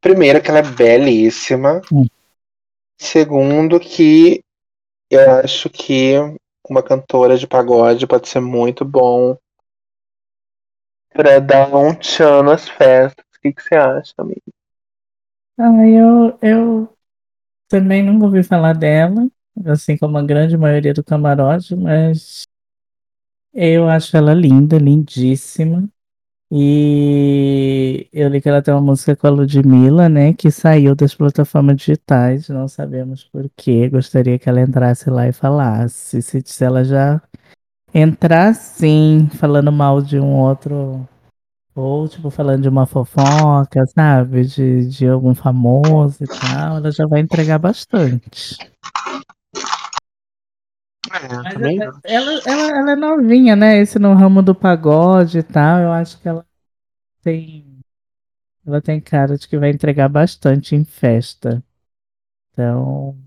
Primeiro 0.00 0.42
que 0.42 0.50
ela 0.50 0.58
é 0.58 0.62
belíssima. 0.62 1.80
Hum. 1.90 2.06
Segundo 2.98 3.80
que 3.80 4.42
eu 5.10 5.30
acho 5.40 5.70
que 5.70 6.14
uma 6.68 6.82
cantora 6.82 7.36
de 7.36 7.46
pagode 7.46 8.06
pode 8.06 8.28
ser 8.28 8.40
muito 8.40 8.84
bom 8.84 9.36
para 11.12 11.38
dar 11.40 11.74
um 11.74 11.94
tchan 11.94 12.42
nas 12.42 12.68
festas. 12.68 13.24
O 13.36 13.40
que, 13.40 13.52
que 13.52 13.62
você 13.62 13.76
acha, 13.76 14.12
amigo? 14.18 14.42
Ah, 15.56 15.86
eu, 15.86 16.38
eu 16.42 16.96
também 17.68 18.02
nunca 18.02 18.24
ouvi 18.24 18.42
falar 18.42 18.72
dela, 18.74 19.28
assim 19.66 19.96
como 19.96 20.18
a 20.18 20.22
grande 20.22 20.56
maioria 20.56 20.92
do 20.92 21.04
camarote, 21.04 21.76
mas 21.76 22.44
eu 23.54 23.88
acho 23.88 24.16
ela 24.16 24.34
linda, 24.34 24.78
lindíssima. 24.78 25.88
E 26.50 28.08
eu 28.12 28.28
li 28.28 28.40
que 28.40 28.48
ela 28.48 28.62
tem 28.62 28.72
uma 28.72 28.80
música 28.80 29.16
com 29.16 29.26
a 29.26 29.30
Ludmilla, 29.30 30.08
né? 30.08 30.32
Que 30.34 30.50
saiu 30.50 30.94
das 30.94 31.14
plataformas 31.14 31.76
digitais, 31.76 32.48
não 32.48 32.68
sabemos 32.68 33.24
por 33.24 33.50
quê. 33.56 33.88
Gostaria 33.88 34.38
que 34.38 34.48
ela 34.48 34.60
entrasse 34.60 35.10
lá 35.10 35.26
e 35.26 35.32
falasse. 35.32 36.22
Se, 36.22 36.42
se 36.44 36.64
ela 36.64 36.84
já 36.84 37.20
entrar 37.92 38.54
sim, 38.54 39.28
falando 39.34 39.72
mal 39.72 40.02
de 40.02 40.18
um 40.18 40.32
outro. 40.34 41.08
Ou, 41.74 42.08
tipo, 42.08 42.30
falando 42.30 42.62
de 42.62 42.68
uma 42.68 42.86
fofoca, 42.86 43.84
sabe? 43.86 44.44
De, 44.44 44.86
de 44.88 45.08
algum 45.08 45.34
famoso 45.34 46.22
e 46.22 46.26
tal, 46.26 46.76
ela 46.76 46.92
já 46.92 47.04
vai 47.06 47.20
entregar 47.20 47.58
bastante. 47.58 48.56
É, 51.12 51.28
Mas 51.28 51.54
também 51.54 51.80
ela, 51.80 52.00
ela, 52.04 52.40
ela, 52.46 52.78
ela 52.78 52.92
é 52.92 52.96
novinha, 52.96 53.54
né? 53.54 53.78
Esse 53.78 53.98
no 53.98 54.14
ramo 54.14 54.42
do 54.42 54.54
pagode 54.54 55.38
e 55.38 55.42
tal, 55.42 55.80
eu 55.80 55.92
acho 55.92 56.20
que 56.20 56.28
ela 56.28 56.46
tem. 57.22 57.78
Ela 58.66 58.80
tem 58.80 59.00
cara 59.00 59.36
de 59.36 59.46
que 59.46 59.58
vai 59.58 59.70
entregar 59.70 60.08
bastante 60.08 60.74
em 60.74 60.84
festa. 60.84 61.62
Então, 62.52 63.18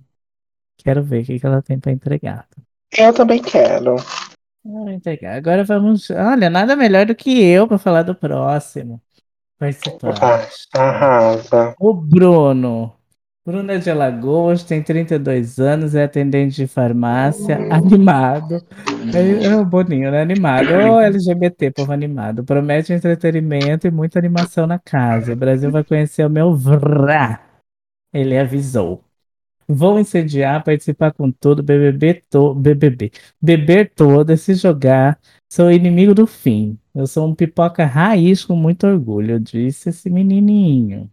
quero 0.78 1.03
ver 1.03 1.21
o 1.21 1.25
que, 1.25 1.39
que 1.39 1.45
ela 1.45 1.61
tem 1.61 1.80
pra 1.80 1.91
entregar. 1.91 2.47
Eu 2.97 3.13
também 3.13 3.41
quero. 3.41 3.95
Vai 4.63 4.93
entregar. 4.95 5.36
Agora 5.36 5.63
vamos. 5.63 6.09
Olha, 6.09 6.49
nada 6.49 6.75
melhor 6.75 7.05
do 7.05 7.15
que 7.15 7.43
eu 7.43 7.67
pra 7.67 7.78
falar 7.78 8.03
do 8.03 8.15
próximo 8.15 9.01
participante. 9.57 10.67
Arrasa. 10.73 11.75
O 11.80 11.93
Bruno. 11.93 12.97
Bruno 13.48 13.72
é 13.72 13.78
de 13.78 13.89
Alagoas, 13.89 14.62
tem 14.62 14.84
32 14.84 15.58
anos, 15.58 15.95
é 15.95 16.04
atendente 16.04 16.58
de 16.58 16.68
farmácia, 16.68 17.56
animado. 17.74 18.62
É, 19.16 19.45
é 19.45 19.56
o 19.56 19.64
Boninho, 19.64 20.12
né? 20.12 20.22
Animado. 20.22 20.68
Ô, 20.68 21.00
LGBT, 21.00 21.72
povo 21.72 21.93
animado. 21.93 22.43
Promete 22.43 22.91
entretenimento 22.91 23.88
e 23.88 23.89
muita 23.89 24.20
animação 24.20 24.68
na 24.68 24.78
casa. 24.78 25.32
O 25.32 25.36
Brasil 25.38 25.72
vai 25.72 25.82
conhecer 25.82 26.26
o 26.26 26.30
meu 26.30 26.54
vrá. 26.58 27.41
Ele 28.14 28.38
avisou. 28.38 29.02
Vou 29.66 29.98
incendiar, 29.98 30.62
participar 30.62 31.14
com 31.14 31.32
tudo, 31.32 31.64
BBB 31.64 32.24
to 32.30 32.54
BBB. 32.54 33.14
Beber 33.41 33.93
toda, 33.95 34.36
se 34.36 34.56
jogar. 34.56 35.18
Sou 35.50 35.72
inimigo 35.72 36.14
do 36.14 36.28
fim. 36.28 36.78
Eu 36.93 37.08
sou 37.08 37.26
um 37.26 37.34
pipoca 37.34 37.86
raiz 37.86 38.43
com 38.43 38.58
muito 38.58 38.86
orgulho, 38.86 39.39
disse 39.39 39.88
esse 39.88 40.10
menininho. 40.10 41.10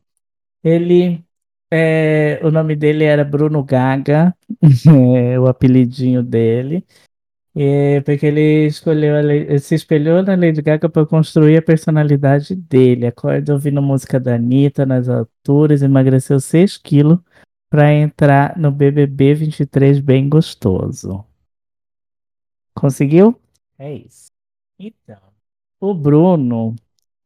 Ele 0.65 1.25
é, 1.71 2.41
o 2.43 2.51
nome 2.51 2.77
dele 2.77 3.05
era 3.05 3.25
Bruno 3.25 3.63
Gaga, 3.65 4.35
é, 5.17 5.39
o 5.39 5.47
apelidinho 5.47 6.23
dele, 6.23 6.87
é, 7.57 8.01
porque 8.01 8.27
ele 8.27 8.67
escolheu, 8.67 9.15
se 9.61 9.75
espelhou 9.75 10.23
na 10.23 10.35
Lady 10.35 10.61
Gaga 10.61 10.89
para 10.89 11.07
construir 11.07 11.57
a 11.57 11.63
personalidade 11.63 12.55
dele. 12.55 13.07
Acorda 13.07 13.53
ouvindo 13.53 13.81
música 13.81 14.19
da 14.19 14.35
Anitta 14.35 14.85
nas 14.85 15.09
alturas, 15.09 15.83
emagreceu 15.83 16.41
6 16.41 16.77
quilos 16.79 17.19
para 17.71 17.93
entrar 17.93 18.57
no 18.59 18.71
BBB 18.71 19.35
23 19.35 20.01
bem 20.01 20.29
gostoso. 20.29 21.25
Conseguiu? 22.75 23.41
É 23.79 23.93
isso. 23.95 24.31
Então, 24.79 25.19
o 25.81 25.95
Bruno 25.95 26.75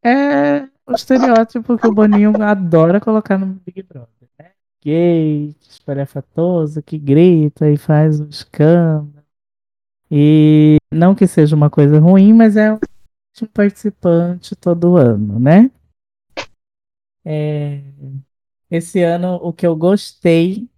é 0.03 0.69
o 0.87 0.93
estereótipo 0.93 1.77
que 1.77 1.87
o 1.87 1.93
Boninho 1.93 2.33
adora 2.43 3.01
colocar 3.01 3.37
no 3.37 3.47
Big 3.47 3.83
Brother? 3.83 4.18
Gay, 4.83 5.55
espalhafatoso, 5.61 6.83
que 6.83 6.99
grita 6.99 7.71
e 7.71 7.77
faz 7.77 8.21
um 8.21 8.29
escândalo. 8.29 9.25
E 10.11 10.79
não 10.91 11.15
que 11.15 11.27
seja 11.27 11.55
uma 11.55 11.69
coisa 11.69 11.99
ruim, 11.99 12.33
mas 12.33 12.57
é 12.57 12.73
um 12.73 12.79
participante 13.53 14.57
todo 14.57 14.97
ano, 14.97 15.39
né? 15.39 15.71
É, 17.25 17.83
esse 18.71 19.03
ano 19.03 19.35
o 19.43 19.53
que 19.53 19.67
eu 19.67 19.77
gostei 19.77 20.69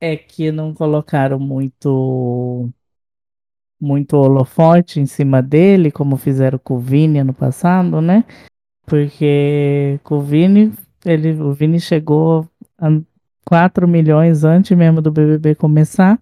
é 0.00 0.16
que 0.16 0.50
não 0.50 0.74
colocaram 0.74 1.38
muito 1.38 2.68
muito 3.80 4.16
holofote 4.16 4.98
em 4.98 5.06
cima 5.06 5.40
dele, 5.40 5.92
como 5.92 6.16
fizeram 6.16 6.58
com 6.58 6.74
o 6.74 6.80
Vini 6.80 7.20
ano 7.20 7.32
passado, 7.32 8.00
né? 8.00 8.24
Porque 8.84 10.00
com 10.02 10.16
o 10.16 10.22
Vini, 10.22 10.72
ele, 11.04 11.40
o 11.40 11.52
Vini 11.52 11.80
chegou 11.80 12.48
a 12.76 12.88
4 13.48 13.88
milhões 13.88 14.44
antes 14.44 14.76
mesmo 14.76 15.00
do 15.00 15.10
BBB 15.10 15.54
começar, 15.54 16.20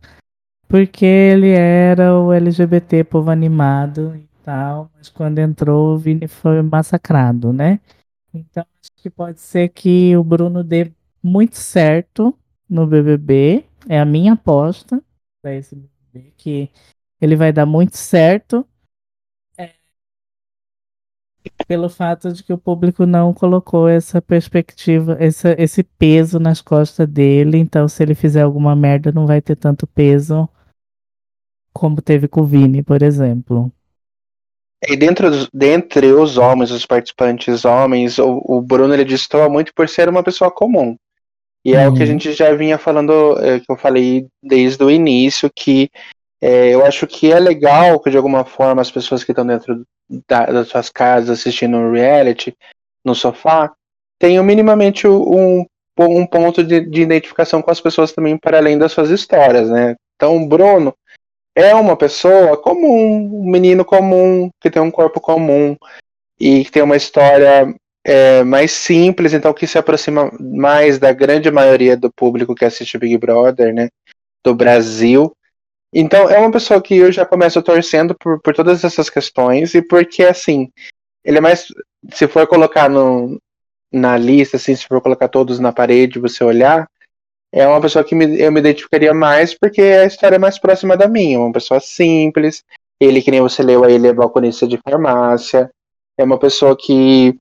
porque 0.68 1.04
ele 1.04 1.50
era 1.50 2.16
o 2.16 2.32
LGBT 2.32 3.02
povo 3.02 3.32
animado 3.32 4.14
e 4.14 4.28
tal, 4.44 4.88
mas 4.94 5.08
quando 5.08 5.40
entrou 5.40 5.94
o 5.94 5.98
Vini 5.98 6.28
foi 6.28 6.62
massacrado, 6.62 7.52
né? 7.52 7.80
Então 8.32 8.64
acho 8.80 8.92
que 8.94 9.10
pode 9.10 9.40
ser 9.40 9.70
que 9.70 10.16
o 10.16 10.22
Bruno 10.22 10.62
dê 10.62 10.92
muito 11.20 11.56
certo 11.56 12.32
no 12.70 12.86
BBB, 12.86 13.64
é 13.88 13.98
a 13.98 14.04
minha 14.04 14.34
aposta 14.34 15.02
para 15.42 15.52
esse 15.52 15.74
BBB, 15.74 16.32
que 16.36 16.70
ele 17.20 17.34
vai 17.34 17.52
dar 17.52 17.66
muito 17.66 17.96
certo. 17.96 18.64
Pelo 21.66 21.88
fato 21.88 22.32
de 22.32 22.44
que 22.44 22.52
o 22.52 22.58
público 22.58 23.04
não 23.04 23.34
colocou 23.34 23.88
essa 23.88 24.22
perspectiva, 24.22 25.16
essa, 25.18 25.54
esse 25.60 25.82
peso 25.82 26.38
nas 26.38 26.60
costas 26.60 27.08
dele. 27.08 27.58
Então, 27.58 27.88
se 27.88 28.02
ele 28.02 28.14
fizer 28.14 28.42
alguma 28.42 28.76
merda, 28.76 29.10
não 29.10 29.26
vai 29.26 29.40
ter 29.40 29.56
tanto 29.56 29.86
peso 29.86 30.48
como 31.72 32.00
teve 32.00 32.28
com 32.28 32.40
o 32.40 32.46
Vini, 32.46 32.82
por 32.82 33.02
exemplo. 33.02 33.70
E 34.88 34.96
dentro, 34.96 35.30
dentre 35.52 36.12
os 36.12 36.38
homens, 36.38 36.70
os 36.70 36.86
participantes 36.86 37.64
homens, 37.64 38.18
o, 38.18 38.42
o 38.44 38.62
Bruno 38.62 38.94
ele 38.94 39.04
destoa 39.04 39.48
muito 39.48 39.74
por 39.74 39.88
ser 39.88 40.08
uma 40.08 40.22
pessoa 40.22 40.50
comum. 40.50 40.96
E 41.64 41.74
é 41.74 41.88
o 41.88 41.92
que 41.92 41.98
a 41.98 42.02
uhum. 42.02 42.12
gente 42.12 42.32
já 42.32 42.54
vinha 42.54 42.78
falando, 42.78 43.36
é, 43.40 43.58
que 43.58 43.66
eu 43.68 43.76
falei 43.76 44.28
desde 44.40 44.84
o 44.84 44.90
início, 44.90 45.50
que 45.52 45.90
é, 46.40 46.74
eu 46.74 46.84
acho 46.84 47.06
que 47.06 47.32
é 47.32 47.38
legal 47.38 47.98
que 48.00 48.10
de 48.10 48.16
alguma 48.16 48.44
forma 48.44 48.82
as 48.82 48.90
pessoas 48.90 49.24
que 49.24 49.32
estão 49.32 49.46
dentro 49.46 49.84
da, 50.28 50.46
das 50.46 50.68
suas 50.68 50.90
casas 50.90 51.38
assistindo 51.40 51.76
um 51.76 51.92
reality 51.92 52.56
no 53.04 53.14
sofá 53.14 53.72
tenham 54.18 54.44
minimamente 54.44 55.06
um, 55.06 55.64
um 55.98 56.26
ponto 56.26 56.62
de, 56.62 56.80
de, 56.80 57.02
identificação 57.02 57.62
com 57.62 57.70
as 57.70 57.80
pessoas 57.80 58.12
também 58.12 58.36
para 58.36 58.58
além 58.58 58.78
das 58.78 58.92
suas 58.92 59.10
histórias, 59.10 59.70
né? 59.70 59.94
Então 60.16 60.36
o 60.36 60.46
Bruno 60.46 60.94
é 61.54 61.74
uma 61.74 61.96
pessoa 61.96 62.56
comum, 62.56 63.40
um 63.40 63.50
menino 63.50 63.84
comum 63.84 64.50
que 64.60 64.70
tem 64.70 64.82
um 64.82 64.90
corpo 64.90 65.20
comum 65.20 65.76
e 66.38 66.64
que 66.64 66.70
tem 66.70 66.82
uma 66.82 66.96
história 66.96 67.74
é, 68.04 68.44
mais 68.44 68.72
simples, 68.72 69.32
então 69.32 69.54
que 69.54 69.66
se 69.66 69.78
aproxima 69.78 70.30
mais 70.38 70.98
da 70.98 71.12
grande 71.12 71.50
maioria 71.50 71.96
do 71.96 72.12
público 72.12 72.54
que 72.54 72.64
assiste 72.64 72.98
Big 72.98 73.16
Brother, 73.16 73.74
né? 73.74 73.88
Do 74.44 74.54
Brasil. 74.54 75.34
Então 75.92 76.28
é 76.28 76.38
uma 76.38 76.50
pessoa 76.50 76.82
que 76.82 76.96
eu 76.96 77.10
já 77.10 77.24
começo 77.24 77.62
torcendo 77.62 78.14
por, 78.14 78.40
por 78.40 78.54
todas 78.54 78.84
essas 78.84 79.08
questões 79.08 79.74
e 79.74 79.82
porque 79.82 80.22
assim 80.22 80.70
ele 81.24 81.38
é 81.38 81.40
mais 81.40 81.66
se 82.12 82.28
for 82.28 82.46
colocar 82.46 82.88
no, 82.88 83.40
na 83.92 84.16
lista, 84.16 84.56
assim, 84.56 84.74
se 84.74 84.86
for 84.86 85.00
colocar 85.00 85.28
todos 85.28 85.58
na 85.58 85.72
parede, 85.72 86.20
você 86.20 86.44
olhar, 86.44 86.88
é 87.52 87.66
uma 87.66 87.80
pessoa 87.80 88.04
que 88.04 88.14
me, 88.14 88.40
eu 88.40 88.52
me 88.52 88.60
identificaria 88.60 89.14
mais 89.14 89.54
porque 89.54 89.80
a 89.80 90.04
história 90.04 90.36
é 90.36 90.38
mais 90.38 90.58
próxima 90.58 90.96
da 90.96 91.08
minha, 91.08 91.38
uma 91.40 91.52
pessoa 91.52 91.80
simples. 91.80 92.64
Ele, 93.00 93.22
que 93.22 93.30
nem 93.30 93.40
você 93.40 93.62
leu 93.62 93.84
aí, 93.84 93.94
ele 93.94 94.08
é 94.08 94.12
balconista 94.12 94.66
de 94.66 94.78
farmácia. 94.78 95.70
É 96.16 96.24
uma 96.24 96.38
pessoa 96.38 96.76
que 96.76 97.38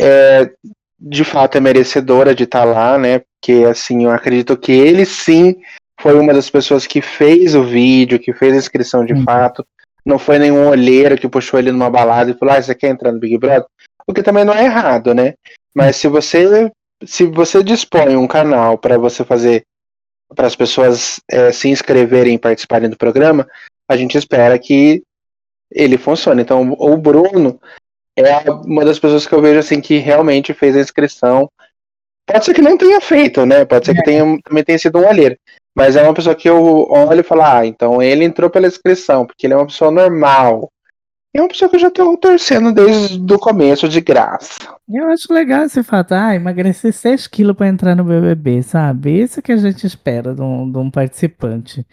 é, 0.00 0.50
de 0.98 1.24
fato 1.24 1.56
é 1.56 1.60
merecedora 1.60 2.34
de 2.34 2.44
estar 2.44 2.60
tá 2.60 2.64
lá, 2.64 2.98
né? 2.98 3.20
Porque 3.20 3.64
assim, 3.64 4.04
eu 4.04 4.10
acredito 4.10 4.56
que 4.56 4.72
ele 4.72 5.04
sim 5.04 5.56
foi 6.00 6.18
uma 6.18 6.32
das 6.32 6.48
pessoas 6.48 6.86
que 6.86 7.00
fez 7.00 7.54
o 7.54 7.64
vídeo, 7.64 8.18
que 8.18 8.32
fez 8.32 8.54
a 8.54 8.58
inscrição 8.58 9.04
de 9.04 9.12
uhum. 9.12 9.24
fato. 9.24 9.66
Não 10.04 10.18
foi 10.18 10.38
nenhum 10.38 10.68
olheiro 10.68 11.18
que 11.18 11.28
puxou 11.28 11.58
ele 11.58 11.72
numa 11.72 11.90
balada 11.90 12.30
e 12.30 12.34
falou: 12.34 12.54
Ah, 12.54 12.62
você 12.62 12.74
quer 12.74 12.88
entrar 12.88 13.12
no 13.12 13.18
Big 13.18 13.36
Brother? 13.36 13.66
O 14.06 14.14
que 14.14 14.22
também 14.22 14.44
não 14.44 14.54
é 14.54 14.64
errado, 14.64 15.12
né? 15.14 15.34
Mas 15.74 15.96
se 15.96 16.08
você 16.08 16.70
se 17.04 17.24
você 17.26 17.62
dispõe 17.62 18.16
um 18.16 18.26
canal 18.26 18.78
para 18.78 18.98
você 18.98 19.24
fazer 19.24 19.64
para 20.34 20.46
as 20.46 20.56
pessoas 20.56 21.20
é, 21.30 21.52
se 21.52 21.68
inscreverem 21.68 22.34
e 22.34 22.38
participarem 22.38 22.90
do 22.90 22.96
programa, 22.96 23.46
a 23.88 23.96
gente 23.96 24.18
espera 24.18 24.58
que 24.58 25.02
ele 25.70 25.96
funcione. 25.96 26.42
Então, 26.42 26.76
o 26.78 26.96
Bruno, 26.96 27.60
é 28.16 28.50
uma 28.50 28.84
das 28.84 28.98
pessoas 28.98 29.26
que 29.26 29.32
eu 29.32 29.40
vejo 29.40 29.60
assim 29.60 29.80
que 29.80 29.98
realmente 29.98 30.52
fez 30.52 30.76
a 30.76 30.80
inscrição. 30.80 31.48
Pode 32.26 32.44
ser 32.44 32.52
que 32.52 32.60
não 32.60 32.76
tenha 32.76 33.00
feito, 33.00 33.46
né? 33.46 33.64
Pode 33.64 33.86
ser 33.86 33.94
que 33.94 34.00
é. 34.00 34.04
tenha, 34.04 34.38
também 34.42 34.64
tenha 34.64 34.78
sido 34.78 34.98
um 34.98 35.06
olheiro. 35.06 35.36
Mas 35.78 35.94
é 35.94 36.02
uma 36.02 36.12
pessoa 36.12 36.34
que 36.34 36.50
eu 36.50 36.90
olho 36.90 37.20
e 37.20 37.22
falo, 37.22 37.42
ah, 37.42 37.64
então 37.64 38.02
ele 38.02 38.24
entrou 38.24 38.50
pela 38.50 38.66
inscrição, 38.66 39.24
porque 39.24 39.46
ele 39.46 39.54
é 39.54 39.56
uma 39.56 39.66
pessoa 39.66 39.92
normal. 39.92 40.72
É 41.32 41.40
uma 41.40 41.46
pessoa 41.46 41.68
que 41.68 41.76
eu 41.76 41.80
já 41.80 41.86
estou 41.86 42.16
torcendo 42.16 42.72
desde 42.72 43.32
o 43.32 43.38
começo, 43.38 43.88
de 43.88 44.00
graça. 44.00 44.58
Eu 44.92 45.06
acho 45.06 45.32
legal 45.32 45.62
esse 45.62 45.84
fato, 45.84 46.14
ah, 46.14 46.34
emagrecer 46.34 46.92
6 46.92 47.28
quilos 47.28 47.54
para 47.54 47.68
entrar 47.68 47.94
no 47.94 48.02
BBB, 48.02 48.60
sabe? 48.64 49.20
Isso 49.20 49.40
que 49.40 49.52
a 49.52 49.56
gente 49.56 49.86
espera 49.86 50.34
de 50.34 50.42
um, 50.42 50.68
de 50.68 50.78
um 50.78 50.90
participante. 50.90 51.86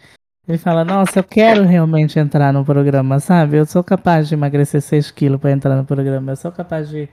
Ele 0.48 0.58
fala, 0.58 0.84
nossa, 0.84 1.20
eu 1.20 1.24
quero 1.24 1.62
realmente 1.62 2.18
entrar 2.18 2.52
no 2.52 2.64
programa, 2.64 3.20
sabe? 3.20 3.56
Eu 3.56 3.66
sou 3.66 3.84
capaz 3.84 4.26
de 4.26 4.34
emagrecer 4.34 4.82
6 4.82 5.12
quilos 5.12 5.40
para 5.40 5.52
entrar 5.52 5.76
no 5.76 5.84
programa. 5.84 6.32
Eu 6.32 6.36
sou 6.36 6.50
capaz 6.50 6.88
de, 6.88 7.08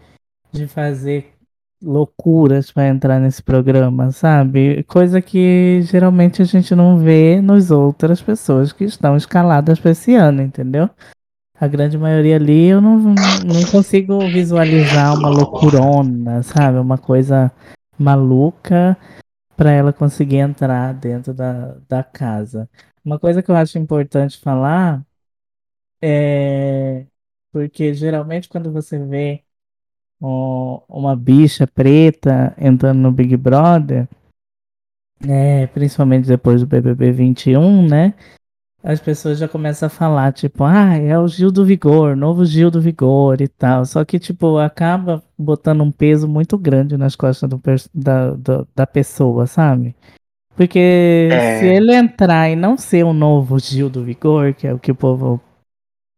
de 0.51 0.65
fazer 0.67 1.33
loucuras 1.83 2.71
para 2.71 2.87
entrar 2.87 3.19
nesse 3.19 3.43
programa, 3.43 4.11
sabe? 4.11 4.83
Coisa 4.83 5.21
que 5.21 5.81
geralmente 5.83 6.41
a 6.41 6.45
gente 6.45 6.73
não 6.73 6.97
vê 6.97 7.41
nas 7.41 7.71
outras 7.71 8.21
pessoas 8.21 8.71
que 8.71 8.85
estão 8.85 9.17
escaladas 9.17 9.79
para 9.79 9.91
esse 9.91 10.15
ano, 10.15 10.41
entendeu? 10.41 10.89
A 11.59 11.67
grande 11.67 11.97
maioria 11.97 12.37
ali 12.37 12.67
eu 12.67 12.81
não, 12.81 12.97
não 12.97 13.71
consigo 13.71 14.19
visualizar 14.21 15.17
uma 15.17 15.29
loucurona, 15.29 16.41
sabe? 16.43 16.79
Uma 16.79 16.97
coisa 16.97 17.51
maluca 17.97 18.97
para 19.55 19.71
ela 19.71 19.93
conseguir 19.93 20.37
entrar 20.37 20.93
dentro 20.93 21.33
da, 21.33 21.77
da 21.87 22.03
casa. 22.03 22.69
Uma 23.05 23.19
coisa 23.19 23.43
que 23.43 23.51
eu 23.51 23.55
acho 23.55 23.77
importante 23.77 24.39
falar 24.39 25.05
é 26.01 27.05
porque 27.51 27.93
geralmente 27.93 28.49
quando 28.49 28.71
você 28.71 28.97
vê 28.97 29.43
uma 30.23 31.15
bicha 31.15 31.67
preta 31.67 32.55
entrando 32.57 32.99
no 32.99 33.11
Big 33.11 33.35
Brother, 33.35 34.07
é, 35.27 35.67
principalmente 35.67 36.27
depois 36.27 36.61
do 36.61 36.67
BBB 36.67 37.11
21, 37.11 37.87
né? 37.87 38.13
As 38.83 38.99
pessoas 38.99 39.39
já 39.39 39.47
começam 39.47 39.87
a 39.87 39.89
falar, 39.89 40.33
tipo, 40.33 40.65
ah, 40.65 40.97
é 40.97 41.17
o 41.17 41.25
Gil 41.25 41.51
do 41.51 41.65
Vigor, 41.65 42.17
novo 42.17 42.45
Gil 42.45 42.69
do 42.69 42.81
Vigor 42.81 43.41
e 43.41 43.47
tal. 43.47 43.85
Só 43.85 44.03
que, 44.03 44.19
tipo, 44.19 44.57
acaba 44.57 45.23
botando 45.37 45.81
um 45.81 45.91
peso 45.91 46.27
muito 46.27 46.57
grande 46.57 46.97
nas 46.97 47.15
costas 47.15 47.49
do, 47.49 47.61
da, 47.93 48.31
da, 48.31 48.65
da 48.75 48.85
pessoa, 48.85 49.47
sabe? 49.47 49.95
Porque 50.53 51.29
é... 51.31 51.59
se 51.59 51.65
ele 51.65 51.95
entrar 51.95 52.49
e 52.49 52.57
não 52.57 52.77
ser 52.77 53.05
um 53.05 53.13
novo 53.13 53.57
Gil 53.57 53.89
do 53.89 54.03
Vigor, 54.03 54.53
que 54.53 54.67
é 54.67 54.73
o 54.73 54.79
que 54.79 54.91
o 54.91 54.95
povo 54.95 55.41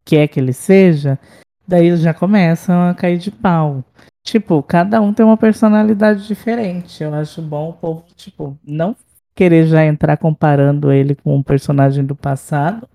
quer 0.04 0.28
que 0.28 0.40
ele 0.40 0.54
seja, 0.54 1.20
daí 1.68 1.88
eles 1.88 2.02
já 2.02 2.14
começam 2.14 2.90
a 2.90 2.94
cair 2.94 3.18
de 3.18 3.32
pau. 3.32 3.84
Tipo, 4.24 4.64
cada 4.64 5.00
um 5.02 5.14
tem 5.14 5.26
uma 5.26 5.38
personalidade 5.38 6.28
diferente. 6.28 7.04
Eu 7.04 7.14
acho 7.14 7.42
bom 7.42 7.70
o 7.70 7.74
povo, 7.74 8.06
tipo, 8.16 8.58
não 8.64 8.96
querer 9.36 9.68
já 9.68 9.86
entrar 9.86 10.18
comparando 10.18 10.92
ele 10.92 11.14
com 11.14 11.36
um 11.36 11.44
personagem 11.44 12.06
do 12.06 12.16
passado, 12.16 12.88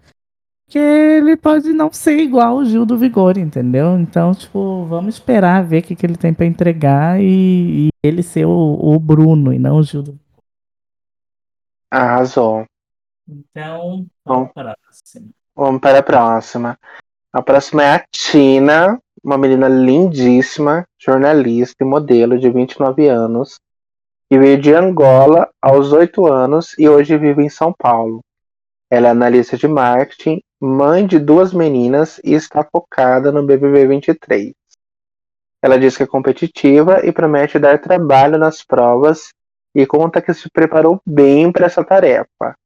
que 0.67 0.79
ele 0.79 1.37
pode 1.37 1.73
não 1.73 1.93
ser 1.93 2.19
igual 2.19 2.57
o 2.57 2.65
Gil 2.65 2.87
do 2.87 2.97
Vigor, 2.97 3.37
entendeu? 3.37 3.99
Então, 3.99 4.33
tipo, 4.33 4.87
vamos 4.87 5.17
esperar 5.17 5.63
ver 5.63 5.81
o 5.81 5.83
que, 5.83 5.95
que 5.95 6.07
ele 6.07 6.17
tem 6.17 6.33
para 6.33 6.47
entregar 6.47 7.21
e, 7.21 7.87
e, 7.87 7.89
ele 8.03 8.23
ser 8.23 8.47
o, 8.47 8.79
o 8.81 8.99
Bruno 8.99 9.53
e 9.53 9.59
não 9.59 9.77
o 9.77 9.83
Gil 9.83 10.03
do 10.03 10.13
Vigor. 10.13 10.25
Arrasou. 11.91 12.65
Então, 13.29 14.07
vamos 14.25 14.53
para 14.53 14.73
a 14.73 14.77
próxima. 14.77 15.29
Vamos 15.55 15.81
para 15.81 15.99
a 15.99 16.03
próxima. 16.03 16.79
A 17.33 17.41
próxima 17.41 17.85
é 17.85 17.95
a 17.95 18.05
Tina, 18.11 19.01
uma 19.23 19.39
menina 19.39 19.69
lindíssima, 19.69 20.85
jornalista 20.99 21.85
e 21.85 21.87
modelo 21.87 22.37
de 22.37 22.51
29 22.51 23.07
anos, 23.07 23.61
que 24.29 24.37
veio 24.37 24.61
de 24.61 24.75
Angola 24.75 25.49
aos 25.63 25.93
8 25.93 26.27
anos 26.27 26.77
e 26.77 26.89
hoje 26.89 27.17
vive 27.17 27.45
em 27.45 27.49
São 27.49 27.73
Paulo. 27.73 28.21
Ela 28.91 29.07
é 29.07 29.11
analista 29.13 29.57
de 29.57 29.69
marketing, 29.69 30.43
mãe 30.61 31.07
de 31.07 31.21
duas 31.21 31.55
meninas 31.55 32.21
e 32.25 32.35
está 32.35 32.65
focada 32.65 33.31
no 33.31 33.45
BBB 33.45 33.87
23. 33.87 34.53
Ela 35.63 35.79
diz 35.79 35.97
que 35.97 36.03
é 36.03 36.09
competitiva 36.09 37.07
e 37.07 37.13
promete 37.13 37.61
dar 37.61 37.81
trabalho 37.81 38.39
nas 38.39 38.65
provas 38.65 39.33
e 39.73 39.87
conta 39.87 40.21
que 40.21 40.35
se 40.35 40.51
preparou 40.51 41.01
bem 41.07 41.53
para 41.53 41.67
essa 41.67 41.85
tarefa. 41.85 42.57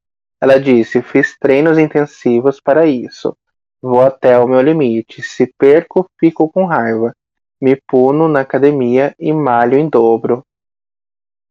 Ela 0.41 0.59
disse: 0.59 1.03
Fiz 1.03 1.37
treinos 1.39 1.77
intensivos 1.77 2.63
para 2.63 2.87
isso. 2.87 3.37
Vou 3.85 4.01
até 4.01 4.39
o 4.39 4.49
meu 4.49 4.63
limite. 4.63 5.23
Se 5.23 5.47
perco, 5.59 6.09
fico 6.19 6.49
com 6.49 6.65
raiva. 6.65 7.15
Me 7.61 7.77
puno 7.77 8.27
na 8.27 8.41
academia 8.41 9.15
e 9.19 9.31
malho 9.31 9.77
em 9.77 9.91
dobro. 9.91 10.43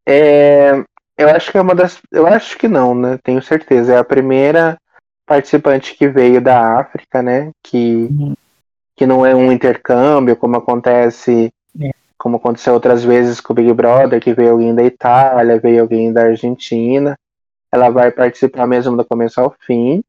É, 0.03 0.83
eu 1.15 1.29
acho 1.29 1.51
que 1.51 1.59
é 1.59 1.61
uma 1.61 1.75
das. 1.75 2.01
Eu 2.11 2.25
acho 2.25 2.57
que 2.57 2.67
não, 2.67 2.95
né? 2.95 3.19
Tenho 3.23 3.39
certeza. 3.39 3.93
É 3.93 3.97
a 3.99 4.03
primeira 4.03 4.79
participante 5.27 5.95
que 5.95 6.07
veio 6.07 6.41
da 6.41 6.79
África, 6.79 7.21
né? 7.21 7.51
Que, 7.61 8.07
Uhum. 8.09 8.33
que 8.95 9.05
não 9.05 9.23
é 9.23 9.35
um 9.35 9.51
intercâmbio, 9.51 10.35
como 10.35 10.57
acontece. 10.57 11.53
É. 11.79 11.91
Como 12.17 12.37
aconteceu 12.37 12.73
outras 12.73 13.03
vezes 13.03 13.39
com 13.39 13.53
o 13.53 13.55
Big 13.55 13.71
Brother, 13.73 14.19
que 14.19 14.33
veio 14.33 14.53
alguém 14.53 14.73
da 14.73 14.83
Itália, 14.83 15.59
veio 15.59 15.83
alguém 15.83 16.11
da 16.11 16.23
Argentina. 16.23 17.15
Ela 17.71 17.91
vai 17.91 18.09
participar 18.09 18.65
mesmo 18.65 18.97
do 18.97 19.05
começo 19.05 19.39
ao 19.39 19.53
fim. 19.67 20.03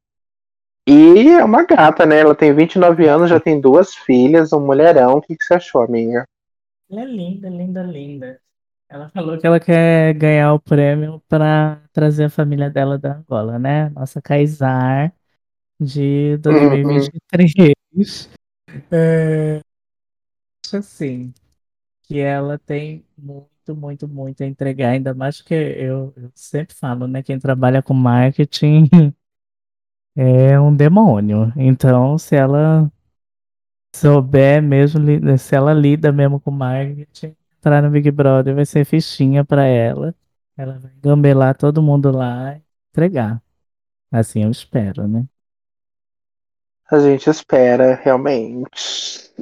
E 0.87 1.29
é 1.31 1.45
uma 1.45 1.65
gata, 1.65 2.05
né? 2.05 2.21
Ela 2.21 2.35
tem 2.35 2.55
29 2.55 3.09
anos, 3.09 3.31
já 3.31 3.41
tem 3.41 3.59
duas 3.61 3.95
filhas, 3.95 4.53
um 4.53 4.61
mulherão. 4.61 5.15
O 5.15 5.23
que, 5.23 5.35
que 5.35 5.45
você 5.45 5.55
achou, 5.55 5.83
amiga? 5.83 6.27
Ela 6.91 7.03
é 7.03 7.05
linda, 7.07 7.49
linda, 7.49 7.83
linda. 7.83 8.41
Ela 8.89 9.09
falou 9.09 9.39
que 9.39 9.47
ela 9.47 9.59
quer 9.59 10.13
ganhar 10.15 10.53
o 10.53 10.61
prêmio 10.61 11.23
para 11.27 11.81
trazer 11.93 12.25
a 12.25 12.31
família 12.31 12.69
dela 12.69 12.99
da 12.99 13.17
Angola, 13.17 13.59
né? 13.59 13.89
Nossa 13.91 14.21
Kaysar 14.21 15.13
de 15.81 16.37
2023. 16.37 18.29
É, 18.91 19.61
acho 20.65 20.77
assim, 20.77 21.33
que 22.03 22.19
ela 22.19 22.59
tem 22.59 23.05
muito, 23.17 23.75
muito, 23.75 24.07
muito 24.07 24.43
a 24.43 24.47
entregar, 24.47 24.91
ainda 24.91 25.15
mais 25.15 25.41
que 25.41 25.55
eu, 25.55 26.13
eu 26.17 26.31
sempre 26.35 26.75
falo, 26.75 27.07
né? 27.07 27.23
Quem 27.23 27.39
trabalha 27.39 27.83
com 27.83 27.95
marketing 27.95 28.89
é 30.17 30.59
um 30.61 30.75
demônio. 30.75 31.53
Então, 31.57 32.19
se 32.19 32.37
ela 32.37 32.91
souber 33.95 34.63
mesmo, 34.63 35.01
se 35.39 35.55
ela 35.55 35.73
lida 35.73 36.13
mesmo 36.13 36.41
com 36.41 36.51
marketing, 36.51 37.37
entrar 37.59 37.83
no 37.83 37.91
Big 37.91 38.11
Brother 38.11 38.55
vai 38.55 38.67
ser 38.67 38.85
fichinha 38.85 39.45
pra 39.45 39.65
ela. 39.65 40.15
Ela 40.57 40.79
vai 40.79 40.93
gambelar 41.03 41.57
todo 41.57 41.83
mundo 41.83 42.11
lá 42.11 42.57
e 42.57 42.63
entregar. 42.91 43.43
Assim 44.13 44.45
eu 44.45 44.51
espero, 44.51 45.09
né? 45.09 45.27
A 46.91 46.99
gente 46.99 47.29
espera, 47.29 47.95
realmente. 47.95 49.33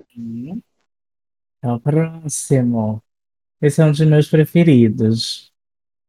Então, 1.59 1.79
próximo. 1.81 3.03
Esse 3.61 3.83
é 3.83 3.85
um 3.87 3.91
dos 3.93 4.01
meus 4.01 4.29
preferidos. 4.29 5.52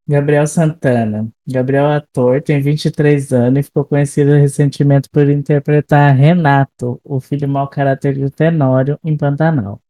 Gabriel 0.07 0.45
Santana. 0.47 1.29
Gabriel 1.47 1.85
é 1.87 1.95
ator, 1.95 2.41
tem 2.41 2.61
23 2.61 3.31
anos 3.31 3.59
e 3.59 3.63
ficou 3.63 3.85
conhecido 3.85 4.31
recentemente 4.31 5.09
por 5.09 5.29
interpretar 5.29 6.13
Renato, 6.15 6.99
o 7.03 7.19
filho 7.21 7.47
mau 7.47 7.69
caráter 7.69 8.15
de 8.15 8.29
Tenório, 8.29 8.99
em 9.03 9.15
Pantanal. 9.15 9.81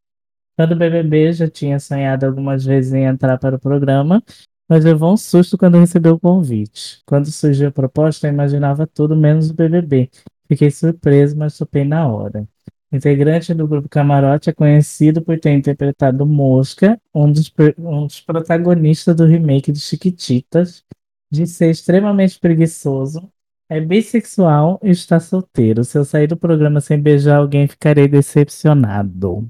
Fã 0.55 0.67
do 0.67 0.75
BBB, 0.75 1.33
já 1.33 1.49
tinha 1.49 1.79
sonhado 1.79 2.25
algumas 2.27 2.63
vezes 2.63 2.93
em 2.93 3.05
entrar 3.05 3.39
para 3.39 3.55
o 3.55 3.59
programa, 3.59 4.23
mas 4.69 4.85
levou 4.85 5.13
um 5.13 5.17
susto 5.17 5.57
quando 5.57 5.79
recebeu 5.79 6.13
o 6.15 6.19
convite. 6.19 7.01
Quando 7.05 7.31
surgiu 7.31 7.69
a 7.69 7.71
proposta, 7.71 8.27
eu 8.27 8.33
imaginava 8.33 8.85
tudo 8.85 9.15
menos 9.15 9.49
o 9.49 9.53
BBB. 9.55 10.09
Fiquei 10.47 10.69
surpreso, 10.69 11.35
mas 11.37 11.57
topei 11.57 11.83
na 11.83 12.07
hora. 12.07 12.47
Integrante 12.95 13.53
do 13.53 13.67
grupo 13.67 13.89
Camarote, 13.89 14.49
é 14.49 14.53
conhecido 14.53 15.21
por 15.21 15.39
ter 15.39 15.51
interpretado 15.51 16.25
Mosca, 16.25 16.99
um 17.13 17.31
dos, 17.31 17.51
um 17.77 18.05
dos 18.05 18.21
protagonistas 18.21 19.15
do 19.15 19.25
remake 19.25 19.71
de 19.71 19.79
Chiquititas, 19.79 20.85
de 21.31 21.47
ser 21.47 21.71
extremamente 21.71 22.39
preguiçoso, 22.39 23.31
é 23.67 23.81
bissexual 23.81 24.79
e 24.83 24.91
está 24.91 25.19
solteiro. 25.19 25.83
Se 25.83 25.97
eu 25.97 26.05
sair 26.05 26.27
do 26.27 26.37
programa 26.37 26.79
sem 26.79 26.99
beijar 27.01 27.37
alguém, 27.37 27.67
ficarei 27.67 28.07
decepcionado. 28.07 29.49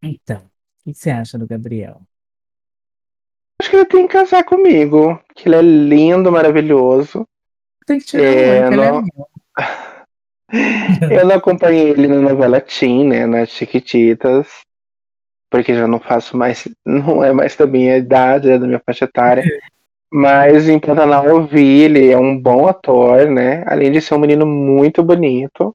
Então, 0.00 0.38
o 0.38 0.84
que 0.84 0.94
você 0.94 1.10
acha 1.10 1.36
do 1.36 1.46
Gabriel? 1.48 2.00
Acho 3.60 3.70
que 3.70 3.76
ele 3.76 3.84
tem 3.86 4.06
que 4.06 4.12
casar 4.12 4.44
comigo. 4.44 5.20
Que 5.34 5.48
ele 5.48 5.56
é 5.56 5.62
lindo, 5.62 6.30
maravilhoso. 6.30 7.26
Tem 7.86 7.98
que 7.98 8.06
tirar 8.06 8.22
É, 8.24 8.66
um, 8.66 8.68
que 8.68 8.74
ele 8.74 8.82
é 8.82 8.90
não- 8.92 9.00
lindo. 9.00 9.26
Eu 11.10 11.26
não 11.26 11.36
acompanhei 11.36 11.90
ele 11.90 12.08
na 12.08 12.20
novela 12.20 12.60
Teen, 12.60 13.06
né? 13.06 13.26
Nas 13.26 13.50
Chiquititas. 13.50 14.48
Porque 15.50 15.74
já 15.74 15.86
não 15.86 15.98
faço 15.98 16.36
mais. 16.36 16.68
Não 16.84 17.24
é 17.24 17.32
mais 17.32 17.56
da 17.56 17.66
minha 17.66 17.96
idade, 17.96 18.50
é 18.50 18.58
da 18.58 18.66
minha 18.66 18.82
faixa 18.84 19.04
etária. 19.04 19.44
Mas 20.12 20.68
em 20.68 20.78
Pantanal 20.78 21.24
eu 21.24 21.46
vi, 21.46 21.82
ele 21.82 22.10
é 22.10 22.18
um 22.18 22.36
bom 22.36 22.66
ator, 22.66 23.28
né? 23.28 23.62
Além 23.66 23.92
de 23.92 24.00
ser 24.00 24.14
um 24.14 24.18
menino 24.18 24.44
muito 24.44 25.02
bonito. 25.02 25.74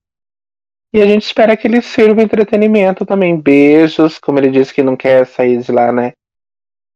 E 0.93 1.01
a 1.01 1.05
gente 1.05 1.26
espera 1.26 1.57
que 1.57 1.67
ele 1.67 1.82
sirva 1.82 2.21
entretenimento 2.21 3.05
também. 3.05 3.39
Beijos, 3.39 4.17
como 4.17 4.39
ele 4.39 4.49
disse 4.49 4.73
que 4.73 4.84
não 4.84 4.95
quer 4.95 5.26
sair 5.26 5.57
de 5.57 5.71
lá, 5.71 5.91
né? 5.91 6.13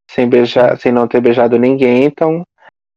Sem 0.10 0.28
beijar, 0.28 0.78
sem 0.80 0.92
não 0.92 1.08
ter 1.08 1.22
beijado 1.22 1.58
ninguém. 1.58 2.06
Então, 2.06 2.44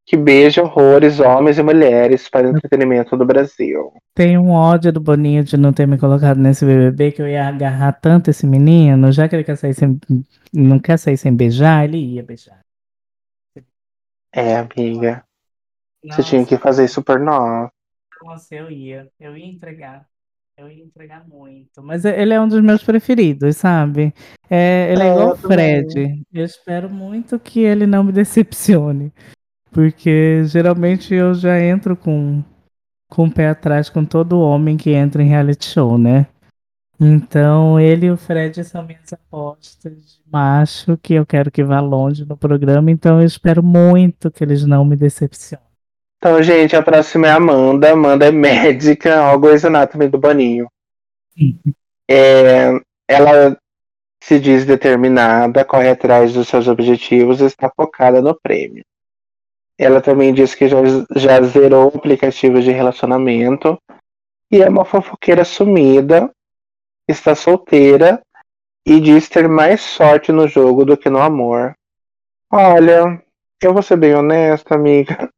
que 0.06 0.16
beije 0.16 0.60
horrores, 0.60 1.20
homens 1.20 1.58
e 1.58 1.62
mulheres, 1.62 2.28
para 2.28 2.46
o 2.46 2.50
entretenimento 2.50 3.16
do 3.16 3.24
Brasil. 3.24 3.92
Tem 4.14 4.36
um 4.36 4.50
ódio 4.50 4.92
do 4.92 5.00
Boninho 5.00 5.42
de 5.44 5.56
não 5.56 5.72
ter 5.72 5.86
me 5.86 5.98
colocado 5.98 6.38
nesse 6.38 6.64
BBB 6.66 7.12
que 7.12 7.22
eu 7.22 7.28
ia 7.28 7.48
agarrar 7.48 7.92
tanto 7.92 8.30
esse 8.30 8.46
menino, 8.46 9.10
já 9.12 9.28
que 9.28 9.36
ele 9.36 9.44
quer 9.44 9.56
sair 9.56 9.74
sem, 9.74 9.98
não 10.52 10.78
quer 10.78 10.98
sair 10.98 11.16
sem 11.16 11.34
beijar, 11.34 11.84
ele 11.84 11.98
ia 11.98 12.22
beijar. 12.22 12.60
É, 14.34 14.56
amiga. 14.56 15.24
Você 16.10 16.22
tinha 16.22 16.44
que 16.46 16.58
fazer 16.58 16.84
isso 16.84 17.02
por 17.02 17.20
nós. 17.20 17.70
Nossa, 18.22 18.54
eu 18.54 18.70
ia, 18.70 19.10
eu 19.18 19.36
ia 19.36 19.46
entregar. 19.46 20.06
Eu 20.56 20.70
ia 20.70 20.84
entregar 20.84 21.26
muito. 21.26 21.82
Mas 21.82 22.04
ele 22.04 22.34
é 22.34 22.40
um 22.40 22.48
dos 22.48 22.60
meus 22.60 22.82
preferidos, 22.84 23.56
sabe? 23.56 24.14
É, 24.48 24.92
ele 24.92 25.02
é 25.02 25.06
É, 25.06 25.08
igual 25.08 25.32
o 25.32 25.36
Fred. 25.36 26.24
Eu 26.32 26.44
espero 26.44 26.88
muito 26.90 27.38
que 27.40 27.60
ele 27.60 27.86
não 27.86 28.04
me 28.04 28.12
decepcione. 28.12 29.12
Porque 29.72 30.44
geralmente 30.44 31.14
eu 31.14 31.34
já 31.34 31.60
entro 31.60 31.96
com, 31.96 32.42
com 33.08 33.24
o 33.24 33.30
pé 33.30 33.48
atrás 33.48 33.88
com 33.88 34.04
todo 34.04 34.40
homem 34.40 34.76
que 34.76 34.90
entra 34.90 35.22
em 35.22 35.28
reality 35.28 35.66
show, 35.66 35.96
né? 35.96 36.26
Então 37.00 37.80
ele 37.80 38.06
e 38.06 38.10
o 38.10 38.16
Fred 38.16 38.62
são 38.62 38.84
minhas 38.84 39.12
apostas 39.12 39.92
de 39.92 40.22
macho 40.30 40.96
que 40.98 41.14
eu 41.14 41.26
quero 41.26 41.50
que 41.50 41.64
vá 41.64 41.80
longe 41.80 42.24
no 42.24 42.36
programa. 42.36 42.90
Então 42.90 43.20
eu 43.20 43.26
espero 43.26 43.62
muito 43.62 44.30
que 44.30 44.44
eles 44.44 44.64
não 44.64 44.84
me 44.84 44.94
decepcionem. 44.94 45.64
Então, 46.18 46.40
gente, 46.40 46.76
a 46.76 46.82
próxima 46.82 47.26
é 47.26 47.30
a 47.30 47.36
Amanda. 47.36 47.90
Amanda 47.90 48.26
é 48.26 48.30
médica, 48.30 49.20
ó, 49.32 49.36
Grey's 49.36 49.64
Anatomy 49.64 50.06
do 50.06 50.18
Boninho. 50.18 50.68
É, 52.08 52.70
ela 53.08 53.58
se 54.22 54.38
diz 54.38 54.64
determinada, 54.64 55.64
corre 55.64 55.88
atrás 55.88 56.32
dos 56.32 56.46
seus 56.46 56.68
objetivos 56.68 57.40
e 57.40 57.46
está 57.46 57.68
focada 57.74 58.22
no 58.22 58.38
prêmio. 58.40 58.84
Ela 59.82 60.00
também 60.00 60.32
diz 60.32 60.54
que 60.54 60.68
já, 60.68 60.78
já 61.16 61.40
zerou 61.42 61.88
aplicativos 61.94 62.64
de 62.64 62.70
relacionamento 62.70 63.76
e 64.50 64.62
é 64.62 64.68
uma 64.68 64.84
fofoqueira 64.84 65.44
sumida, 65.44 66.30
está 67.08 67.34
solteira 67.34 68.20
e 68.86 69.00
diz 69.00 69.28
ter 69.28 69.48
mais 69.48 69.80
sorte 69.80 70.30
no 70.30 70.46
jogo 70.46 70.84
do 70.84 70.96
que 70.96 71.10
no 71.10 71.18
amor. 71.20 71.74
Olha, 72.50 73.20
eu 73.62 73.72
vou 73.72 73.82
ser 73.82 73.96
bem 73.96 74.14
honesta, 74.14 74.74
amiga. 74.74 75.28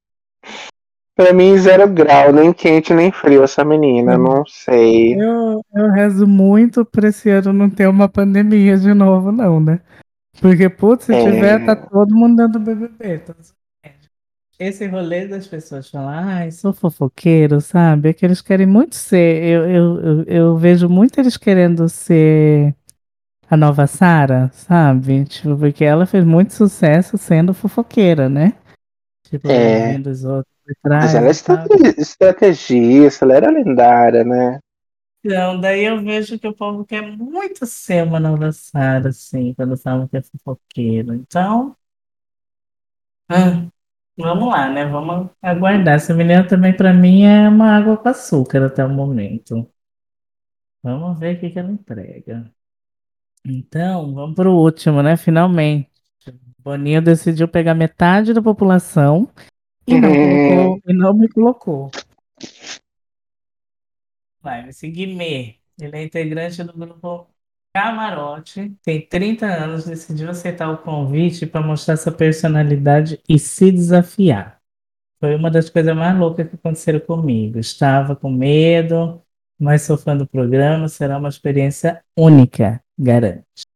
Pra 1.17 1.33
mim, 1.33 1.57
zero 1.57 1.87
grau, 1.89 2.33
nem 2.33 2.53
quente 2.53 2.93
nem 2.93 3.13
frio 3.13 3.45
essa 3.45 3.65
menina, 3.65 4.19
Hum. 4.19 4.23
não 4.25 4.45
sei. 4.47 5.15
Eu, 5.15 5.63
eu 5.73 5.91
rezo 5.93 6.27
muito 6.27 6.85
pra 6.85 7.07
esse 7.09 7.31
ano 7.31 7.53
não 7.53 7.71
ter 7.71 7.87
uma 7.89 8.09
pandemia 8.09 8.77
de 8.77 8.93
novo, 8.93 9.31
não, 9.31 9.61
né? 9.61 9.81
Porque, 10.41 10.69
putz, 10.69 11.05
se 11.05 11.15
É. 11.15 11.23
tiver, 11.23 11.65
tá 11.65 11.77
todo 11.77 12.13
mundo 12.13 12.35
dando 12.35 12.59
BBB. 12.59 12.95
médicos. 12.99 13.54
Esse 14.59 14.87
rolê 14.87 15.27
das 15.27 15.47
pessoas 15.49 15.91
falar, 15.91 16.25
ai, 16.25 16.51
sou 16.53 16.73
fofoqueiro, 16.73 17.61
sabe? 17.61 18.11
É 18.11 18.13
que 18.13 18.25
eles 18.25 18.41
querem 18.41 18.67
muito 18.67 18.95
ser. 18.95 19.43
Eu, 19.45 19.69
eu, 19.69 20.01
eu, 20.01 20.25
eu 20.25 20.57
vejo 20.57 20.89
muito 20.89 21.19
eles 21.19 21.37
querendo 21.37 21.89
ser 21.89 22.75
a 23.51 23.57
nova 23.57 23.87
Sarah, 23.87 24.51
sabe? 24.53 25.25
Tipo, 25.27 25.57
porque 25.59 25.85
ela 25.85 26.07
fez 26.07 26.25
muito 26.25 26.55
sucesso 26.55 27.19
sendo 27.19 27.55
fofoqueira, 27.55 28.29
né? 28.29 28.55
Tipo, 29.31 29.49
É. 29.49 29.97
outros 29.99 30.47
trás. 30.83 31.05
Mas 31.05 31.15
ela 31.15 31.27
é 31.27 31.29
e 31.29 31.33
estrate- 31.33 32.01
estrategista, 32.01 33.25
ela 33.25 33.35
era 33.37 33.51
lendária, 33.51 34.25
né? 34.25 34.61
Então, 35.27 35.59
daí 35.59 35.85
eu 35.85 36.03
vejo 36.03 36.39
que 36.39 36.47
o 36.47 36.55
povo 36.55 36.85
quer 36.85 37.01
muito 37.17 37.65
ser 37.67 38.05
uma 38.07 38.21
nova 38.21 38.53
Sara, 38.53 39.09
assim, 39.09 39.55
quando 39.55 39.77
falam 39.77 40.07
que 40.07 40.17
é 40.19 40.23
fofoqueiro. 40.23 41.15
Então, 41.15 41.75
ah, 43.29 43.71
vamos 44.17 44.49
lá, 44.49 44.69
né? 44.71 44.85
Vamos 44.87 45.31
aguardar. 45.43 45.95
Essa 45.97 46.15
menina 46.15 46.47
também, 46.47 46.77
pra 46.77 46.93
mim, 46.93 47.25
é 47.25 47.49
uma 47.49 47.77
água 47.77 47.97
com 47.97 48.09
açúcar 48.09 48.67
até 48.67 48.85
o 48.85 48.89
momento. 48.91 49.69
Vamos 50.83 51.19
ver 51.19 51.37
o 51.37 51.41
que 51.41 51.51
que 51.51 51.59
ela 51.59 51.71
entrega. 51.73 52.51
Então, 53.45 54.15
vamos 54.15 54.35
pro 54.35 54.53
último, 54.55 55.03
né? 55.03 55.17
Finalmente. 55.17 55.91
Boninho 56.59 57.03
decidiu 57.03 57.47
pegar 57.47 57.75
metade 57.75 58.33
da 58.33 58.41
população 58.43 59.29
e 59.87 60.01
não 60.01 60.11
Uhum. 60.11 60.49
colocou, 60.49 60.81
e 60.89 60.93
não 60.95 61.15
me 61.15 61.29
colocou. 61.29 61.91
Vai, 64.41 64.69
esse 64.69 64.89
Guimê, 64.91 65.59
ele 65.81 65.97
é 65.97 66.05
integrante 66.05 66.63
do 66.65 66.73
grupo 66.73 67.34
Camarote, 67.75 68.73
tem 68.85 69.05
30 69.05 69.47
anos, 69.47 69.85
decidiu 69.85 70.31
aceitar 70.31 70.71
o 70.71 70.79
convite 70.79 71.45
para 71.45 71.61
mostrar 71.61 71.97
sua 71.97 72.13
personalidade 72.13 73.21
e 73.29 73.37
se 73.37 73.73
desafiar. 73.73 74.61
Foi 75.19 75.35
uma 75.35 75.51
das 75.51 75.69
coisas 75.69 75.97
mais 75.97 76.17
loucas 76.17 76.49
que 76.49 76.55
aconteceram 76.55 77.01
comigo. 77.01 77.59
Estava 77.59 78.15
com 78.15 78.31
medo, 78.31 79.21
mas 79.59 79.83
sou 79.83 79.99
fã 79.99 80.17
do 80.17 80.25
programa, 80.25 80.89
será 80.89 81.19
uma 81.19 81.29
experiência 81.29 82.01
única, 82.17 82.81
garante. 82.97 83.67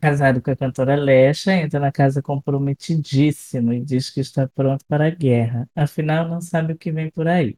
Casado 0.00 0.42
com 0.42 0.50
a 0.50 0.56
cantora 0.56 0.96
Lesha, 0.96 1.52
entra 1.52 1.78
na 1.78 1.92
casa 1.92 2.20
comprometidíssimo 2.20 3.72
e 3.72 3.80
diz 3.80 4.10
que 4.10 4.20
está 4.20 4.48
pronto 4.48 4.84
para 4.88 5.06
a 5.06 5.10
guerra. 5.10 5.68
Afinal, 5.74 6.28
não 6.28 6.40
sabe 6.40 6.72
o 6.72 6.78
que 6.78 6.90
vem 6.90 7.10
por 7.10 7.28
aí. 7.28 7.56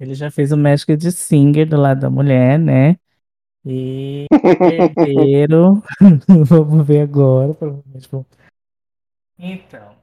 Ele 0.00 0.14
já 0.14 0.28
fez 0.28 0.50
o 0.50 0.56
Magic 0.56 0.96
de 0.96 1.12
Singer 1.12 1.68
do 1.68 1.76
lado 1.76 2.00
da 2.00 2.10
mulher, 2.10 2.58
né? 2.58 2.96
E 3.64 4.26
herdeiro. 4.60 5.82
Vamos 6.46 6.86
ver 6.86 7.00
agora. 7.00 7.54
Provavelmente. 7.54 8.08
Então, 9.38 9.96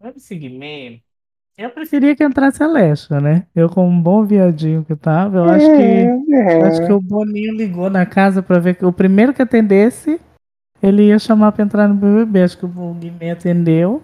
vamos 0.00 0.22
seguir 0.22 0.48
meio. 0.50 1.00
Eu 1.58 1.70
preferia 1.70 2.16
que 2.16 2.24
entrasse 2.24 2.62
a 2.62 2.66
Lesha, 2.66 3.20
né? 3.20 3.46
Eu, 3.54 3.68
como 3.68 3.88
um 3.88 4.00
bom 4.00 4.24
viadinho 4.24 4.82
que 4.82 4.96
tava, 4.96 5.38
eu 5.38 5.44
acho 5.44 5.66
que, 5.66 6.34
É, 6.34 6.62
acho 6.62 6.86
que 6.86 6.92
o 6.92 7.00
Boninho 7.00 7.54
ligou 7.54 7.90
na 7.90 8.06
casa 8.06 8.42
pra 8.42 8.58
ver 8.58 8.76
que 8.76 8.86
o 8.86 8.92
primeiro 8.92 9.34
que 9.34 9.42
atendesse, 9.42 10.18
ele 10.82 11.08
ia 11.08 11.18
chamar 11.18 11.52
pra 11.52 11.62
entrar 11.62 11.86
no 11.86 11.94
BBB. 11.94 12.42
Acho 12.42 12.58
que 12.58 12.64
o 12.64 12.94
Guimê 12.94 13.32
atendeu, 13.32 14.02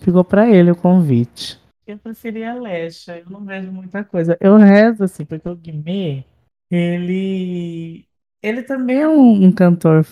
ficou 0.00 0.24
pra 0.24 0.50
ele 0.50 0.72
o 0.72 0.76
convite. 0.76 1.60
Eu 1.86 1.96
preferia 1.98 2.52
a 2.52 2.54
Lesha, 2.54 3.18
eu 3.18 3.30
não 3.30 3.44
vejo 3.44 3.70
muita 3.70 4.02
coisa. 4.02 4.36
Eu 4.40 4.56
rezo 4.56 5.04
assim, 5.04 5.24
porque 5.24 5.48
o 5.48 5.54
Guimê, 5.54 6.24
ele. 6.68 8.04
Ele 8.42 8.62
também 8.62 8.98
é 9.00 9.08
um, 9.08 9.46
um 9.46 9.52
cantor 9.52 10.06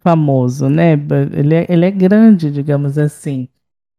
famoso, 0.00 0.68
né? 0.68 0.92
Ele 1.32 1.54
é, 1.54 1.66
ele 1.68 1.84
é 1.86 1.90
grande, 1.90 2.50
digamos 2.50 2.98
assim. 2.98 3.48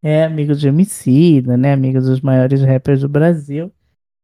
É 0.03 0.23
amigo 0.25 0.55
de 0.55 0.67
Emicida, 0.67 1.57
né? 1.57 1.73
Amigo 1.73 1.99
dos 2.01 2.21
maiores 2.21 2.61
rappers 2.63 3.01
do 3.01 3.09
Brasil. 3.09 3.71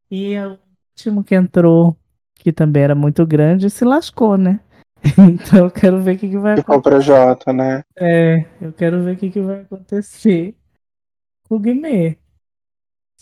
E 0.10 0.38
o 0.40 0.58
último 0.92 1.24
que 1.24 1.36
entrou, 1.36 1.96
que 2.36 2.52
também 2.52 2.84
era 2.84 2.96
muito 2.96 3.26
grande, 3.26 3.70
se 3.70 3.86
lascou, 3.86 4.38
né? 4.38 4.60
Então 5.32 5.66
eu 5.66 5.72
quero 5.72 6.02
ver 6.02 6.16
o 6.16 6.20
que, 6.20 6.30
que 6.30 6.38
vai 6.38 6.56
ficou 6.58 6.76
acontecer. 6.76 6.82
pra 6.82 7.00
Jota, 7.00 7.54
né? 7.54 7.84
É, 8.00 8.46
eu 8.62 8.74
quero 8.74 9.04
ver 9.04 9.16
o 9.16 9.20
que, 9.20 9.30
que 9.32 9.42
vai 9.42 9.62
acontecer 9.62 10.56
com 11.48 11.56
o 11.56 11.60
Guimê. 11.60 12.18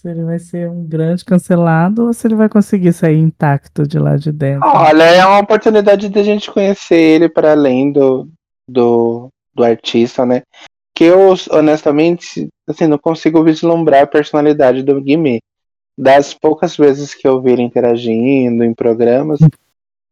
Se 0.06 0.12
ele 0.12 0.24
vai 0.24 0.38
ser 0.38 0.70
um 0.70 0.86
grande 0.86 1.26
cancelado 1.26 2.06
ou 2.06 2.14
se 2.14 2.28
ele 2.28 2.36
vai 2.36 2.48
conseguir 2.48 2.94
sair 2.94 3.18
intacto 3.18 3.88
de 3.88 3.98
lá 3.98 4.16
de 4.18 4.32
dentro. 4.32 4.70
Olha, 4.70 5.02
é 5.02 5.26
uma 5.26 5.40
oportunidade 5.40 6.10
de 6.10 6.20
a 6.20 6.22
gente 6.22 6.52
conhecer 6.52 6.96
ele 6.96 7.28
para 7.28 7.54
além 7.54 7.92
do, 7.92 8.30
do, 8.70 9.30
do 9.52 9.64
artista, 9.64 10.24
né? 10.24 10.44
Que 10.96 11.06
eu, 11.06 11.34
honestamente, 11.50 12.48
assim, 12.68 12.86
não 12.86 13.00
consigo 13.00 13.44
vislumbrar 13.44 14.04
a 14.04 14.08
personalidade 14.08 14.84
do 14.84 15.02
Guimê. 15.02 15.40
Das 15.98 16.36
poucas 16.36 16.78
vezes 16.78 17.16
que 17.16 17.28
eu 17.28 17.42
vi 17.42 17.54
ele 17.54 17.64
interagindo 17.64 18.64
em 18.64 18.76
programas, 18.76 19.40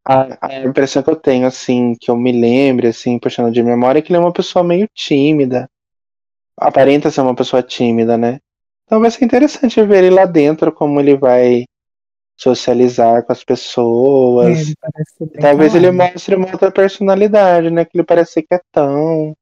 a, 0.04 0.40
a 0.42 0.60
impressão 0.64 1.04
que 1.04 1.12
eu 1.12 1.16
tenho, 1.16 1.46
assim, 1.46 1.94
que 2.02 2.10
eu 2.10 2.18
me 2.18 2.32
lembre, 2.32 2.88
assim, 2.88 3.20
puxando 3.20 3.54
de 3.54 3.62
memória, 3.62 4.00
é 4.00 4.02
que 4.02 4.12
ele 4.12 4.18
é 4.18 4.22
uma 4.22 4.34
pessoa 4.34 4.64
meio 4.64 4.90
tímida. 4.92 5.70
Aparenta 6.58 7.12
ser 7.12 7.22
uma 7.22 7.36
pessoa 7.36 7.62
tímida, 7.62 8.18
né? 8.18 8.40
Então 8.94 9.02
vai 9.02 9.10
ser 9.10 9.26
interessante 9.26 9.82
ver 9.82 10.04
ele 10.04 10.14
lá 10.14 10.24
dentro, 10.24 10.72
como 10.72 11.00
ele 11.00 11.18
vai 11.18 11.64
socializar 12.40 13.26
com 13.26 13.32
as 13.34 13.42
É, 13.42 13.44
pessoas. 13.44 14.58
ele 14.60 14.76
bem 15.34 15.42
Talvez 15.42 15.74
ele 15.74 15.90
mostre 15.90 16.36
uma 16.36 16.48
outra 16.52 16.72
personalidade, 16.72 17.72
né? 17.72 17.86
Que 17.86 17.98
ele 17.98 18.06
parece 18.06 18.34
ser 18.34 18.44
quietão. 18.44 19.34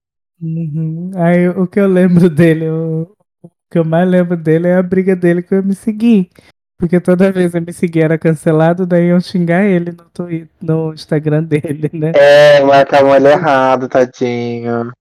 Uhum. 0.41 1.11
Aí 1.15 1.49
o 1.49 1.67
que 1.67 1.81
eu 1.81 1.87
lembro 1.87 2.29
dele, 2.29 2.69
o, 2.69 3.11
o 3.43 3.49
que 3.69 3.77
eu 3.77 3.83
mais 3.83 4.07
lembro 4.09 4.37
dele 4.37 4.69
é 4.69 4.75
a 4.75 4.83
briga 4.83 5.17
dele 5.17 5.43
com 5.43 5.55
o 5.55 5.59
MC 5.59 5.91
Gui. 5.91 6.29
Porque 6.77 7.01
toda 7.01 7.31
vez 7.31 7.53
o 7.53 7.57
MC 7.57 7.87
Gui 7.87 8.01
era 8.01 8.17
cancelado, 8.17 8.87
daí 8.87 9.07
eu 9.07 9.19
xingar 9.19 9.65
ele 9.65 9.91
no, 9.91 10.09
Twitter, 10.11 10.49
no 10.61 10.93
Instagram 10.93 11.43
dele, 11.43 11.89
né? 11.93 12.11
É, 12.13 12.61
marcava 12.61 13.17
ele 13.17 13.27
errado, 13.27 13.89
tadinho. 13.89 14.91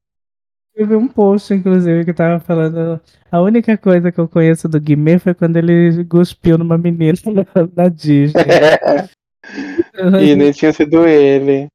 Teve 0.81 0.97
um 0.97 1.07
post, 1.07 1.53
inclusive, 1.53 2.07
que 2.07 2.15
tava 2.15 2.41
falando. 2.41 2.99
A 3.31 3.39
única 3.43 3.77
coisa 3.77 4.11
que 4.11 4.19
eu 4.19 4.27
conheço 4.27 4.67
do 4.67 4.81
Guimê 4.81 5.19
foi 5.19 5.35
quando 5.35 5.59
ele 5.59 6.03
cuspiu 6.07 6.57
numa 6.57 6.79
menina 6.79 7.19
na, 7.77 7.91
Disney. 7.91 8.41
e 10.25 10.35
nem 10.35 10.51
tinha 10.53 10.73
sido 10.73 11.07
ele. 11.07 11.69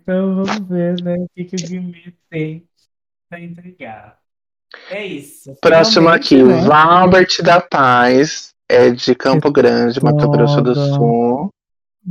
Então 0.00 0.42
vamos 0.42 0.68
ver, 0.68 1.00
né? 1.04 1.14
O 1.18 1.28
que, 1.36 1.44
que 1.44 1.54
o 1.54 1.68
Guimê 1.68 2.12
tem 2.28 2.64
pra 3.30 3.38
entregar. 3.38 4.18
É 4.90 5.06
isso. 5.06 5.54
Próximo 5.60 6.08
aqui, 6.08 6.42
né? 6.42 6.62
Valbert 6.62 7.42
da 7.44 7.60
Paz. 7.60 8.52
É 8.68 8.90
de 8.90 9.14
Campo 9.14 9.52
Grande, 9.52 10.02
Mato 10.02 10.28
Grosso 10.28 10.60
do. 10.60 10.74
Sul. 10.74 11.48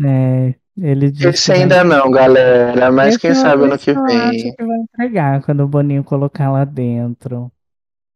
É, 0.01 0.55
ele 0.77 1.11
disse 1.11 1.27
Esse 1.27 1.47
vai- 1.51 1.61
ainda 1.61 1.83
não, 1.83 2.09
galera. 2.11 2.91
Mas 2.91 3.09
Esse 3.09 3.19
quem 3.19 3.29
eu- 3.31 3.35
sabe 3.35 3.63
ano 3.65 3.77
que 3.77 3.91
eu 3.91 4.03
vem. 4.05 4.17
acho 4.19 4.55
que 4.55 4.63
vai 4.65 4.77
entregar 4.77 5.41
quando 5.43 5.61
o 5.61 5.67
Boninho 5.67 6.03
colocar 6.03 6.51
lá 6.51 6.65
dentro. 6.65 7.51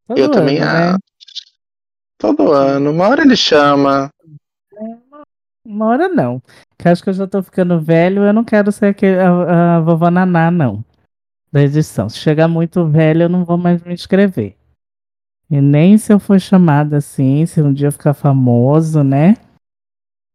Todo 0.06 0.18
Eu 0.18 0.30
também 0.30 0.58
ano, 0.58 0.72
né? 0.72 0.88
acho. 0.90 0.98
Todo 2.18 2.52
ano. 2.52 2.90
Uma 2.90 3.08
hora 3.08 3.22
ele 3.22 3.36
chama. 3.36 4.10
Uma 5.64 5.86
hora 5.86 6.08
não. 6.08 6.42
Que 6.78 6.88
acho 6.88 7.02
que 7.02 7.10
eu 7.10 7.14
já 7.14 7.26
tô 7.26 7.42
ficando 7.42 7.80
velho, 7.80 8.22
eu 8.24 8.32
não 8.32 8.42
quero 8.44 8.72
ser 8.72 8.86
aquele, 8.86 9.18
a, 9.20 9.76
a 9.76 9.80
vovó 9.80 10.10
Naná, 10.10 10.50
não. 10.50 10.84
Da 11.52 11.62
edição. 11.62 12.08
Se 12.08 12.18
chegar 12.18 12.48
muito 12.48 12.86
velho, 12.86 13.22
eu 13.24 13.28
não 13.28 13.44
vou 13.44 13.56
mais 13.58 13.82
me 13.82 13.92
inscrever. 13.94 14.56
E 15.50 15.60
nem 15.60 15.96
se 15.96 16.12
eu 16.12 16.18
for 16.18 16.38
chamado 16.40 16.94
assim, 16.94 17.46
se 17.46 17.60
um 17.62 17.72
dia 17.72 17.88
eu 17.88 17.92
ficar 17.92 18.12
famoso, 18.14 19.02
né? 19.02 19.34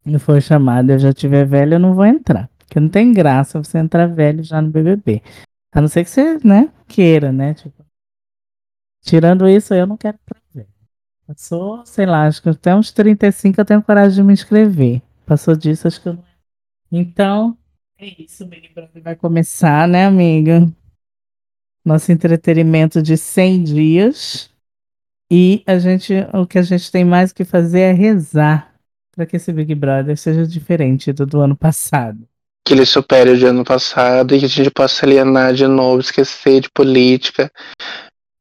E 0.06 0.20
for 0.20 0.42
chamado 0.42 0.90
e 0.90 0.94
eu 0.94 1.00
já 1.00 1.14
tiver 1.14 1.46
velho, 1.46 1.76
eu 1.76 1.80
não 1.80 1.94
vou 1.94 2.06
entrar. 2.06 2.50
Porque 2.58 2.80
não 2.80 2.90
tem 2.90 3.14
graça 3.14 3.62
você 3.62 3.78
entrar 3.78 4.08
velho 4.08 4.44
já 4.44 4.62
no 4.62 4.70
BBB. 4.70 5.22
A 5.72 5.82
não 5.82 5.88
ser 5.88 6.04
que 6.04 6.10
você, 6.10 6.38
né, 6.44 6.72
queira, 6.88 7.32
né? 7.32 7.54
Tipo, 7.54 7.86
tirando 9.02 9.48
isso, 9.48 9.74
eu 9.74 9.88
não 9.88 9.98
quero 9.98 10.18
entrar. 10.18 10.68
Passou, 11.26 11.86
sei 11.86 12.06
lá, 12.06 12.28
acho 12.28 12.42
que 12.42 12.50
até 12.50 12.76
uns 12.76 12.92
35 12.92 13.60
eu 13.60 13.66
tenho 13.66 13.82
coragem 13.82 14.16
de 14.18 14.24
me 14.24 14.34
inscrever. 14.34 15.02
Passou 15.26 15.56
disso, 15.56 15.88
acho 15.88 16.02
que 16.02 16.10
eu 16.10 16.14
não. 16.14 16.24
Então, 16.92 17.58
é 17.98 18.22
isso, 18.22 18.44
o 18.44 18.48
Big 18.48 18.74
Brother 18.74 19.02
vai 19.02 19.16
começar, 19.16 19.88
né, 19.88 20.06
amiga? 20.06 20.70
Nosso 21.84 22.12
entretenimento 22.12 23.02
de 23.02 23.18
100 23.18 23.64
dias. 23.64 24.52
E 25.32 25.64
a 25.66 25.80
gente, 25.80 26.14
o 26.34 26.46
que 26.46 26.60
a 26.60 26.62
gente 26.62 26.92
tem 26.92 27.06
mais 27.06 27.32
que 27.32 27.46
fazer 27.46 27.80
é 27.80 27.92
rezar 27.94 28.73
para 29.16 29.26
que 29.26 29.36
esse 29.36 29.54
Big 29.54 29.74
Brother 29.76 30.18
seja 30.18 30.46
diferente 30.46 31.14
do 31.14 31.26
do 31.26 31.40
ano 31.42 31.56
passado. 31.56 32.28
Que 32.66 32.74
ele 32.74 32.86
supere 32.86 33.32
o 33.32 33.38
de 33.38 33.46
ano 33.46 33.64
passado 33.64 34.36
e 34.36 34.40
que 34.40 34.46
a 34.46 34.50
gente 34.50 34.72
possa 34.72 35.06
alienar 35.06 35.54
de 35.54 35.68
novo, 35.68 36.00
esquecer 36.00 36.62
de 36.62 36.70
política, 36.72 37.52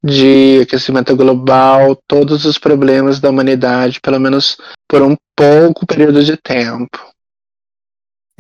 de 0.03 0.61
aquecimento 0.63 1.15
global, 1.17 1.97
todos 2.07 2.45
os 2.45 2.59
problemas 2.59 3.21
da 3.21 3.31
humanidade, 3.31 4.01
pelo 4.01 4.19
menos 4.19 4.57
por 4.89 5.03
um 5.03 5.17
pouco 5.37 5.87
período 5.87 6.25
de 6.25 6.37
tempo. 6.37 6.99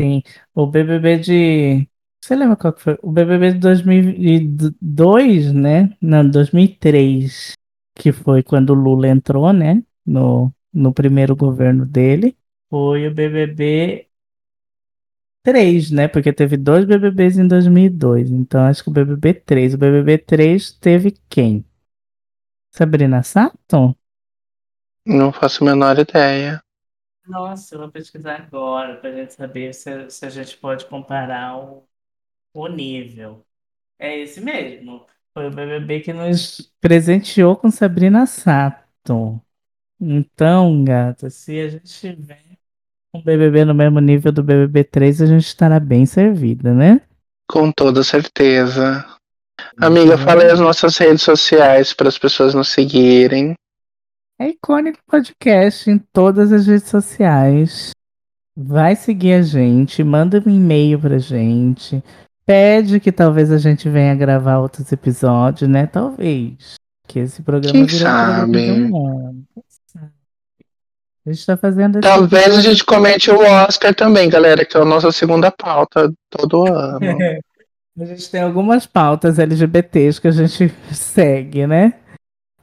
Sim, 0.00 0.22
o 0.54 0.66
BBB 0.66 1.18
de. 1.18 1.88
Você 2.20 2.36
lembra 2.36 2.56
qual 2.56 2.72
que 2.72 2.82
foi? 2.82 2.98
O 3.02 3.10
BBB 3.10 3.52
de 3.52 3.58
2002, 3.58 5.52
né? 5.52 5.90
Não, 6.00 6.28
2003, 6.28 7.52
que 7.96 8.12
foi 8.12 8.42
quando 8.42 8.70
o 8.70 8.74
Lula 8.74 9.08
entrou, 9.08 9.52
né? 9.52 9.82
No, 10.06 10.52
no 10.72 10.92
primeiro 10.94 11.36
governo 11.36 11.86
dele. 11.86 12.36
Foi 12.68 13.06
o 13.08 13.14
BBB 13.14 14.10
3, 15.42 15.90
né? 15.90 16.08
Porque 16.08 16.32
teve 16.32 16.56
dois 16.56 16.84
BBBs 16.84 17.38
em 17.38 17.46
2002. 17.46 18.30
Então 18.30 18.60
acho 18.64 18.82
que 18.82 18.88
o 18.90 18.92
BBB 18.92 19.34
3. 19.34 19.74
O 19.74 19.78
BBB 19.78 20.18
3 20.18 20.72
teve 20.72 21.12
quem? 21.28 21.64
Sabrina 22.70 23.22
Sato? 23.22 23.96
Não 25.06 25.32
faço 25.32 25.62
a 25.62 25.66
menor 25.68 25.96
ideia. 26.00 26.60
Nossa, 27.24 27.74
eu 27.74 27.78
vou 27.80 27.90
pesquisar 27.90 28.36
agora 28.42 28.96
pra 29.00 29.12
gente 29.12 29.32
saber 29.34 29.72
se, 29.74 30.10
se 30.10 30.26
a 30.26 30.30
gente 30.30 30.56
pode 30.58 30.86
comparar 30.86 31.56
o, 31.56 31.88
o 32.54 32.68
nível. 32.68 33.46
É 33.98 34.18
esse 34.18 34.40
mesmo. 34.40 35.06
Foi 35.34 35.48
o 35.48 35.52
BBB 35.52 36.00
que 36.02 36.12
nos 36.14 36.72
presenteou 36.80 37.56
com 37.56 37.70
Sabrina 37.70 38.26
Sato. 38.26 39.40
Então, 40.04 40.82
gata, 40.82 41.30
se 41.30 41.60
a 41.60 41.68
gente 41.68 41.84
tiver 41.84 42.42
um 43.14 43.22
BBB 43.22 43.64
no 43.64 43.72
mesmo 43.74 44.00
nível 44.00 44.32
do 44.32 44.42
BBB 44.42 44.82
3, 44.84 45.22
a 45.22 45.26
gente 45.26 45.46
estará 45.46 45.78
bem 45.78 46.04
servida, 46.06 46.74
né? 46.74 47.00
Com 47.48 47.70
toda 47.70 48.02
certeza. 48.02 49.04
Amiga, 49.80 50.14
Então, 50.14 50.18
fala 50.18 50.42
aí 50.42 50.50
as 50.50 50.58
nossas 50.58 50.96
redes 50.98 51.22
sociais 51.22 51.92
para 51.92 52.08
as 52.08 52.18
pessoas 52.18 52.52
nos 52.52 52.68
seguirem. 52.68 53.54
É 54.40 54.48
icônico 54.48 54.98
podcast 55.06 55.88
em 55.88 55.98
todas 56.12 56.52
as 56.52 56.66
redes 56.66 56.88
sociais. 56.88 57.90
vai 58.56 58.96
seguir 58.96 59.34
a 59.34 59.42
gente, 59.42 60.02
manda 60.02 60.42
um 60.44 60.50
e-mail 60.50 60.98
pra 60.98 61.18
gente, 61.18 62.02
pede 62.44 62.98
que 62.98 63.12
talvez 63.12 63.52
a 63.52 63.58
gente 63.58 63.88
venha 63.88 64.14
gravar 64.16 64.58
outros 64.58 64.90
episódios, 64.90 65.70
né? 65.70 65.86
Talvez. 65.86 66.74
Que 67.06 67.20
esse 67.20 67.42
programa 67.42 67.72
Quem 67.72 67.86
virou 67.86 68.08
um 68.08 68.14
programa 68.14 68.40
sabe? 68.40 68.70
humor. 68.72 69.34
Quem 69.54 69.64
sabe? 69.68 69.71
A 71.24 71.32
gente 71.32 71.46
tá 71.46 71.56
fazendo 71.56 72.00
Talvez 72.00 72.58
a 72.58 72.60
gente 72.60 72.84
comente 72.84 73.30
o 73.30 73.38
Oscar 73.40 73.94
também, 73.94 74.28
galera, 74.28 74.64
que 74.64 74.76
é 74.76 74.80
a 74.80 74.84
nossa 74.84 75.12
segunda 75.12 75.50
pauta 75.50 76.12
todo 76.30 76.66
ano. 76.66 77.00
A 78.00 78.06
gente 78.06 78.30
tem 78.30 78.40
algumas 78.40 78.86
pautas 78.86 79.38
LGBTs 79.38 80.18
que 80.18 80.26
a 80.26 80.30
gente 80.30 80.72
segue, 80.94 81.66
né? 81.66 81.92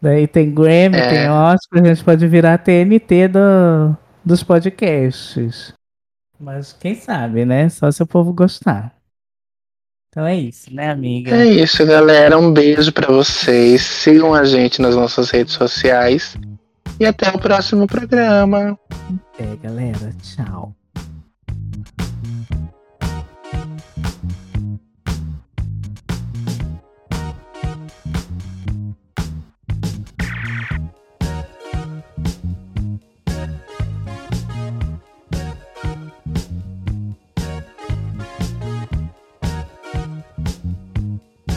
Daí 0.01 0.25
tem 0.27 0.51
Grammy, 0.51 0.97
É. 0.97 1.07
tem 1.07 1.29
Oscar, 1.29 1.83
a 1.83 1.85
gente 1.85 2.03
pode 2.03 2.27
virar 2.27 2.57
TNT 2.57 3.27
do, 3.27 3.95
dos 4.25 4.41
podcasts. 4.41 5.71
Mas 6.39 6.73
quem 6.73 6.95
sabe, 6.95 7.45
né? 7.45 7.69
Só 7.69 7.91
se 7.91 8.01
o 8.01 8.07
povo 8.07 8.33
gostar. 8.33 8.91
Então 10.09 10.25
é 10.25 10.35
isso, 10.35 10.73
né, 10.73 10.89
amiga? 10.89 11.35
É 11.35 11.45
isso, 11.45 11.85
galera. 11.85 12.35
Um 12.35 12.51
beijo 12.51 12.91
pra 12.91 13.13
vocês. 13.13 13.83
Sigam 13.83 14.33
a 14.33 14.43
gente 14.43 14.81
nas 14.81 14.95
nossas 14.95 15.29
redes 15.29 15.53
sociais. 15.53 16.35
E 16.99 17.05
até 17.05 17.29
o 17.29 17.39
próximo 17.39 17.87
programa. 17.87 18.77
É, 19.39 19.55
galera. 19.55 20.11
Tchau. 20.21 20.75